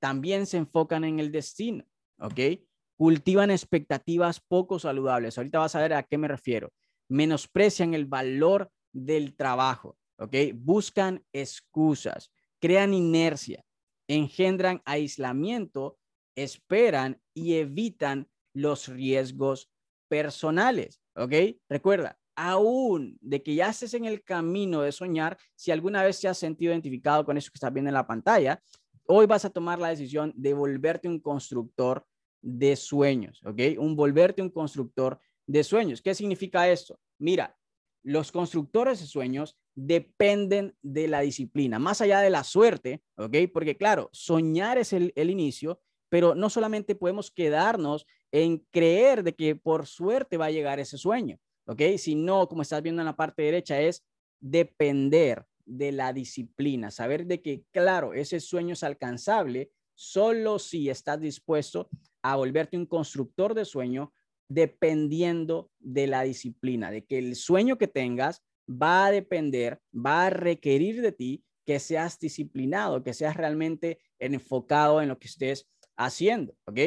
también 0.00 0.46
se 0.46 0.56
enfocan 0.56 1.04
en 1.04 1.20
el 1.20 1.30
destino, 1.30 1.84
¿ok? 2.18 2.64
Cultivan 2.96 3.52
expectativas 3.52 4.40
poco 4.40 4.80
saludables. 4.80 5.38
Ahorita 5.38 5.60
vas 5.60 5.76
a 5.76 5.82
ver 5.82 5.94
a 5.94 6.02
qué 6.02 6.18
me 6.18 6.26
refiero. 6.26 6.72
Menosprecian 7.08 7.94
el 7.94 8.06
valor 8.06 8.68
del 8.92 9.34
trabajo, 9.34 9.96
¿ok? 10.18 10.34
Buscan 10.54 11.24
excusas, 11.32 12.30
crean 12.60 12.94
inercia, 12.94 13.64
engendran 14.08 14.82
aislamiento, 14.84 15.98
esperan 16.36 17.20
y 17.34 17.54
evitan 17.54 18.28
los 18.54 18.88
riesgos 18.88 19.70
personales, 20.08 21.00
¿ok? 21.16 21.32
Recuerda, 21.68 22.18
aún 22.36 23.18
de 23.20 23.42
que 23.42 23.54
ya 23.54 23.70
estés 23.70 23.94
en 23.94 24.04
el 24.04 24.22
camino 24.22 24.82
de 24.82 24.92
soñar, 24.92 25.38
si 25.54 25.70
alguna 25.70 26.02
vez 26.02 26.20
te 26.20 26.28
has 26.28 26.38
sentido 26.38 26.72
identificado 26.72 27.24
con 27.24 27.36
eso 27.36 27.50
que 27.50 27.56
estás 27.56 27.72
viendo 27.72 27.88
en 27.88 27.94
la 27.94 28.06
pantalla, 28.06 28.62
hoy 29.06 29.26
vas 29.26 29.44
a 29.44 29.50
tomar 29.50 29.78
la 29.78 29.88
decisión 29.88 30.32
de 30.36 30.54
volverte 30.54 31.08
un 31.08 31.20
constructor 31.20 32.06
de 32.40 32.76
sueños, 32.76 33.40
¿ok? 33.44 33.78
Un 33.78 33.96
volverte 33.96 34.42
un 34.42 34.50
constructor 34.50 35.18
de 35.46 35.64
sueños. 35.64 36.02
¿Qué 36.02 36.14
significa 36.14 36.68
esto? 36.68 36.98
Mira, 37.18 37.56
los 38.02 38.32
constructores 38.32 39.00
de 39.00 39.06
sueños 39.06 39.56
dependen 39.74 40.76
de 40.82 41.08
la 41.08 41.20
disciplina, 41.20 41.78
más 41.78 42.00
allá 42.00 42.20
de 42.20 42.30
la 42.30 42.44
suerte, 42.44 43.02
¿ok? 43.16 43.36
Porque 43.52 43.76
claro, 43.76 44.10
soñar 44.12 44.78
es 44.78 44.92
el, 44.92 45.12
inicio, 45.16 45.80
pero 46.08 46.34
no 46.34 46.50
solamente 46.50 46.94
podemos 46.94 47.30
quedarnos 47.30 48.06
en 48.32 48.58
creer 48.70 49.22
de 49.22 49.34
que 49.34 49.56
por 49.56 49.86
suerte 49.86 50.36
va 50.36 50.46
a 50.46 50.50
llegar 50.50 50.80
ese 50.80 50.98
sueño, 50.98 51.38
¿ok? 51.66 51.82
Sino, 51.96 52.48
como 52.48 52.62
estás 52.62 52.82
viendo 52.82 53.02
en 53.02 53.06
la 53.06 53.16
parte 53.16 53.42
derecha, 53.42 53.80
es 53.80 54.04
depender 54.40 55.46
de 55.64 55.92
la 55.92 56.12
disciplina, 56.12 56.90
saber 56.90 57.26
de 57.26 57.40
que, 57.40 57.62
claro, 57.70 58.14
ese 58.14 58.40
sueño 58.40 58.72
es 58.72 58.82
alcanzable 58.82 59.70
solo 59.94 60.58
si 60.58 60.90
estás 60.90 61.20
dispuesto 61.20 61.88
a 62.22 62.36
volverte 62.36 62.76
un 62.76 62.86
constructor 62.86 63.54
de 63.54 63.64
sueño 63.64 64.12
dependiendo 64.54 65.70
de 65.78 66.06
la 66.06 66.22
disciplina, 66.22 66.90
de 66.90 67.04
que 67.04 67.18
el 67.18 67.36
sueño 67.36 67.78
que 67.78 67.88
tengas 67.88 68.42
va 68.68 69.06
a 69.06 69.10
depender, 69.10 69.80
va 69.94 70.26
a 70.26 70.30
requerir 70.30 71.00
de 71.02 71.12
ti 71.12 71.44
que 71.64 71.78
seas 71.78 72.18
disciplinado, 72.18 73.02
que 73.02 73.14
seas 73.14 73.36
realmente 73.36 73.98
enfocado 74.18 75.00
en 75.00 75.08
lo 75.08 75.18
que 75.18 75.28
estés 75.28 75.68
haciendo, 75.96 76.54
¿ok? 76.66 76.78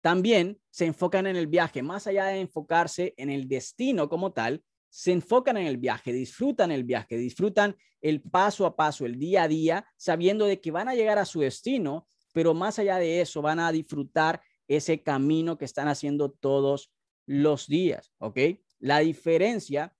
También 0.00 0.58
se 0.70 0.86
enfocan 0.86 1.26
en 1.26 1.36
el 1.36 1.46
viaje, 1.46 1.82
más 1.82 2.06
allá 2.06 2.26
de 2.26 2.40
enfocarse 2.40 3.14
en 3.16 3.30
el 3.30 3.48
destino 3.48 4.08
como 4.08 4.32
tal, 4.32 4.62
se 4.90 5.12
enfocan 5.12 5.56
en 5.56 5.66
el 5.66 5.76
viaje, 5.76 6.12
disfrutan 6.12 6.70
el 6.70 6.84
viaje, 6.84 7.16
disfrutan 7.16 7.76
el 8.00 8.20
paso 8.22 8.66
a 8.66 8.76
paso, 8.76 9.06
el 9.06 9.18
día 9.18 9.44
a 9.44 9.48
día, 9.48 9.86
sabiendo 9.96 10.46
de 10.46 10.60
que 10.60 10.70
van 10.70 10.88
a 10.88 10.94
llegar 10.94 11.18
a 11.18 11.24
su 11.24 11.40
destino, 11.40 12.06
pero 12.32 12.54
más 12.54 12.78
allá 12.78 12.98
de 12.98 13.20
eso 13.20 13.42
van 13.42 13.60
a 13.60 13.72
disfrutar 13.72 14.40
ese 14.68 15.02
camino 15.02 15.58
que 15.58 15.64
están 15.64 15.88
haciendo 15.88 16.30
todos 16.30 16.93
los 17.26 17.66
días, 17.66 18.12
¿ok? 18.18 18.38
La 18.78 19.00
diferencia 19.00 19.96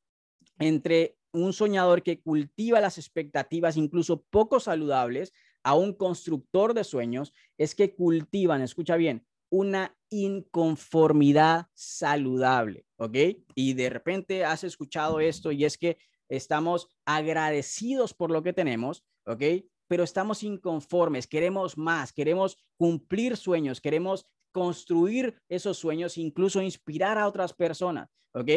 entre 0.58 1.18
un 1.32 1.52
soñador 1.52 2.02
que 2.02 2.20
cultiva 2.20 2.80
las 2.80 2.98
expectativas 2.98 3.76
incluso 3.76 4.22
poco 4.22 4.60
saludables 4.60 5.32
a 5.62 5.74
un 5.74 5.94
constructor 5.94 6.74
de 6.74 6.84
sueños 6.84 7.32
es 7.58 7.74
que 7.74 7.94
cultivan, 7.94 8.60
escucha 8.62 8.96
bien, 8.96 9.26
una 9.50 9.96
inconformidad 10.10 11.68
saludable, 11.74 12.87
¿ok? 12.96 13.16
Y 13.54 13.74
de 13.74 13.90
repente 13.90 14.44
has 14.44 14.64
escuchado 14.64 15.20
esto 15.20 15.52
y 15.52 15.64
es 15.64 15.78
que 15.78 15.98
estamos 16.28 16.88
agradecidos 17.04 18.14
por 18.14 18.30
lo 18.30 18.42
que 18.42 18.52
tenemos, 18.52 19.04
¿ok? 19.26 19.42
Pero 19.87 20.04
estamos 20.04 20.42
inconformes, 20.42 21.26
queremos 21.26 21.76
más, 21.78 22.12
queremos 22.12 22.58
cumplir 22.76 23.37
sueños, 23.37 23.80
queremos 23.80 24.26
construir 24.54 25.36
esos 25.48 25.76
sueños, 25.76 26.16
incluso 26.16 26.62
inspirar 26.62 27.18
a 27.18 27.26
otras 27.26 27.52
personas, 27.52 28.08
¿ok? 28.32 28.48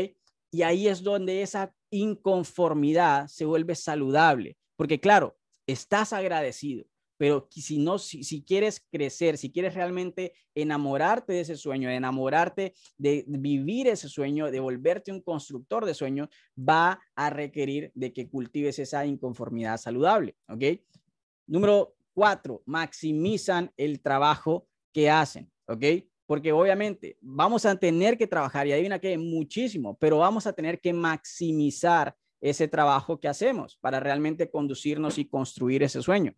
Y 0.52 0.62
ahí 0.62 0.88
es 0.88 1.02
donde 1.02 1.42
esa 1.42 1.74
inconformidad 1.90 3.26
se 3.28 3.46
vuelve 3.46 3.74
saludable, 3.74 4.58
porque 4.76 5.00
claro, 5.00 5.36
estás 5.66 6.14
agradecido, 6.14 6.86
pero 7.18 7.48
si 7.50 7.80
no, 7.80 7.98
si, 7.98 8.44
quieres 8.44 8.86
crecer, 8.92 9.40
si 9.40 9.52
quieres 9.52 9.74
realmente 9.74 10.34
enamorarte 10.54 11.34
de 11.34 11.42
ese 11.42 11.58
sueño, 11.58 11.90
de 11.90 11.96
enamorarte 11.96 12.76
de 13.00 13.26
vivir 13.28 13.88
ese 13.88 14.08
sueño, 14.08 14.52
de 14.52 14.60
volverte 14.60 15.12
un 15.12 15.22
constructor 15.22 15.84
de 15.84 15.96
sueños, 15.96 16.30
va 16.58 17.00
a 17.16 17.32
requerir 17.32 17.92
de 17.96 18.14
que 18.14 18.30
cultives 18.30 18.78
esa 18.78 19.04
inconformidad 19.04 19.78
saludable, 19.78 20.36
¿ok? 20.48 20.80
Número 21.48 21.96
cuatro, 22.14 22.62
maximizan 22.68 23.74
el 23.78 24.00
trabajo 24.00 24.68
que 24.94 25.10
hacen. 25.10 25.52
¿Ok? 25.68 25.84
Porque 26.26 26.52
obviamente 26.52 27.18
vamos 27.22 27.66
a 27.66 27.76
tener 27.76 28.18
que 28.18 28.28
trabajar, 28.28 28.68
y 28.68 28.74
adivina 28.74 29.00
que 29.00 29.18
muchísimo, 29.18 29.98
pero 29.98 30.20
vamos 30.20 30.48
a 30.48 30.54
tener 30.54 30.80
que 30.80 30.94
maximizar 30.94 32.16
ese 32.42 32.68
trabajo 32.68 33.20
que 33.20 33.28
hacemos 33.28 33.78
para 33.78 34.00
realmente 34.00 34.50
conducirnos 34.50 35.18
y 35.18 35.28
construir 35.28 35.84
ese 35.84 36.02
sueño. 36.02 36.36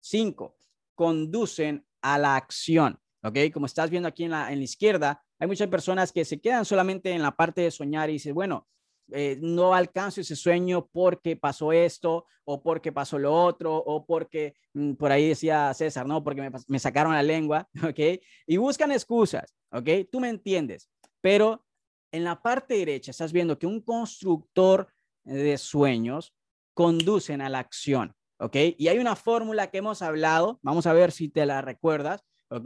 Cinco, 0.00 0.56
conducen 0.94 1.86
a 2.00 2.18
la 2.18 2.36
acción. 2.36 3.00
¿ok? 3.22 3.38
Como 3.52 3.66
estás 3.66 3.90
viendo 3.90 4.08
aquí 4.08 4.24
en 4.24 4.32
la, 4.32 4.52
en 4.52 4.58
la 4.58 4.64
izquierda, 4.64 5.24
hay 5.38 5.48
muchas 5.48 5.68
personas 5.68 6.12
que 6.12 6.24
se 6.24 6.40
quedan 6.40 6.64
solamente 6.64 7.10
en 7.10 7.22
la 7.22 7.34
parte 7.34 7.62
de 7.62 7.70
soñar 7.70 8.10
y 8.10 8.14
dicen, 8.14 8.34
bueno, 8.34 8.68
eh, 9.10 9.38
no 9.40 9.74
alcanzo 9.74 10.20
ese 10.20 10.36
sueño 10.36 10.88
porque 10.92 11.36
pasó 11.36 11.72
esto 11.72 12.26
o 12.44 12.62
porque 12.62 12.92
pasó 12.92 13.18
lo 13.18 13.34
otro 13.34 13.76
o 13.76 14.06
porque, 14.06 14.54
mm, 14.74 14.92
por 14.94 15.12
ahí 15.12 15.28
decía 15.28 15.72
César, 15.74 16.06
no, 16.06 16.22
porque 16.22 16.42
me, 16.42 16.50
me, 16.68 16.78
sacaron 16.78 17.12
la 17.12 17.22
lengua, 17.22 17.68
¿ok? 17.82 18.20
Y 18.46 18.56
buscan 18.56 18.92
excusas, 18.92 19.54
¿ok? 19.70 19.88
Tú 20.10 20.20
me 20.20 20.28
entiendes, 20.28 20.88
pero 21.20 21.64
en 22.12 22.24
la 22.24 22.40
parte 22.40 22.74
derecha 22.74 23.10
estás 23.10 23.32
viendo 23.32 23.58
que 23.58 23.66
un 23.66 23.80
constructor 23.80 24.92
de 25.24 25.56
sueños 25.58 26.34
conducen 26.74 27.40
a 27.40 27.48
la 27.48 27.58
acción, 27.58 28.14
¿ok? 28.38 28.56
Y 28.78 28.88
hay 28.88 28.98
una 28.98 29.16
fórmula 29.16 29.70
que 29.70 29.78
hemos 29.78 30.02
hablado, 30.02 30.58
vamos 30.62 30.86
a 30.86 30.92
ver 30.92 31.12
si 31.12 31.28
te 31.28 31.46
la 31.46 31.60
recuerdas, 31.60 32.22
¿ok? 32.48 32.64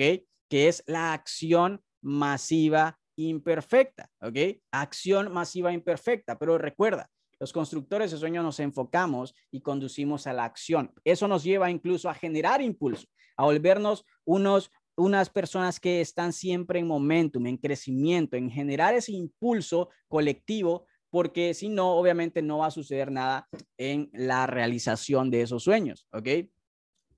Que 0.48 0.68
es 0.68 0.82
la 0.86 1.12
acción 1.12 1.82
masiva 2.02 2.98
imperfecta, 3.16 4.10
¿ok? 4.20 4.58
Acción 4.70 5.32
masiva 5.32 5.72
imperfecta, 5.72 6.38
pero 6.38 6.58
recuerda, 6.58 7.10
los 7.38 7.52
constructores 7.52 8.10
de 8.10 8.18
sueños 8.18 8.44
nos 8.44 8.60
enfocamos 8.60 9.34
y 9.50 9.60
conducimos 9.60 10.26
a 10.26 10.32
la 10.32 10.44
acción. 10.44 10.92
Eso 11.04 11.28
nos 11.28 11.44
lleva 11.44 11.70
incluso 11.70 12.08
a 12.08 12.14
generar 12.14 12.62
impulso, 12.62 13.06
a 13.36 13.44
volvernos 13.44 14.04
unos 14.24 14.70
unas 14.96 15.28
personas 15.30 15.78
que 15.78 16.00
están 16.00 16.32
siempre 16.32 16.78
en 16.78 16.86
momentum, 16.86 17.46
en 17.46 17.58
crecimiento, 17.58 18.36
en 18.36 18.50
generar 18.50 18.94
ese 18.94 19.12
impulso 19.12 19.90
colectivo, 20.08 20.86
porque 21.10 21.54
si 21.54 21.68
no, 21.68 21.92
obviamente 21.96 22.42
no 22.42 22.58
va 22.58 22.66
a 22.66 22.70
suceder 22.70 23.10
nada 23.12 23.46
en 23.76 24.10
la 24.12 24.46
realización 24.46 25.30
de 25.30 25.42
esos 25.42 25.62
sueños, 25.62 26.08
¿ok? 26.12 26.48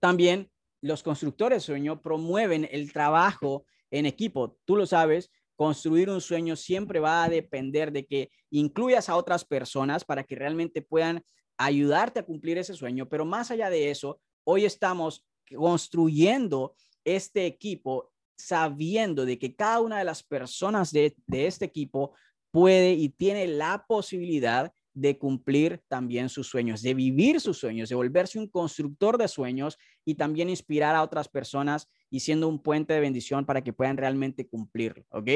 También 0.00 0.50
los 0.80 1.02
constructores 1.02 1.62
de 1.62 1.66
sueño 1.66 2.02
promueven 2.02 2.68
el 2.70 2.92
trabajo 2.92 3.64
en 3.90 4.06
equipo. 4.06 4.58
Tú 4.64 4.76
lo 4.76 4.86
sabes, 4.86 5.30
construir 5.58 6.08
un 6.08 6.20
sueño 6.20 6.54
siempre 6.54 7.00
va 7.00 7.24
a 7.24 7.28
depender 7.28 7.90
de 7.90 8.06
que 8.06 8.30
incluyas 8.48 9.08
a 9.08 9.16
otras 9.16 9.44
personas 9.44 10.04
para 10.04 10.22
que 10.22 10.36
realmente 10.36 10.82
puedan 10.82 11.24
ayudarte 11.56 12.20
a 12.20 12.24
cumplir 12.24 12.58
ese 12.58 12.74
sueño, 12.74 13.08
pero 13.08 13.24
más 13.24 13.50
allá 13.50 13.68
de 13.68 13.90
eso, 13.90 14.20
hoy 14.44 14.64
estamos 14.64 15.26
construyendo 15.52 16.76
este 17.04 17.44
equipo 17.44 18.12
sabiendo 18.36 19.26
de 19.26 19.36
que 19.36 19.56
cada 19.56 19.80
una 19.80 19.98
de 19.98 20.04
las 20.04 20.22
personas 20.22 20.92
de, 20.92 21.16
este 21.26 21.64
equipo 21.64 22.12
puede 22.52 22.92
y 22.92 23.08
tiene 23.08 23.48
la 23.48 23.84
posibilidad 23.88 24.72
de 24.94 25.18
cumplir 25.18 25.82
también 25.88 26.28
sus 26.28 26.46
sueños, 26.46 26.82
de 26.82 26.94
vivir 26.94 27.40
sus 27.40 27.58
sueños, 27.58 27.88
de 27.88 27.96
volverse 27.96 28.38
un 28.38 28.46
constructor 28.46 29.18
de 29.18 29.26
sueños 29.26 29.76
y 30.04 30.14
también 30.14 30.50
inspirar 30.50 30.94
a 30.94 31.02
otras 31.02 31.28
personas 31.28 31.88
y 32.10 32.20
siendo 32.20 32.48
un 32.48 32.62
puente 32.62 32.94
de 32.94 33.00
bendición 33.00 33.44
para 33.44 33.62
que 33.62 33.72
puedan 33.72 33.96
realmente 33.96 34.48
cumplirlo, 34.48 35.04
¿ok? 35.10 35.28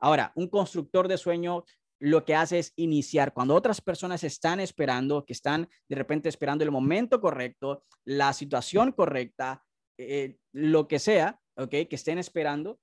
Ahora, 0.00 0.32
un 0.36 0.48
constructor 0.48 1.08
de 1.08 1.18
sueños 1.18 1.64
lo 2.00 2.24
que 2.24 2.34
hace 2.34 2.60
es 2.60 2.72
iniciar 2.76 3.32
cuando 3.32 3.54
otras 3.54 3.80
personas 3.80 4.22
están 4.22 4.60
esperando, 4.60 5.24
que 5.24 5.32
están 5.32 5.68
de 5.88 5.96
repente 5.96 6.28
esperando 6.28 6.64
el 6.64 6.70
momento 6.70 7.20
correcto, 7.20 7.84
la 8.04 8.32
situación 8.32 8.92
correcta, 8.92 9.64
eh, 9.98 10.38
lo 10.52 10.86
que 10.86 11.00
sea, 11.00 11.40
¿ok? 11.56 11.70
Que 11.70 11.88
estén 11.90 12.18
esperando, 12.18 12.78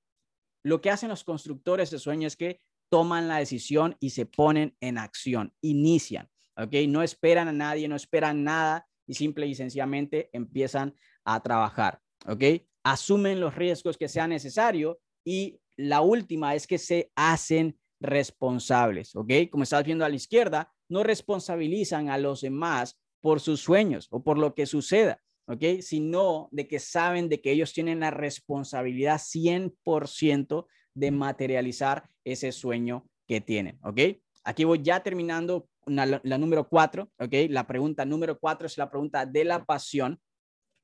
lo 0.64 0.82
que 0.82 0.90
hacen 0.90 1.10
los 1.10 1.24
constructores 1.24 1.92
de 1.92 2.00
sueños 2.00 2.34
es 2.34 2.38
que 2.38 2.62
toman 2.90 3.28
la 3.28 3.38
decisión 3.38 3.96
y 4.00 4.10
se 4.12 4.26
ponen 4.26 4.76
en 4.82 4.98
acción, 4.98 5.54
inician, 5.62 6.30
¿ok? 6.58 6.74
No 6.88 7.02
esperan 7.02 7.48
a 7.48 7.54
nadie, 7.54 7.88
no 7.88 7.96
esperan 7.96 8.44
nada 8.44 8.88
y 9.08 9.14
simple 9.14 9.48
y 9.48 9.56
sencillamente 9.56 10.30
empiezan 10.34 10.96
a 11.24 11.42
trabajar, 11.42 12.02
¿ok? 12.28 12.44
Asumen 12.86 13.40
los 13.40 13.56
riesgos 13.56 13.98
que 13.98 14.08
sea 14.08 14.28
necesario 14.28 15.00
y 15.26 15.60
la 15.76 16.02
última 16.02 16.54
es 16.54 16.68
que 16.68 16.78
se 16.78 17.12
hacen 17.16 17.80
responsables, 18.00 19.16
¿ok? 19.16 19.50
Como 19.50 19.64
estás 19.64 19.84
viendo 19.84 20.06
a 20.06 20.10
la 20.10 20.16
izquierda, 20.16 20.72
no 20.88 21.04
responsabilizan 21.04 22.10
a 22.10 22.20
los 22.20 22.42
demás 22.42 23.02
por 23.22 23.40
sus 23.40 23.60
sueños 23.62 24.08
o 24.12 24.24
por 24.24 24.38
lo 24.38 24.54
que 24.54 24.68
suceda, 24.68 25.20
¿ok? 25.48 25.82
Sino 25.82 26.48
de 26.52 26.68
que 26.68 26.80
saben 26.80 27.28
de 27.28 27.42
que 27.42 27.52
ellos 27.52 27.74
tienen 27.74 28.02
la 28.02 28.12
responsabilidad 28.12 29.18
100% 29.18 30.68
de 30.94 31.12
materializar 31.12 32.08
ese 32.24 32.52
sueño 32.52 33.10
que 33.28 33.42
tienen, 33.42 33.80
¿ok? 33.84 34.00
Aquí 34.44 34.64
voy 34.64 34.84
ya 34.84 35.02
terminando 35.02 35.68
la, 35.88 36.20
número 36.38 36.70
cuatro, 36.70 37.10
¿ok? 37.18 37.34
La 37.50 37.66
pregunta 37.66 38.06
número 38.06 38.38
cuatro 38.40 38.68
es 38.68 38.78
la 38.78 38.92
pregunta 38.92 39.26
de 39.26 39.44
la 39.44 39.66
pasión 39.66 40.20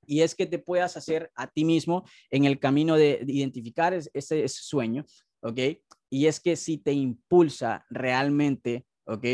y 0.06 0.22
es 0.22 0.36
que 0.36 0.45
te 0.45 0.60
puedas 0.60 0.97
hacer 0.97 1.32
a 1.36 1.47
ti 1.47 1.66
mismo 1.66 2.04
en 2.30 2.45
el 2.45 2.60
camino 2.60 2.95
de, 2.95 3.24
identificar 3.28 3.93
ese, 3.93 4.12
ese, 4.14 4.47
sueño, 4.47 5.06
¿ok? 5.41 5.60
Y 6.10 6.26
es 6.26 6.39
que 6.39 6.56
si 6.56 6.78
te 6.78 6.93
impulsa 6.93 7.86
realmente, 7.89 8.86
¿ok? 9.06 9.26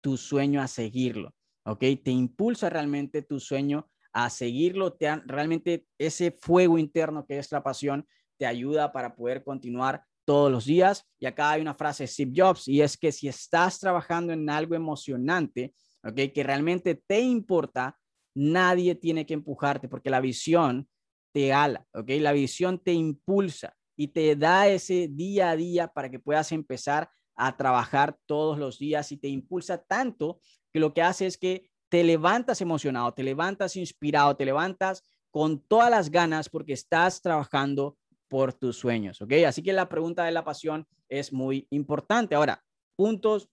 Tu 0.00 0.16
sueño 0.16 0.60
a 0.60 0.68
seguirlo, 0.68 1.34
¿ok? 1.64 1.80
Te 2.02 2.10
impulsa 2.10 2.70
realmente 2.70 3.22
tu 3.22 3.40
sueño 3.40 3.88
a 4.12 4.30
seguirlo, 4.30 4.94
te 4.94 5.14
realmente 5.26 5.86
ese 5.98 6.30
fuego 6.30 6.78
interno 6.78 7.26
que 7.26 7.38
es 7.38 7.52
la 7.52 7.62
pasión 7.62 8.06
te 8.38 8.46
ayuda 8.46 8.92
para 8.92 9.14
poder 9.14 9.42
continuar 9.42 10.02
todos 10.24 10.50
los 10.50 10.66
días. 10.66 11.04
Y 11.18 11.26
acá 11.26 11.52
hay 11.52 11.62
una 11.62 11.74
frase 11.74 12.04
de 12.04 12.08
Steve 12.08 12.32
Jobs 12.34 12.68
y 12.68 12.82
es 12.82 12.96
que 12.96 13.12
si 13.12 13.28
estás 13.28 13.78
trabajando 13.78 14.32
en 14.32 14.48
algo 14.50 14.74
emocionante, 14.74 15.74
¿ok? 16.04 16.32
Que 16.34 16.42
realmente 16.42 17.00
te 17.06 17.20
importa, 17.20 17.98
nadie 18.36 18.94
tiene 18.94 19.24
que 19.24 19.34
empujarte 19.34 19.88
porque 19.88 20.10
la 20.10 20.20
visión 20.20 20.88
te 21.32 21.52
ala, 21.52 21.86
¿ok? 21.94 22.10
La 22.20 22.32
visión 22.32 22.78
te 22.78 22.92
impulsa 22.92 23.74
y 23.96 24.08
te 24.08 24.36
da 24.36 24.68
ese 24.68 25.08
día 25.08 25.50
a 25.50 25.56
día 25.56 25.88
para 25.88 26.10
que 26.10 26.18
puedas 26.18 26.52
empezar 26.52 27.08
a 27.34 27.56
trabajar 27.56 28.18
todos 28.26 28.58
los 28.58 28.78
días 28.78 29.10
y 29.10 29.16
te 29.16 29.28
impulsa 29.28 29.78
tanto 29.78 30.40
que 30.72 30.80
lo 30.80 30.92
que 30.92 31.02
hace 31.02 31.26
es 31.26 31.38
que 31.38 31.70
te 31.88 32.04
levantas 32.04 32.60
emocionado, 32.60 33.12
te 33.14 33.22
levantas 33.22 33.74
inspirado, 33.76 34.36
te 34.36 34.44
levantas 34.44 35.02
con 35.30 35.60
todas 35.60 35.90
las 35.90 36.10
ganas 36.10 36.48
porque 36.48 36.74
estás 36.74 37.22
trabajando 37.22 37.96
por 38.28 38.52
tus 38.52 38.76
sueños, 38.76 39.22
¿ok? 39.22 39.32
Así 39.46 39.62
que 39.62 39.72
la 39.72 39.88
pregunta 39.88 40.24
de 40.24 40.32
la 40.32 40.44
pasión 40.44 40.86
es 41.08 41.32
muy 41.32 41.66
importante. 41.70 42.34
Ahora, 42.34 42.62
puntos 42.96 43.48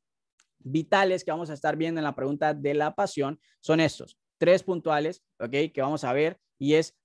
vitales 0.60 1.24
que 1.24 1.32
vamos 1.32 1.50
a 1.50 1.54
estar 1.54 1.78
viendo 1.78 2.00
en 2.00 2.06
la 2.06 2.16
pregunta 2.16 2.54
de 2.54 2.74
la 2.74 2.96
pasión 2.96 3.40
son 3.60 3.80
estos, 3.80 4.18
tres 4.44 4.62
puntuales, 4.62 5.24
¿ok? 5.40 5.72
Que 5.74 5.82
vamos 5.82 6.04
a 6.04 6.12
ver 6.12 6.38
y 6.60 6.74
es, 6.74 6.98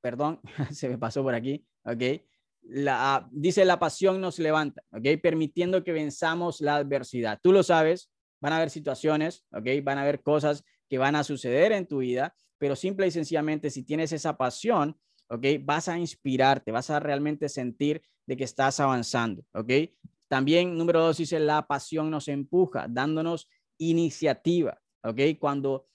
perdón, 0.00 0.40
se 0.70 0.88
me 0.88 0.96
pasó 0.96 1.24
por 1.24 1.34
aquí, 1.34 1.66
¿ok? 1.84 2.22
La, 2.62 3.28
dice 3.32 3.64
la 3.64 3.80
pasión 3.80 4.20
nos 4.20 4.38
levanta, 4.38 4.84
¿ok? 4.92 5.20
Permitiendo 5.20 5.82
que 5.82 5.90
venzamos 5.90 6.60
la 6.60 6.76
adversidad. 6.76 7.40
Tú 7.42 7.52
lo 7.52 7.64
sabes, 7.64 8.08
van 8.40 8.52
a 8.52 8.58
haber 8.58 8.70
situaciones, 8.70 9.44
¿ok? 9.50 9.66
Van 9.82 9.98
a 9.98 10.02
haber 10.02 10.22
cosas 10.22 10.62
que 10.88 10.96
van 10.96 11.16
a 11.16 11.24
suceder 11.24 11.72
en 11.72 11.88
tu 11.88 11.98
vida, 11.98 12.36
pero 12.56 12.76
simple 12.76 13.08
y 13.08 13.10
sencillamente 13.10 13.68
si 13.70 13.82
tienes 13.82 14.12
esa 14.12 14.36
pasión, 14.36 14.96
¿ok? 15.28 15.44
Vas 15.62 15.88
a 15.88 15.98
inspirarte, 15.98 16.70
vas 16.70 16.90
a 16.90 17.00
realmente 17.00 17.48
sentir 17.48 18.00
de 18.26 18.36
que 18.36 18.44
estás 18.44 18.78
avanzando, 18.78 19.42
¿ok? 19.54 19.72
También, 20.28 20.78
número 20.78 21.00
dos, 21.00 21.16
dice, 21.16 21.40
la 21.40 21.66
pasión 21.66 22.12
nos 22.12 22.28
empuja, 22.28 22.86
dándonos 22.88 23.48
iniciativa, 23.76 24.80
¿ok? 25.02 25.20
Cuando 25.40 25.88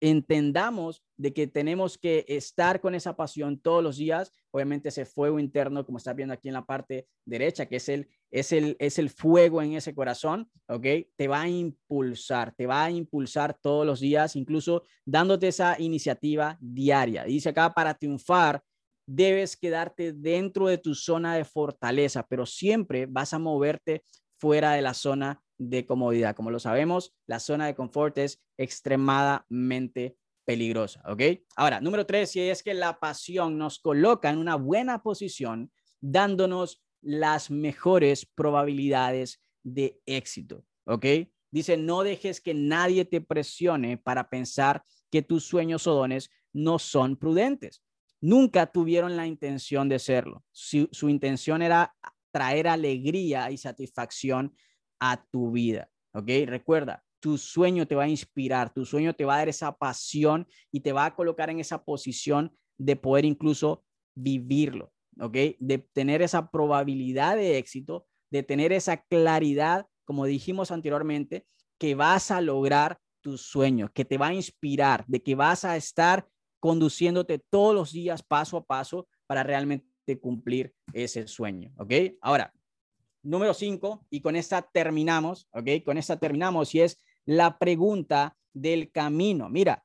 entendamos 0.00 1.02
de 1.16 1.32
que 1.32 1.46
tenemos 1.46 1.98
que 1.98 2.24
estar 2.28 2.80
con 2.80 2.94
esa 2.94 3.16
pasión 3.16 3.58
todos 3.58 3.82
los 3.82 3.96
días, 3.96 4.32
obviamente 4.50 4.90
ese 4.90 5.04
fuego 5.04 5.38
interno, 5.38 5.84
como 5.84 5.98
estás 5.98 6.14
viendo 6.14 6.34
aquí 6.34 6.48
en 6.48 6.54
la 6.54 6.64
parte 6.64 7.08
derecha, 7.24 7.66
que 7.66 7.76
es 7.76 7.88
el, 7.88 8.08
es 8.30 8.52
el, 8.52 8.76
es 8.78 8.98
el 8.98 9.10
fuego 9.10 9.62
en 9.62 9.72
ese 9.72 9.94
corazón, 9.94 10.50
¿ok? 10.68 10.86
Te 11.16 11.28
va 11.28 11.42
a 11.42 11.48
impulsar, 11.48 12.54
te 12.54 12.66
va 12.66 12.84
a 12.84 12.90
impulsar 12.90 13.58
todos 13.60 13.84
los 13.84 14.00
días, 14.00 14.36
incluso 14.36 14.84
dándote 15.04 15.48
esa 15.48 15.80
iniciativa 15.80 16.56
diaria. 16.60 17.24
Dice 17.24 17.48
acá, 17.48 17.74
para 17.74 17.94
triunfar, 17.94 18.62
debes 19.06 19.56
quedarte 19.56 20.12
dentro 20.12 20.68
de 20.68 20.78
tu 20.78 20.94
zona 20.94 21.34
de 21.34 21.44
fortaleza, 21.44 22.26
pero 22.28 22.44
siempre 22.46 23.06
vas 23.06 23.32
a 23.32 23.38
moverte 23.38 24.04
fuera 24.38 24.72
de 24.72 24.82
la 24.82 24.94
zona 24.94 25.42
de 25.58 25.84
comodidad. 25.84 26.34
Como 26.34 26.50
lo 26.50 26.60
sabemos, 26.60 27.14
la 27.26 27.40
zona 27.40 27.66
de 27.66 27.74
confort 27.74 28.16
es 28.18 28.40
extremadamente 28.56 30.16
peligrosa, 30.44 31.02
¿ok? 31.04 31.22
Ahora, 31.56 31.80
número 31.80 32.06
tres, 32.06 32.30
si 32.30 32.40
es 32.40 32.62
que 32.62 32.72
la 32.72 32.98
pasión 32.98 33.58
nos 33.58 33.78
coloca 33.80 34.30
en 34.30 34.38
una 34.38 34.54
buena 34.54 35.02
posición, 35.02 35.70
dándonos 36.00 36.82
las 37.02 37.50
mejores 37.50 38.24
probabilidades 38.24 39.42
de 39.62 40.00
éxito, 40.06 40.64
¿ok? 40.86 41.04
Dice, 41.50 41.76
no 41.76 42.02
dejes 42.02 42.40
que 42.40 42.54
nadie 42.54 43.04
te 43.04 43.20
presione 43.20 43.98
para 43.98 44.30
pensar 44.30 44.82
que 45.10 45.22
tus 45.22 45.44
sueños 45.44 45.86
o 45.86 45.94
dones 45.94 46.30
no 46.52 46.78
son 46.78 47.16
prudentes. 47.16 47.82
Nunca 48.20 48.66
tuvieron 48.66 49.16
la 49.16 49.26
intención 49.26 49.88
de 49.88 49.98
serlo. 49.98 50.44
Su 50.50 51.08
intención 51.08 51.62
era 51.62 51.94
traer 52.30 52.68
alegría 52.68 53.50
y 53.50 53.56
satisfacción 53.56 54.54
a 55.00 55.24
tu 55.30 55.52
vida. 55.52 55.88
¿Ok? 56.14 56.28
Recuerda, 56.46 57.02
tu 57.20 57.36
sueño 57.36 57.86
te 57.86 57.94
va 57.94 58.04
a 58.04 58.08
inspirar, 58.08 58.72
tu 58.72 58.84
sueño 58.84 59.14
te 59.14 59.24
va 59.24 59.34
a 59.34 59.38
dar 59.38 59.48
esa 59.48 59.76
pasión 59.76 60.46
y 60.70 60.80
te 60.80 60.92
va 60.92 61.06
a 61.06 61.14
colocar 61.14 61.50
en 61.50 61.60
esa 61.60 61.84
posición 61.84 62.56
de 62.78 62.96
poder 62.96 63.24
incluso 63.24 63.84
vivirlo, 64.14 64.92
¿ok? 65.20 65.36
De 65.58 65.78
tener 65.92 66.22
esa 66.22 66.50
probabilidad 66.50 67.36
de 67.36 67.58
éxito, 67.58 68.06
de 68.30 68.42
tener 68.42 68.72
esa 68.72 68.98
claridad, 68.98 69.86
como 70.04 70.26
dijimos 70.26 70.70
anteriormente, 70.70 71.46
que 71.78 71.94
vas 71.94 72.30
a 72.30 72.40
lograr 72.40 72.98
tus 73.20 73.42
sueños, 73.42 73.90
que 73.92 74.04
te 74.04 74.18
va 74.18 74.28
a 74.28 74.34
inspirar, 74.34 75.04
de 75.06 75.22
que 75.22 75.34
vas 75.34 75.64
a 75.64 75.76
estar 75.76 76.26
conduciéndote 76.60 77.40
todos 77.50 77.74
los 77.74 77.92
días 77.92 78.22
paso 78.22 78.56
a 78.56 78.64
paso 78.64 79.08
para 79.26 79.42
realmente 79.42 79.86
cumplir 80.20 80.72
ese 80.92 81.26
sueño, 81.26 81.72
¿ok? 81.76 81.92
Ahora, 82.20 82.52
número 83.28 83.54
cinco, 83.54 84.06
y 84.10 84.20
con 84.20 84.36
esta 84.36 84.62
terminamos, 84.62 85.48
¿ok? 85.52 85.84
Con 85.84 85.98
esta 85.98 86.18
terminamos 86.18 86.74
y 86.74 86.80
es 86.80 87.00
la 87.24 87.58
pregunta 87.58 88.36
del 88.52 88.90
camino. 88.90 89.48
Mira, 89.48 89.84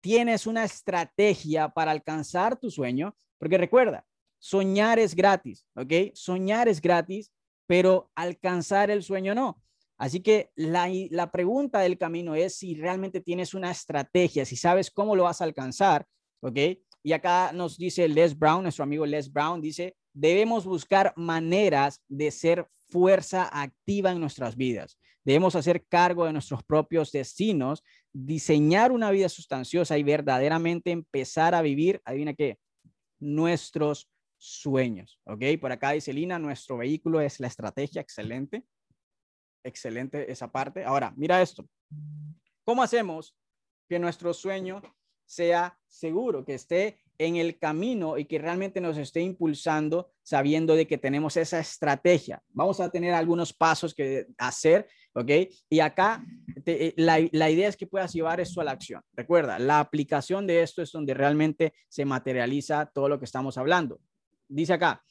tienes 0.00 0.46
una 0.46 0.64
estrategia 0.64 1.70
para 1.70 1.90
alcanzar 1.90 2.58
tu 2.58 2.70
sueño, 2.70 3.16
porque 3.38 3.58
recuerda, 3.58 4.06
soñar 4.38 4.98
es 4.98 5.14
gratis, 5.14 5.66
¿ok? 5.74 6.12
Soñar 6.12 6.68
es 6.68 6.80
gratis, 6.80 7.32
pero 7.66 8.10
alcanzar 8.14 8.90
el 8.90 9.02
sueño 9.02 9.34
no. 9.34 9.62
Así 9.96 10.20
que 10.20 10.50
la, 10.54 10.90
la, 11.10 11.30
pregunta 11.30 11.78
del 11.80 11.96
camino 11.96 12.34
es 12.34 12.56
si 12.56 12.74
realmente 12.74 13.20
tienes 13.20 13.54
una 13.54 13.70
estrategia, 13.70 14.44
si 14.44 14.56
sabes 14.56 14.90
cómo 14.90 15.16
lo 15.16 15.22
vas 15.22 15.40
a 15.40 15.44
alcanzar, 15.44 16.04
¿ok? 16.40 16.58
Y 17.02 17.12
acá 17.12 17.52
nos 17.54 17.78
dice 17.78 18.08
Les 18.08 18.38
Brown, 18.38 18.62
nuestro 18.62 18.84
amigo 18.84 19.06
Les 19.06 19.32
Brown, 19.32 19.60
dice, 19.60 19.96
debemos 20.14 20.64
buscar 20.64 21.12
maneras 21.16 22.02
de 22.08 22.30
ser 22.30 22.68
fuerza 22.88 23.48
activa 23.52 24.12
en 24.12 24.20
nuestras 24.20 24.56
vidas. 24.56 24.98
Debemos 25.24 25.56
hacer 25.56 25.84
cargo 25.86 26.26
de 26.26 26.32
nuestros 26.32 26.62
propios 26.62 27.10
destinos, 27.10 27.82
diseñar 28.12 28.92
una 28.92 29.10
vida 29.10 29.28
sustanciosa 29.28 29.98
y 29.98 30.02
verdaderamente 30.02 30.90
empezar 30.90 31.54
a 31.54 31.62
vivir, 31.62 32.00
adivina 32.04 32.34
qué, 32.34 32.58
nuestros 33.18 34.10
sueños. 34.38 35.20
¿Ok? 35.24 35.42
Por 35.60 35.72
acá 35.72 35.92
dice 35.92 36.12
Lina, 36.12 36.38
nuestro 36.38 36.76
vehículo 36.76 37.20
es 37.20 37.40
la 37.40 37.48
estrategia, 37.48 38.00
excelente. 38.00 38.64
Excelente 39.64 40.30
esa 40.30 40.52
parte. 40.52 40.84
Ahora, 40.84 41.12
mira 41.16 41.40
esto. 41.40 41.66
¿Cómo 42.64 42.82
hacemos 42.82 43.34
que 43.88 43.98
nuestro 43.98 44.34
sueño 44.34 44.82
sea 45.24 45.78
seguro, 45.86 46.44
que 46.44 46.54
esté 46.54 47.00
en 47.18 47.36
el 47.36 47.58
camino 47.58 48.18
y 48.18 48.24
que 48.24 48.38
realmente 48.38 48.80
nos 48.80 48.96
esté 48.96 49.20
impulsando 49.20 50.10
sabiendo 50.22 50.74
de 50.74 50.86
que 50.86 50.98
tenemos 50.98 51.36
esa 51.36 51.60
estrategia. 51.60 52.42
Vamos 52.48 52.80
a 52.80 52.90
tener 52.90 53.14
algunos 53.14 53.52
pasos 53.52 53.94
que 53.94 54.26
hacer, 54.38 54.88
¿ok? 55.14 55.30
Y 55.68 55.80
acá 55.80 56.24
eh, 56.66 56.94
la, 56.96 57.20
la, 57.32 57.50
idea 57.50 57.68
es 57.68 57.76
que 57.76 57.86
puedas 57.86 58.12
llevar 58.12 58.40
esto 58.40 58.60
a 58.60 58.64
la 58.64 58.72
acción. 58.72 59.02
Recuerda, 59.12 59.58
la 59.58 59.80
aplicación 59.80 60.46
de 60.46 60.62
esto 60.62 60.82
es 60.82 60.92
donde 60.92 61.14
realmente 61.14 61.74
se 61.88 62.04
materializa 62.04 62.86
todo 62.86 63.08
lo 63.08 63.18
que 63.18 63.26
estamos 63.26 63.58
hablando. 63.58 64.00
Dice 64.48 64.72
acá, 64.72 65.04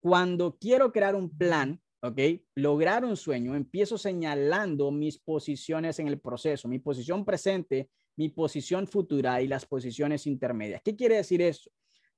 cuando 0.00 0.58
quiero 0.58 0.92
crear 0.92 1.14
un 1.14 1.30
plan, 1.30 1.80
¿ok? 2.02 2.18
Lograr 2.56 3.04
un 3.04 3.16
sueño, 3.16 3.54
empiezo 3.54 3.96
señalando 3.96 4.90
mis 4.90 5.18
posiciones 5.18 5.98
en 5.98 6.08
el 6.08 6.20
proceso, 6.20 6.68
mi 6.68 6.80
posición 6.80 7.24
presente 7.24 7.88
mi 8.16 8.28
posición 8.28 8.86
futura 8.86 9.40
y 9.40 9.48
las 9.48 9.66
posiciones 9.66 10.26
intermedias. 10.26 10.82
¿Qué 10.82 10.96
quiere 10.96 11.16
decir 11.16 11.42
eso? 11.42 11.70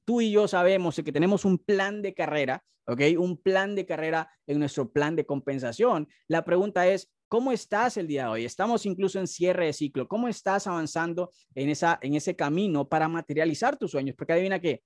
Tú 0.05 0.21
y 0.21 0.31
yo 0.31 0.49
sabemos 0.49 0.97
que 0.97 1.13
tenemos 1.13 1.45
un 1.45 1.59
plan 1.59 2.03
de 2.03 2.15
carrera, 2.15 2.63
¿ok? 2.87 3.01
Un 3.19 3.41
plan 3.41 3.75
de 3.75 3.87
carrera 3.87 4.31
en 4.47 4.59
nuestro 4.59 4.93
plan 4.93 5.17
de 5.17 5.25
compensación. 5.25 6.09
La 6.29 6.45
pregunta 6.45 6.87
es, 6.87 7.11
¿cómo 7.29 7.53
estás 7.53 7.97
el 7.97 8.07
día 8.07 8.25
de 8.25 8.29
hoy? 8.29 8.45
Estamos 8.45 8.85
incluso 8.87 9.19
en 9.19 9.27
cierre 9.27 9.67
de 9.67 9.73
ciclo. 9.73 10.07
¿Cómo 10.07 10.29
estás 10.29 10.67
avanzando 10.67 11.31
en, 11.55 11.71
esa, 11.71 11.99
en 12.03 12.15
ese 12.15 12.37
camino 12.37 12.89
para 12.89 13.09
materializar 13.09 13.79
tus 13.79 13.93
sueños? 13.93 14.15
Porque 14.17 14.35
adivina 14.35 14.61
qué, 14.61 14.83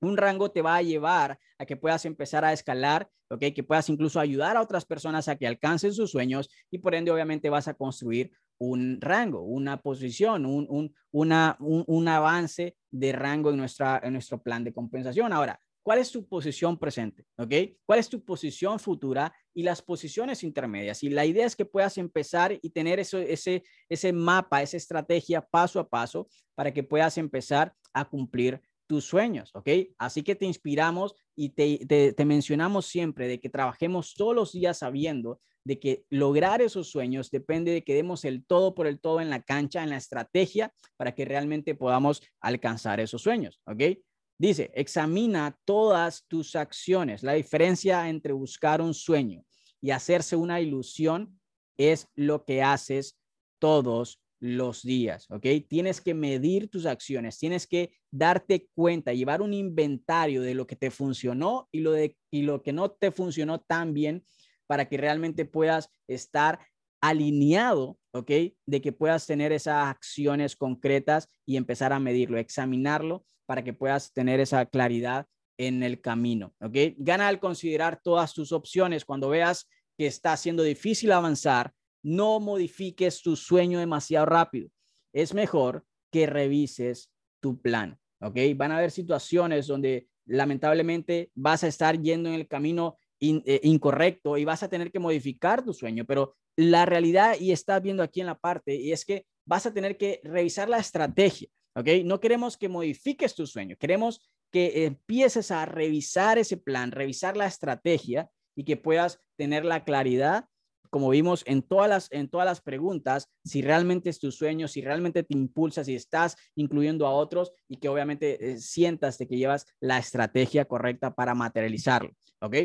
un 0.00 0.16
rango 0.16 0.50
te 0.50 0.62
va 0.62 0.76
a 0.76 0.82
llevar 0.82 1.38
a 1.58 1.66
que 1.66 1.76
puedas 1.76 2.04
empezar 2.04 2.44
a 2.44 2.52
escalar, 2.52 3.08
¿ok? 3.30 3.44
Que 3.54 3.62
puedas 3.62 3.88
incluso 3.88 4.20
ayudar 4.20 4.56
a 4.56 4.62
otras 4.62 4.84
personas 4.84 5.28
a 5.28 5.36
que 5.36 5.46
alcancen 5.46 5.92
sus 5.92 6.10
sueños 6.10 6.48
y 6.70 6.78
por 6.78 6.94
ende 6.94 7.10
obviamente 7.10 7.50
vas 7.50 7.68
a 7.68 7.74
construir 7.74 8.30
un 8.58 9.00
rango, 9.00 9.42
una 9.42 9.80
posición, 9.80 10.44
un, 10.44 10.94
una, 11.10 11.56
un, 11.60 12.08
avance 12.08 12.76
de 12.90 13.12
rango 13.12 13.50
en, 13.50 13.56
nuestra, 13.56 14.00
en 14.02 14.12
nuestro 14.12 14.42
plan 14.42 14.64
de 14.64 14.72
compensación. 14.72 15.32
Ahora, 15.32 15.60
¿cuál 15.82 16.00
es 16.00 16.10
tu 16.10 16.26
posición 16.26 16.78
presente? 16.78 17.24
¿Ok? 17.36 17.54
¿Cuál 17.86 18.00
es 18.00 18.08
tu 18.08 18.24
posición 18.24 18.78
futura 18.78 19.32
y 19.54 19.62
las 19.62 19.80
posiciones 19.80 20.42
intermedias? 20.42 21.02
Y 21.02 21.10
la 21.10 21.24
idea 21.24 21.46
es 21.46 21.54
que 21.54 21.64
puedas 21.64 21.98
empezar 21.98 22.58
y 22.60 22.70
tener 22.70 22.98
eso, 22.98 23.18
ese, 23.18 23.62
ese 23.88 24.12
mapa, 24.12 24.62
esa 24.62 24.76
estrategia 24.76 25.40
paso 25.40 25.78
a 25.78 25.88
paso 25.88 26.28
para 26.54 26.72
que 26.72 26.82
puedas 26.82 27.16
empezar 27.16 27.72
a 27.92 28.04
cumplir 28.04 28.60
tus 28.88 29.04
sueños, 29.04 29.50
¿ok? 29.54 29.68
Así 29.98 30.22
que 30.22 30.34
te 30.34 30.46
inspiramos 30.46 31.14
y 31.36 31.50
te, 31.50 31.84
te, 31.86 32.14
te 32.14 32.24
mencionamos 32.24 32.86
siempre 32.86 33.28
de 33.28 33.38
que 33.38 33.50
trabajemos 33.50 34.14
todos 34.14 34.34
los 34.34 34.52
días 34.52 34.78
sabiendo 34.78 35.40
de 35.64 35.78
que 35.78 36.04
lograr 36.10 36.62
esos 36.62 36.88
sueños 36.88 37.30
depende 37.30 37.72
de 37.72 37.82
que 37.82 37.94
demos 37.94 38.24
el 38.24 38.44
todo 38.44 38.74
por 38.74 38.86
el 38.86 39.00
todo 39.00 39.20
en 39.20 39.30
la 39.30 39.42
cancha, 39.42 39.82
en 39.82 39.90
la 39.90 39.96
estrategia, 39.96 40.72
para 40.96 41.14
que 41.14 41.24
realmente 41.24 41.74
podamos 41.74 42.22
alcanzar 42.40 43.00
esos 43.00 43.22
sueños, 43.22 43.60
¿ok? 43.66 43.98
Dice, 44.40 44.70
examina 44.74 45.58
todas 45.64 46.24
tus 46.28 46.54
acciones. 46.54 47.24
La 47.24 47.32
diferencia 47.32 48.08
entre 48.08 48.32
buscar 48.32 48.80
un 48.80 48.94
sueño 48.94 49.44
y 49.80 49.90
hacerse 49.90 50.36
una 50.36 50.60
ilusión 50.60 51.40
es 51.76 52.08
lo 52.14 52.44
que 52.44 52.62
haces 52.62 53.18
todos 53.60 54.20
los 54.40 54.82
días, 54.82 55.26
¿ok? 55.30 55.46
Tienes 55.68 56.00
que 56.00 56.14
medir 56.14 56.70
tus 56.70 56.86
acciones, 56.86 57.38
tienes 57.38 57.66
que 57.66 57.90
darte 58.10 58.68
cuenta, 58.74 59.12
llevar 59.12 59.42
un 59.42 59.52
inventario 59.52 60.42
de 60.42 60.54
lo 60.54 60.66
que 60.66 60.76
te 60.76 60.92
funcionó 60.92 61.68
y 61.72 61.80
lo, 61.80 61.90
de, 61.90 62.16
y 62.30 62.42
lo 62.42 62.62
que 62.62 62.72
no 62.72 62.90
te 62.92 63.10
funcionó 63.10 63.60
tan 63.60 63.92
bien 63.92 64.24
para 64.68 64.88
que 64.88 64.96
realmente 64.96 65.44
puedas 65.44 65.90
estar 66.06 66.60
alineado, 67.00 67.98
¿ok? 68.12 68.30
De 68.66 68.80
que 68.80 68.92
puedas 68.92 69.26
tener 69.26 69.50
esas 69.50 69.88
acciones 69.88 70.54
concretas 70.54 71.28
y 71.46 71.56
empezar 71.56 71.92
a 71.92 71.98
medirlo, 71.98 72.38
examinarlo 72.38 73.24
para 73.46 73.64
que 73.64 73.72
puedas 73.72 74.12
tener 74.12 74.40
esa 74.40 74.66
claridad 74.66 75.26
en 75.58 75.82
el 75.82 76.00
camino, 76.00 76.54
¿ok? 76.60 76.76
Gana 76.98 77.28
al 77.28 77.40
considerar 77.40 78.00
todas 78.02 78.34
tus 78.34 78.52
opciones. 78.52 79.04
Cuando 79.04 79.30
veas 79.30 79.68
que 79.96 80.06
está 80.06 80.36
siendo 80.36 80.62
difícil 80.62 81.10
avanzar, 81.12 81.72
no 82.02 82.38
modifiques 82.38 83.22
tu 83.22 83.36
sueño 83.36 83.78
demasiado 83.78 84.26
rápido. 84.26 84.68
Es 85.12 85.34
mejor 85.34 85.84
que 86.12 86.26
revises 86.26 87.10
tu 87.40 87.60
plan, 87.60 87.98
¿ok? 88.20 88.36
Van 88.56 88.72
a 88.72 88.78
haber 88.78 88.90
situaciones 88.90 89.66
donde 89.66 90.08
lamentablemente 90.26 91.30
vas 91.34 91.64
a 91.64 91.68
estar 91.68 92.00
yendo 92.00 92.28
en 92.28 92.34
el 92.34 92.46
camino 92.46 92.98
eh, 93.20 93.60
incorrecto 93.64 94.36
y 94.36 94.44
vas 94.44 94.62
a 94.62 94.68
tener 94.68 94.92
que 94.92 94.98
modificar 94.98 95.64
tu 95.64 95.72
sueño, 95.72 96.04
pero 96.04 96.36
la 96.56 96.86
realidad, 96.86 97.36
y 97.38 97.52
estás 97.52 97.82
viendo 97.82 98.02
aquí 98.02 98.20
en 98.20 98.26
la 98.26 98.38
parte, 98.38 98.74
y 98.74 98.92
es 98.92 99.04
que 99.04 99.26
vas 99.46 99.66
a 99.66 99.72
tener 99.72 99.96
que 99.96 100.20
revisar 100.24 100.68
la 100.68 100.78
estrategia, 100.78 101.48
¿ok? 101.74 101.88
No 102.04 102.20
queremos 102.20 102.56
que 102.56 102.68
modifiques 102.68 103.34
tu 103.34 103.46
sueño, 103.46 103.76
queremos 103.78 104.20
que 104.50 104.84
empieces 104.86 105.50
a 105.50 105.66
revisar 105.66 106.38
ese 106.38 106.56
plan, 106.56 106.90
revisar 106.90 107.36
la 107.36 107.46
estrategia 107.46 108.30
y 108.56 108.64
que 108.64 108.76
puedas 108.76 109.20
tener 109.36 109.64
la 109.64 109.84
claridad, 109.84 110.46
como 110.90 111.10
vimos 111.10 111.42
en 111.46 111.62
todas 111.62 111.88
las, 111.88 112.12
en 112.12 112.28
todas 112.28 112.46
las 112.46 112.60
preguntas, 112.60 113.28
si 113.44 113.62
realmente 113.62 114.10
es 114.10 114.18
tu 114.18 114.32
sueño, 114.32 114.68
si 114.68 114.80
realmente 114.80 115.22
te 115.22 115.34
impulsa, 115.34 115.84
si 115.84 115.94
estás 115.94 116.36
incluyendo 116.54 117.06
a 117.06 117.12
otros 117.12 117.52
y 117.68 117.76
que 117.76 117.88
obviamente 117.88 118.52
eh, 118.52 118.58
sientas 118.58 119.18
de 119.18 119.28
que 119.28 119.36
llevas 119.36 119.66
la 119.80 119.98
estrategia 119.98 120.64
correcta 120.64 121.14
para 121.14 121.34
materializarlo, 121.34 122.10
¿ok? 122.40 122.56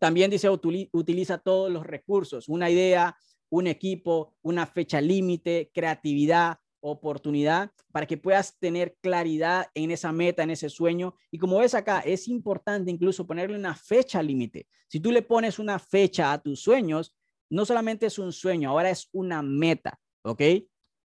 También 0.00 0.30
dice, 0.30 0.48
utiliza 0.48 1.38
todos 1.38 1.70
los 1.70 1.86
recursos, 1.86 2.48
una 2.48 2.70
idea, 2.70 3.16
un 3.50 3.66
equipo, 3.66 4.34
una 4.42 4.66
fecha 4.66 5.00
límite, 5.00 5.70
creatividad, 5.74 6.58
oportunidad, 6.80 7.70
para 7.92 8.06
que 8.06 8.16
puedas 8.16 8.58
tener 8.58 8.96
claridad 9.02 9.66
en 9.74 9.90
esa 9.90 10.10
meta, 10.10 10.42
en 10.42 10.50
ese 10.50 10.70
sueño. 10.70 11.14
Y 11.30 11.38
como 11.38 11.58
ves 11.58 11.74
acá, 11.74 12.00
es 12.00 12.28
importante 12.28 12.90
incluso 12.90 13.26
ponerle 13.26 13.58
una 13.58 13.74
fecha 13.74 14.22
límite. 14.22 14.66
Si 14.88 15.00
tú 15.00 15.12
le 15.12 15.20
pones 15.20 15.58
una 15.58 15.78
fecha 15.78 16.32
a 16.32 16.40
tus 16.40 16.62
sueños, 16.62 17.14
no 17.50 17.66
solamente 17.66 18.06
es 18.06 18.18
un 18.18 18.32
sueño, 18.32 18.70
ahora 18.70 18.88
es 18.88 19.10
una 19.12 19.42
meta, 19.42 20.00
¿ok? 20.22 20.40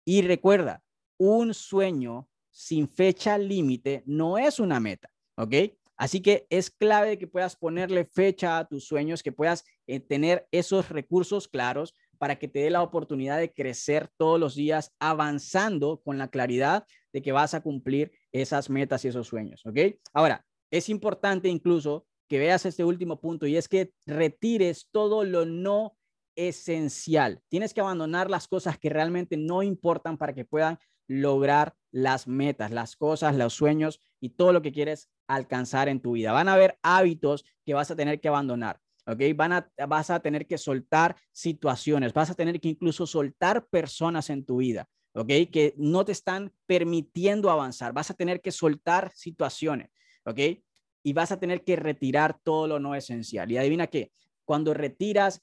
Y 0.03 0.21
recuerda, 0.23 0.83
un 1.17 1.53
sueño 1.53 2.27
sin 2.49 2.89
fecha 2.89 3.37
límite 3.37 4.03
no 4.05 4.37
es 4.37 4.59
una 4.59 4.81
meta, 4.81 5.09
¿ok? 5.37 5.53
Así 6.01 6.19
que 6.19 6.47
es 6.49 6.71
clave 6.71 7.19
que 7.19 7.27
puedas 7.27 7.55
ponerle 7.55 8.05
fecha 8.05 8.57
a 8.57 8.67
tus 8.67 8.85
sueños, 8.87 9.21
que 9.21 9.31
puedas 9.31 9.63
eh, 9.85 9.99
tener 9.99 10.47
esos 10.49 10.89
recursos 10.89 11.47
claros 11.47 11.93
para 12.17 12.39
que 12.39 12.47
te 12.47 12.61
dé 12.61 12.71
la 12.71 12.81
oportunidad 12.81 13.37
de 13.37 13.53
crecer 13.53 14.09
todos 14.17 14.39
los 14.39 14.55
días 14.55 14.95
avanzando 14.99 16.01
con 16.03 16.17
la 16.17 16.29
claridad 16.29 16.87
de 17.13 17.21
que 17.21 17.31
vas 17.31 17.53
a 17.53 17.61
cumplir 17.61 18.11
esas 18.31 18.67
metas 18.71 19.05
y 19.05 19.09
esos 19.09 19.27
sueños, 19.27 19.63
¿ok? 19.63 19.77
Ahora, 20.11 20.43
es 20.71 20.89
importante 20.89 21.49
incluso 21.49 22.07
que 22.27 22.39
veas 22.39 22.65
este 22.65 22.83
último 22.83 23.21
punto 23.21 23.45
y 23.45 23.55
es 23.55 23.67
que 23.67 23.93
retires 24.07 24.89
todo 24.91 25.23
lo 25.23 25.45
no 25.45 25.95
esencial. 26.35 27.43
Tienes 27.47 27.75
que 27.75 27.81
abandonar 27.81 28.27
las 28.27 28.47
cosas 28.47 28.79
que 28.79 28.89
realmente 28.89 29.37
no 29.37 29.61
importan 29.61 30.17
para 30.17 30.33
que 30.33 30.45
puedan 30.45 30.79
lograr 31.07 31.75
las 31.91 32.27
metas, 32.27 32.71
las 32.71 32.95
cosas, 32.95 33.35
los 33.35 33.53
sueños 33.53 34.01
y 34.19 34.29
todo 34.29 34.53
lo 34.53 34.61
que 34.61 34.71
quieres 34.71 35.09
alcanzar 35.27 35.89
en 35.89 36.01
tu 36.01 36.13
vida. 36.13 36.31
Van 36.31 36.47
a 36.47 36.53
haber 36.53 36.77
hábitos 36.81 37.45
que 37.65 37.73
vas 37.73 37.91
a 37.91 37.95
tener 37.95 38.19
que 38.19 38.27
abandonar. 38.27 38.79
¿ok? 39.07 39.19
Van 39.35 39.53
a, 39.53 39.71
vas 39.87 40.09
a 40.09 40.19
tener 40.19 40.47
que 40.47 40.57
soltar 40.57 41.15
situaciones, 41.31 42.13
vas 42.13 42.29
a 42.29 42.35
tener 42.35 42.59
que 42.59 42.69
incluso 42.69 43.05
soltar 43.05 43.65
personas 43.67 44.29
en 44.29 44.45
tu 44.45 44.57
vida, 44.57 44.87
¿ok? 45.13 45.27
Que 45.51 45.73
no 45.77 46.05
te 46.05 46.11
están 46.11 46.53
permitiendo 46.65 47.49
avanzar, 47.49 47.93
vas 47.93 48.11
a 48.11 48.13
tener 48.13 48.41
que 48.41 48.51
soltar 48.51 49.11
situaciones, 49.15 49.89
¿ok? 50.25 50.39
Y 51.03 51.13
vas 51.13 51.31
a 51.31 51.39
tener 51.39 51.63
que 51.63 51.75
retirar 51.75 52.39
todo 52.43 52.67
lo 52.67 52.79
no 52.79 52.95
esencial. 52.95 53.51
Y 53.51 53.57
adivina 53.57 53.87
qué, 53.87 54.11
cuando 54.45 54.73
retiras 54.73 55.41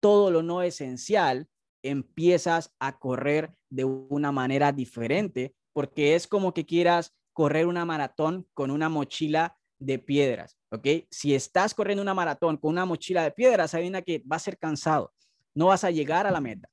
todo 0.00 0.30
lo 0.30 0.42
no 0.42 0.62
esencial, 0.62 1.48
empiezas 1.90 2.74
a 2.78 2.98
correr 2.98 3.52
de 3.70 3.84
una 3.84 4.32
manera 4.32 4.72
diferente, 4.72 5.54
porque 5.72 6.14
es 6.14 6.26
como 6.26 6.52
que 6.54 6.66
quieras 6.66 7.14
correr 7.32 7.66
una 7.66 7.84
maratón 7.84 8.46
con 8.54 8.70
una 8.70 8.88
mochila 8.88 9.56
de 9.78 9.98
piedras, 9.98 10.58
¿ok? 10.70 10.86
Si 11.10 11.34
estás 11.34 11.74
corriendo 11.74 12.02
una 12.02 12.14
maratón 12.14 12.56
con 12.56 12.70
una 12.70 12.84
mochila 12.84 13.22
de 13.22 13.30
piedras, 13.30 13.74
adivina 13.74 14.02
que 14.02 14.22
va 14.30 14.36
a 14.36 14.40
ser 14.40 14.58
cansado, 14.58 15.12
no 15.54 15.66
vas 15.66 15.84
a 15.84 15.90
llegar 15.90 16.26
a 16.26 16.30
la 16.30 16.40
meta. 16.40 16.68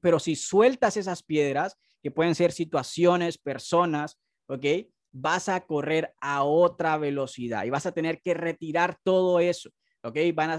Pero 0.00 0.18
si 0.18 0.36
sueltas 0.36 0.96
esas 0.96 1.22
piedras, 1.22 1.76
que 2.02 2.10
pueden 2.10 2.34
ser 2.34 2.52
situaciones, 2.52 3.38
personas, 3.38 4.18
¿ok? 4.46 4.64
Vas 5.12 5.48
a 5.48 5.60
correr 5.60 6.14
a 6.20 6.44
otra 6.44 6.96
velocidad 6.96 7.64
y 7.64 7.70
vas 7.70 7.86
a 7.86 7.92
tener 7.92 8.20
que 8.22 8.34
retirar 8.34 8.98
todo 9.02 9.40
eso. 9.40 9.70
¿Ok? 10.02 10.16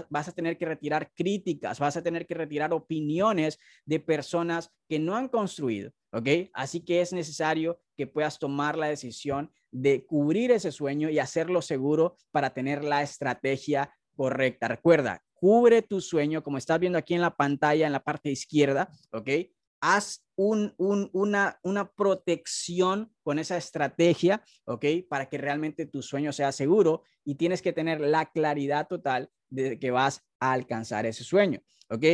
vas 0.08 0.28
a 0.28 0.32
tener 0.32 0.56
que 0.56 0.66
retirar 0.66 1.12
críticas, 1.14 1.78
vas 1.78 1.96
a 1.96 2.02
tener 2.02 2.26
que 2.26 2.34
retirar 2.34 2.72
opiniones 2.72 3.58
de 3.84 4.00
personas 4.00 4.70
que 4.88 4.98
no 4.98 5.16
han 5.16 5.28
construido, 5.28 5.92
¿ok? 6.12 6.50
Así 6.52 6.80
que 6.80 7.00
es 7.00 7.12
necesario 7.12 7.80
que 7.96 8.06
puedas 8.06 8.38
tomar 8.38 8.76
la 8.76 8.86
decisión 8.86 9.50
de 9.70 10.04
cubrir 10.06 10.50
ese 10.50 10.70
sueño 10.70 11.08
y 11.08 11.18
hacerlo 11.18 11.62
seguro 11.62 12.16
para 12.30 12.50
tener 12.50 12.84
la 12.84 13.02
estrategia 13.02 13.94
correcta. 14.14 14.68
Recuerda, 14.68 15.22
cubre 15.34 15.82
tu 15.82 16.00
sueño, 16.00 16.42
como 16.42 16.58
estás 16.58 16.78
viendo 16.78 16.98
aquí 16.98 17.14
en 17.14 17.20
la 17.20 17.34
pantalla, 17.34 17.86
en 17.86 17.92
la 17.92 18.02
parte 18.02 18.30
izquierda, 18.30 18.88
¿ok? 19.12 19.28
Haz 19.80 20.24
un, 20.36 20.74
una, 20.78 21.58
una 21.62 21.92
protección 21.92 23.12
con 23.22 23.38
esa 23.38 23.56
estrategia, 23.56 24.42
¿ok? 24.64 24.84
Para 25.08 25.28
que 25.28 25.38
realmente 25.38 25.86
tu 25.86 26.02
sueño 26.02 26.32
sea 26.32 26.52
seguro 26.52 27.02
y 27.24 27.34
tienes 27.36 27.62
que 27.62 27.72
tener 27.72 28.00
la 28.00 28.30
claridad 28.30 28.88
total 28.88 29.30
de 29.50 29.78
que 29.78 29.90
vas 29.90 30.24
a 30.40 30.52
alcanzar 30.52 31.06
ese 31.06 31.24
sueño, 31.24 31.60
¿ok? 31.90 32.04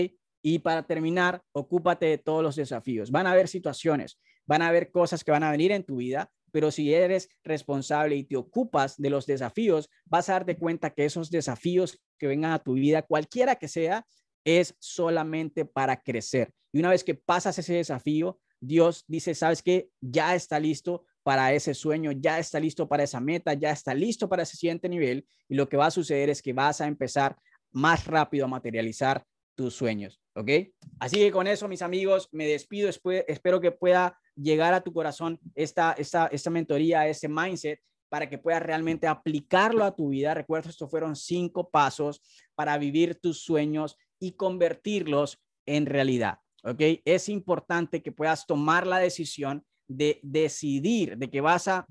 Y 0.43 0.61
para 0.61 0.85
terminar, 0.85 1.43
ocúpate 1.53 2.07
de 2.07 2.19
todos 2.19 2.43
los 2.43 2.57
desafíos. 2.57 3.11
Van 3.11 3.27
a 3.27 3.33
haber 3.33 3.49
situaciones, 3.49 4.21
van 4.47 4.63
a 4.63 4.69
haber 4.69 4.91
cosas 4.91 5.25
que 5.25 5.31
van 5.31 5.43
a 5.43 5.51
venir 5.51 5.73
en 5.73 5.85
tu 5.85 5.97
vida, 5.97 6.31
pero 6.51 6.71
si 6.71 6.95
eres 6.95 7.29
responsable 7.45 8.17
y 8.17 8.25
te 8.25 8.37
ocupas 8.37 8.97
de 8.97 9.11
los 9.11 9.27
desafíos, 9.27 9.91
vas 10.07 10.29
a 10.29 10.35
darte 10.35 10.57
cuenta 10.57 10.91
que 10.91 11.05
esos 11.05 11.31
desafíos 11.31 12.01
que 12.19 12.27
vengan 12.27 12.53
a 12.53 12.59
tu 12.59 12.75
vida, 12.75 13.03
cualquiera 13.03 13.57
que 13.57 13.69
sea, 13.69 14.07
es 14.49 14.75
solamente 14.79 15.67
para 15.67 16.01
crecer. 16.01 16.53
Y 16.73 16.79
una 16.79 16.91
vez 16.91 17.05
que 17.05 17.15
pasas 17.15 17.59
ese 17.59 17.75
desafío, 17.75 18.41
Dios 18.61 19.05
dice, 19.07 19.35
sabes 19.35 19.63
que 19.63 19.91
ya 20.01 20.35
está 20.35 20.59
listo 20.59 21.05
para 21.23 21.53
ese 21.53 21.75
sueño, 21.75 22.13
ya 22.13 22.39
está 22.39 22.59
listo 22.59 22.89
para 22.89 23.03
esa 23.03 23.21
meta, 23.21 23.53
ya 23.53 23.71
está 23.71 23.93
listo 23.93 24.29
para 24.29 24.45
ese 24.45 24.57
siguiente 24.57 24.89
nivel. 24.89 25.27
Y 25.49 25.55
lo 25.55 25.69
que 25.69 25.77
va 25.77 25.87
a 25.87 25.91
suceder 25.91 26.31
es 26.31 26.41
que 26.41 26.55
vas 26.55 26.81
a 26.81 26.87
empezar 26.87 27.37
más 27.73 28.07
rápido 28.07 28.47
a 28.47 28.49
materializar 28.49 29.23
tus 29.55 29.75
sueños, 29.75 30.21
¿ok? 30.35 30.51
Así 30.99 31.17
que 31.17 31.31
con 31.31 31.47
eso, 31.47 31.69
mis 31.69 31.83
amigos, 31.83 32.29
me 32.33 32.47
despido. 32.47 32.89
Espero 32.89 33.61
que 33.61 33.73
pueda 33.73 34.19
llegar 34.35 34.73
a 34.73 34.83
tu 34.83 34.93
corazón 34.93 35.39
esta, 35.55 35.93
esta, 35.93 36.29
esta 36.29 36.51
mentoría, 36.51 37.07
ese 37.07 37.29
mindset, 37.29 37.81
para 38.09 38.29
que 38.29 38.39
puedas 38.39 38.63
realmente 38.63 39.07
aplicarlo 39.07 39.85
a 39.85 39.95
tu 39.95 40.09
vida. 40.09 40.33
Recuerda, 40.33 40.71
estos 40.71 40.91
fueron 40.91 41.17
cinco 41.17 41.69
pasos 41.71 42.23
para 42.55 42.79
vivir 42.79 43.17
tus 43.17 43.43
sueños 43.43 43.97
y 44.21 44.33
convertirlos 44.33 45.39
en 45.67 45.87
realidad. 45.87 46.41
¿Ok? 46.65 46.81
Es 47.05 47.29
importante 47.29 48.03
que 48.03 48.13
puedas 48.13 48.47
tomar 48.47 48.87
la 48.87 48.99
decisión 48.99 49.65
de 49.87 50.21
decidir 50.23 51.17
de 51.17 51.31
que 51.31 51.41
vas 51.41 51.69
a 51.69 51.87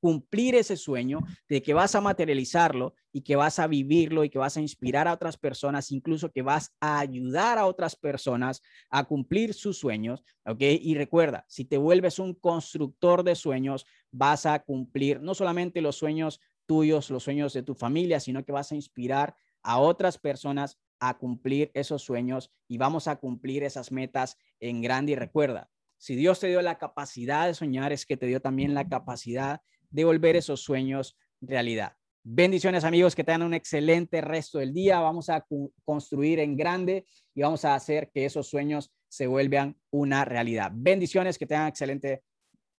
cumplir 0.00 0.54
ese 0.54 0.76
sueño, 0.76 1.20
de 1.48 1.62
que 1.62 1.74
vas 1.74 1.94
a 1.94 2.00
materializarlo 2.00 2.94
y 3.12 3.22
que 3.22 3.36
vas 3.36 3.58
a 3.58 3.66
vivirlo 3.66 4.24
y 4.24 4.30
que 4.30 4.38
vas 4.38 4.56
a 4.56 4.60
inspirar 4.60 5.08
a 5.08 5.12
otras 5.12 5.36
personas, 5.36 5.90
incluso 5.90 6.30
que 6.30 6.42
vas 6.42 6.72
a 6.80 7.00
ayudar 7.00 7.58
a 7.58 7.66
otras 7.66 7.96
personas 7.96 8.62
a 8.90 9.04
cumplir 9.04 9.54
sus 9.54 9.78
sueños, 9.78 10.22
¿ok? 10.46 10.60
Y 10.60 10.94
recuerda, 10.94 11.44
si 11.48 11.64
te 11.64 11.78
vuelves 11.78 12.18
un 12.18 12.34
constructor 12.34 13.24
de 13.24 13.34
sueños, 13.34 13.84
vas 14.10 14.46
a 14.46 14.60
cumplir 14.60 15.20
no 15.20 15.34
solamente 15.34 15.80
los 15.80 15.96
sueños 15.96 16.40
tuyos, 16.66 17.10
los 17.10 17.24
sueños 17.24 17.52
de 17.52 17.62
tu 17.62 17.74
familia, 17.74 18.20
sino 18.20 18.44
que 18.44 18.52
vas 18.52 18.72
a 18.72 18.76
inspirar 18.76 19.34
a 19.62 19.78
otras 19.78 20.18
personas 20.18 20.78
a 21.00 21.18
cumplir 21.18 21.70
esos 21.74 22.02
sueños 22.02 22.52
y 22.68 22.78
vamos 22.78 23.08
a 23.08 23.16
cumplir 23.16 23.64
esas 23.64 23.90
metas 23.90 24.38
en 24.60 24.82
grande. 24.82 25.12
Y 25.12 25.16
recuerda, 25.16 25.68
si 25.98 26.14
Dios 26.14 26.40
te 26.40 26.48
dio 26.48 26.62
la 26.62 26.78
capacidad 26.78 27.46
de 27.46 27.54
soñar, 27.54 27.92
es 27.92 28.06
que 28.06 28.16
te 28.16 28.26
dio 28.26 28.40
también 28.40 28.74
la 28.74 28.88
capacidad 28.88 29.60
de 29.90 30.04
volver 30.04 30.36
esos 30.36 30.60
sueños 30.62 31.16
realidad. 31.40 31.96
Bendiciones 32.24 32.84
amigos, 32.84 33.16
que 33.16 33.24
tengan 33.24 33.42
un 33.42 33.54
excelente 33.54 34.20
resto 34.20 34.58
del 34.58 34.72
día. 34.72 35.00
Vamos 35.00 35.28
a 35.28 35.44
construir 35.84 36.38
en 36.38 36.56
grande 36.56 37.04
y 37.34 37.42
vamos 37.42 37.64
a 37.64 37.74
hacer 37.74 38.10
que 38.12 38.24
esos 38.24 38.48
sueños 38.48 38.92
se 39.08 39.26
vuelvan 39.26 39.76
una 39.90 40.24
realidad. 40.24 40.70
Bendiciones, 40.72 41.36
que 41.36 41.46
tengan 41.46 41.68
excelente 41.68 42.22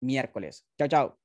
miércoles. 0.00 0.64
Chao, 0.78 0.88
chao. 0.88 1.21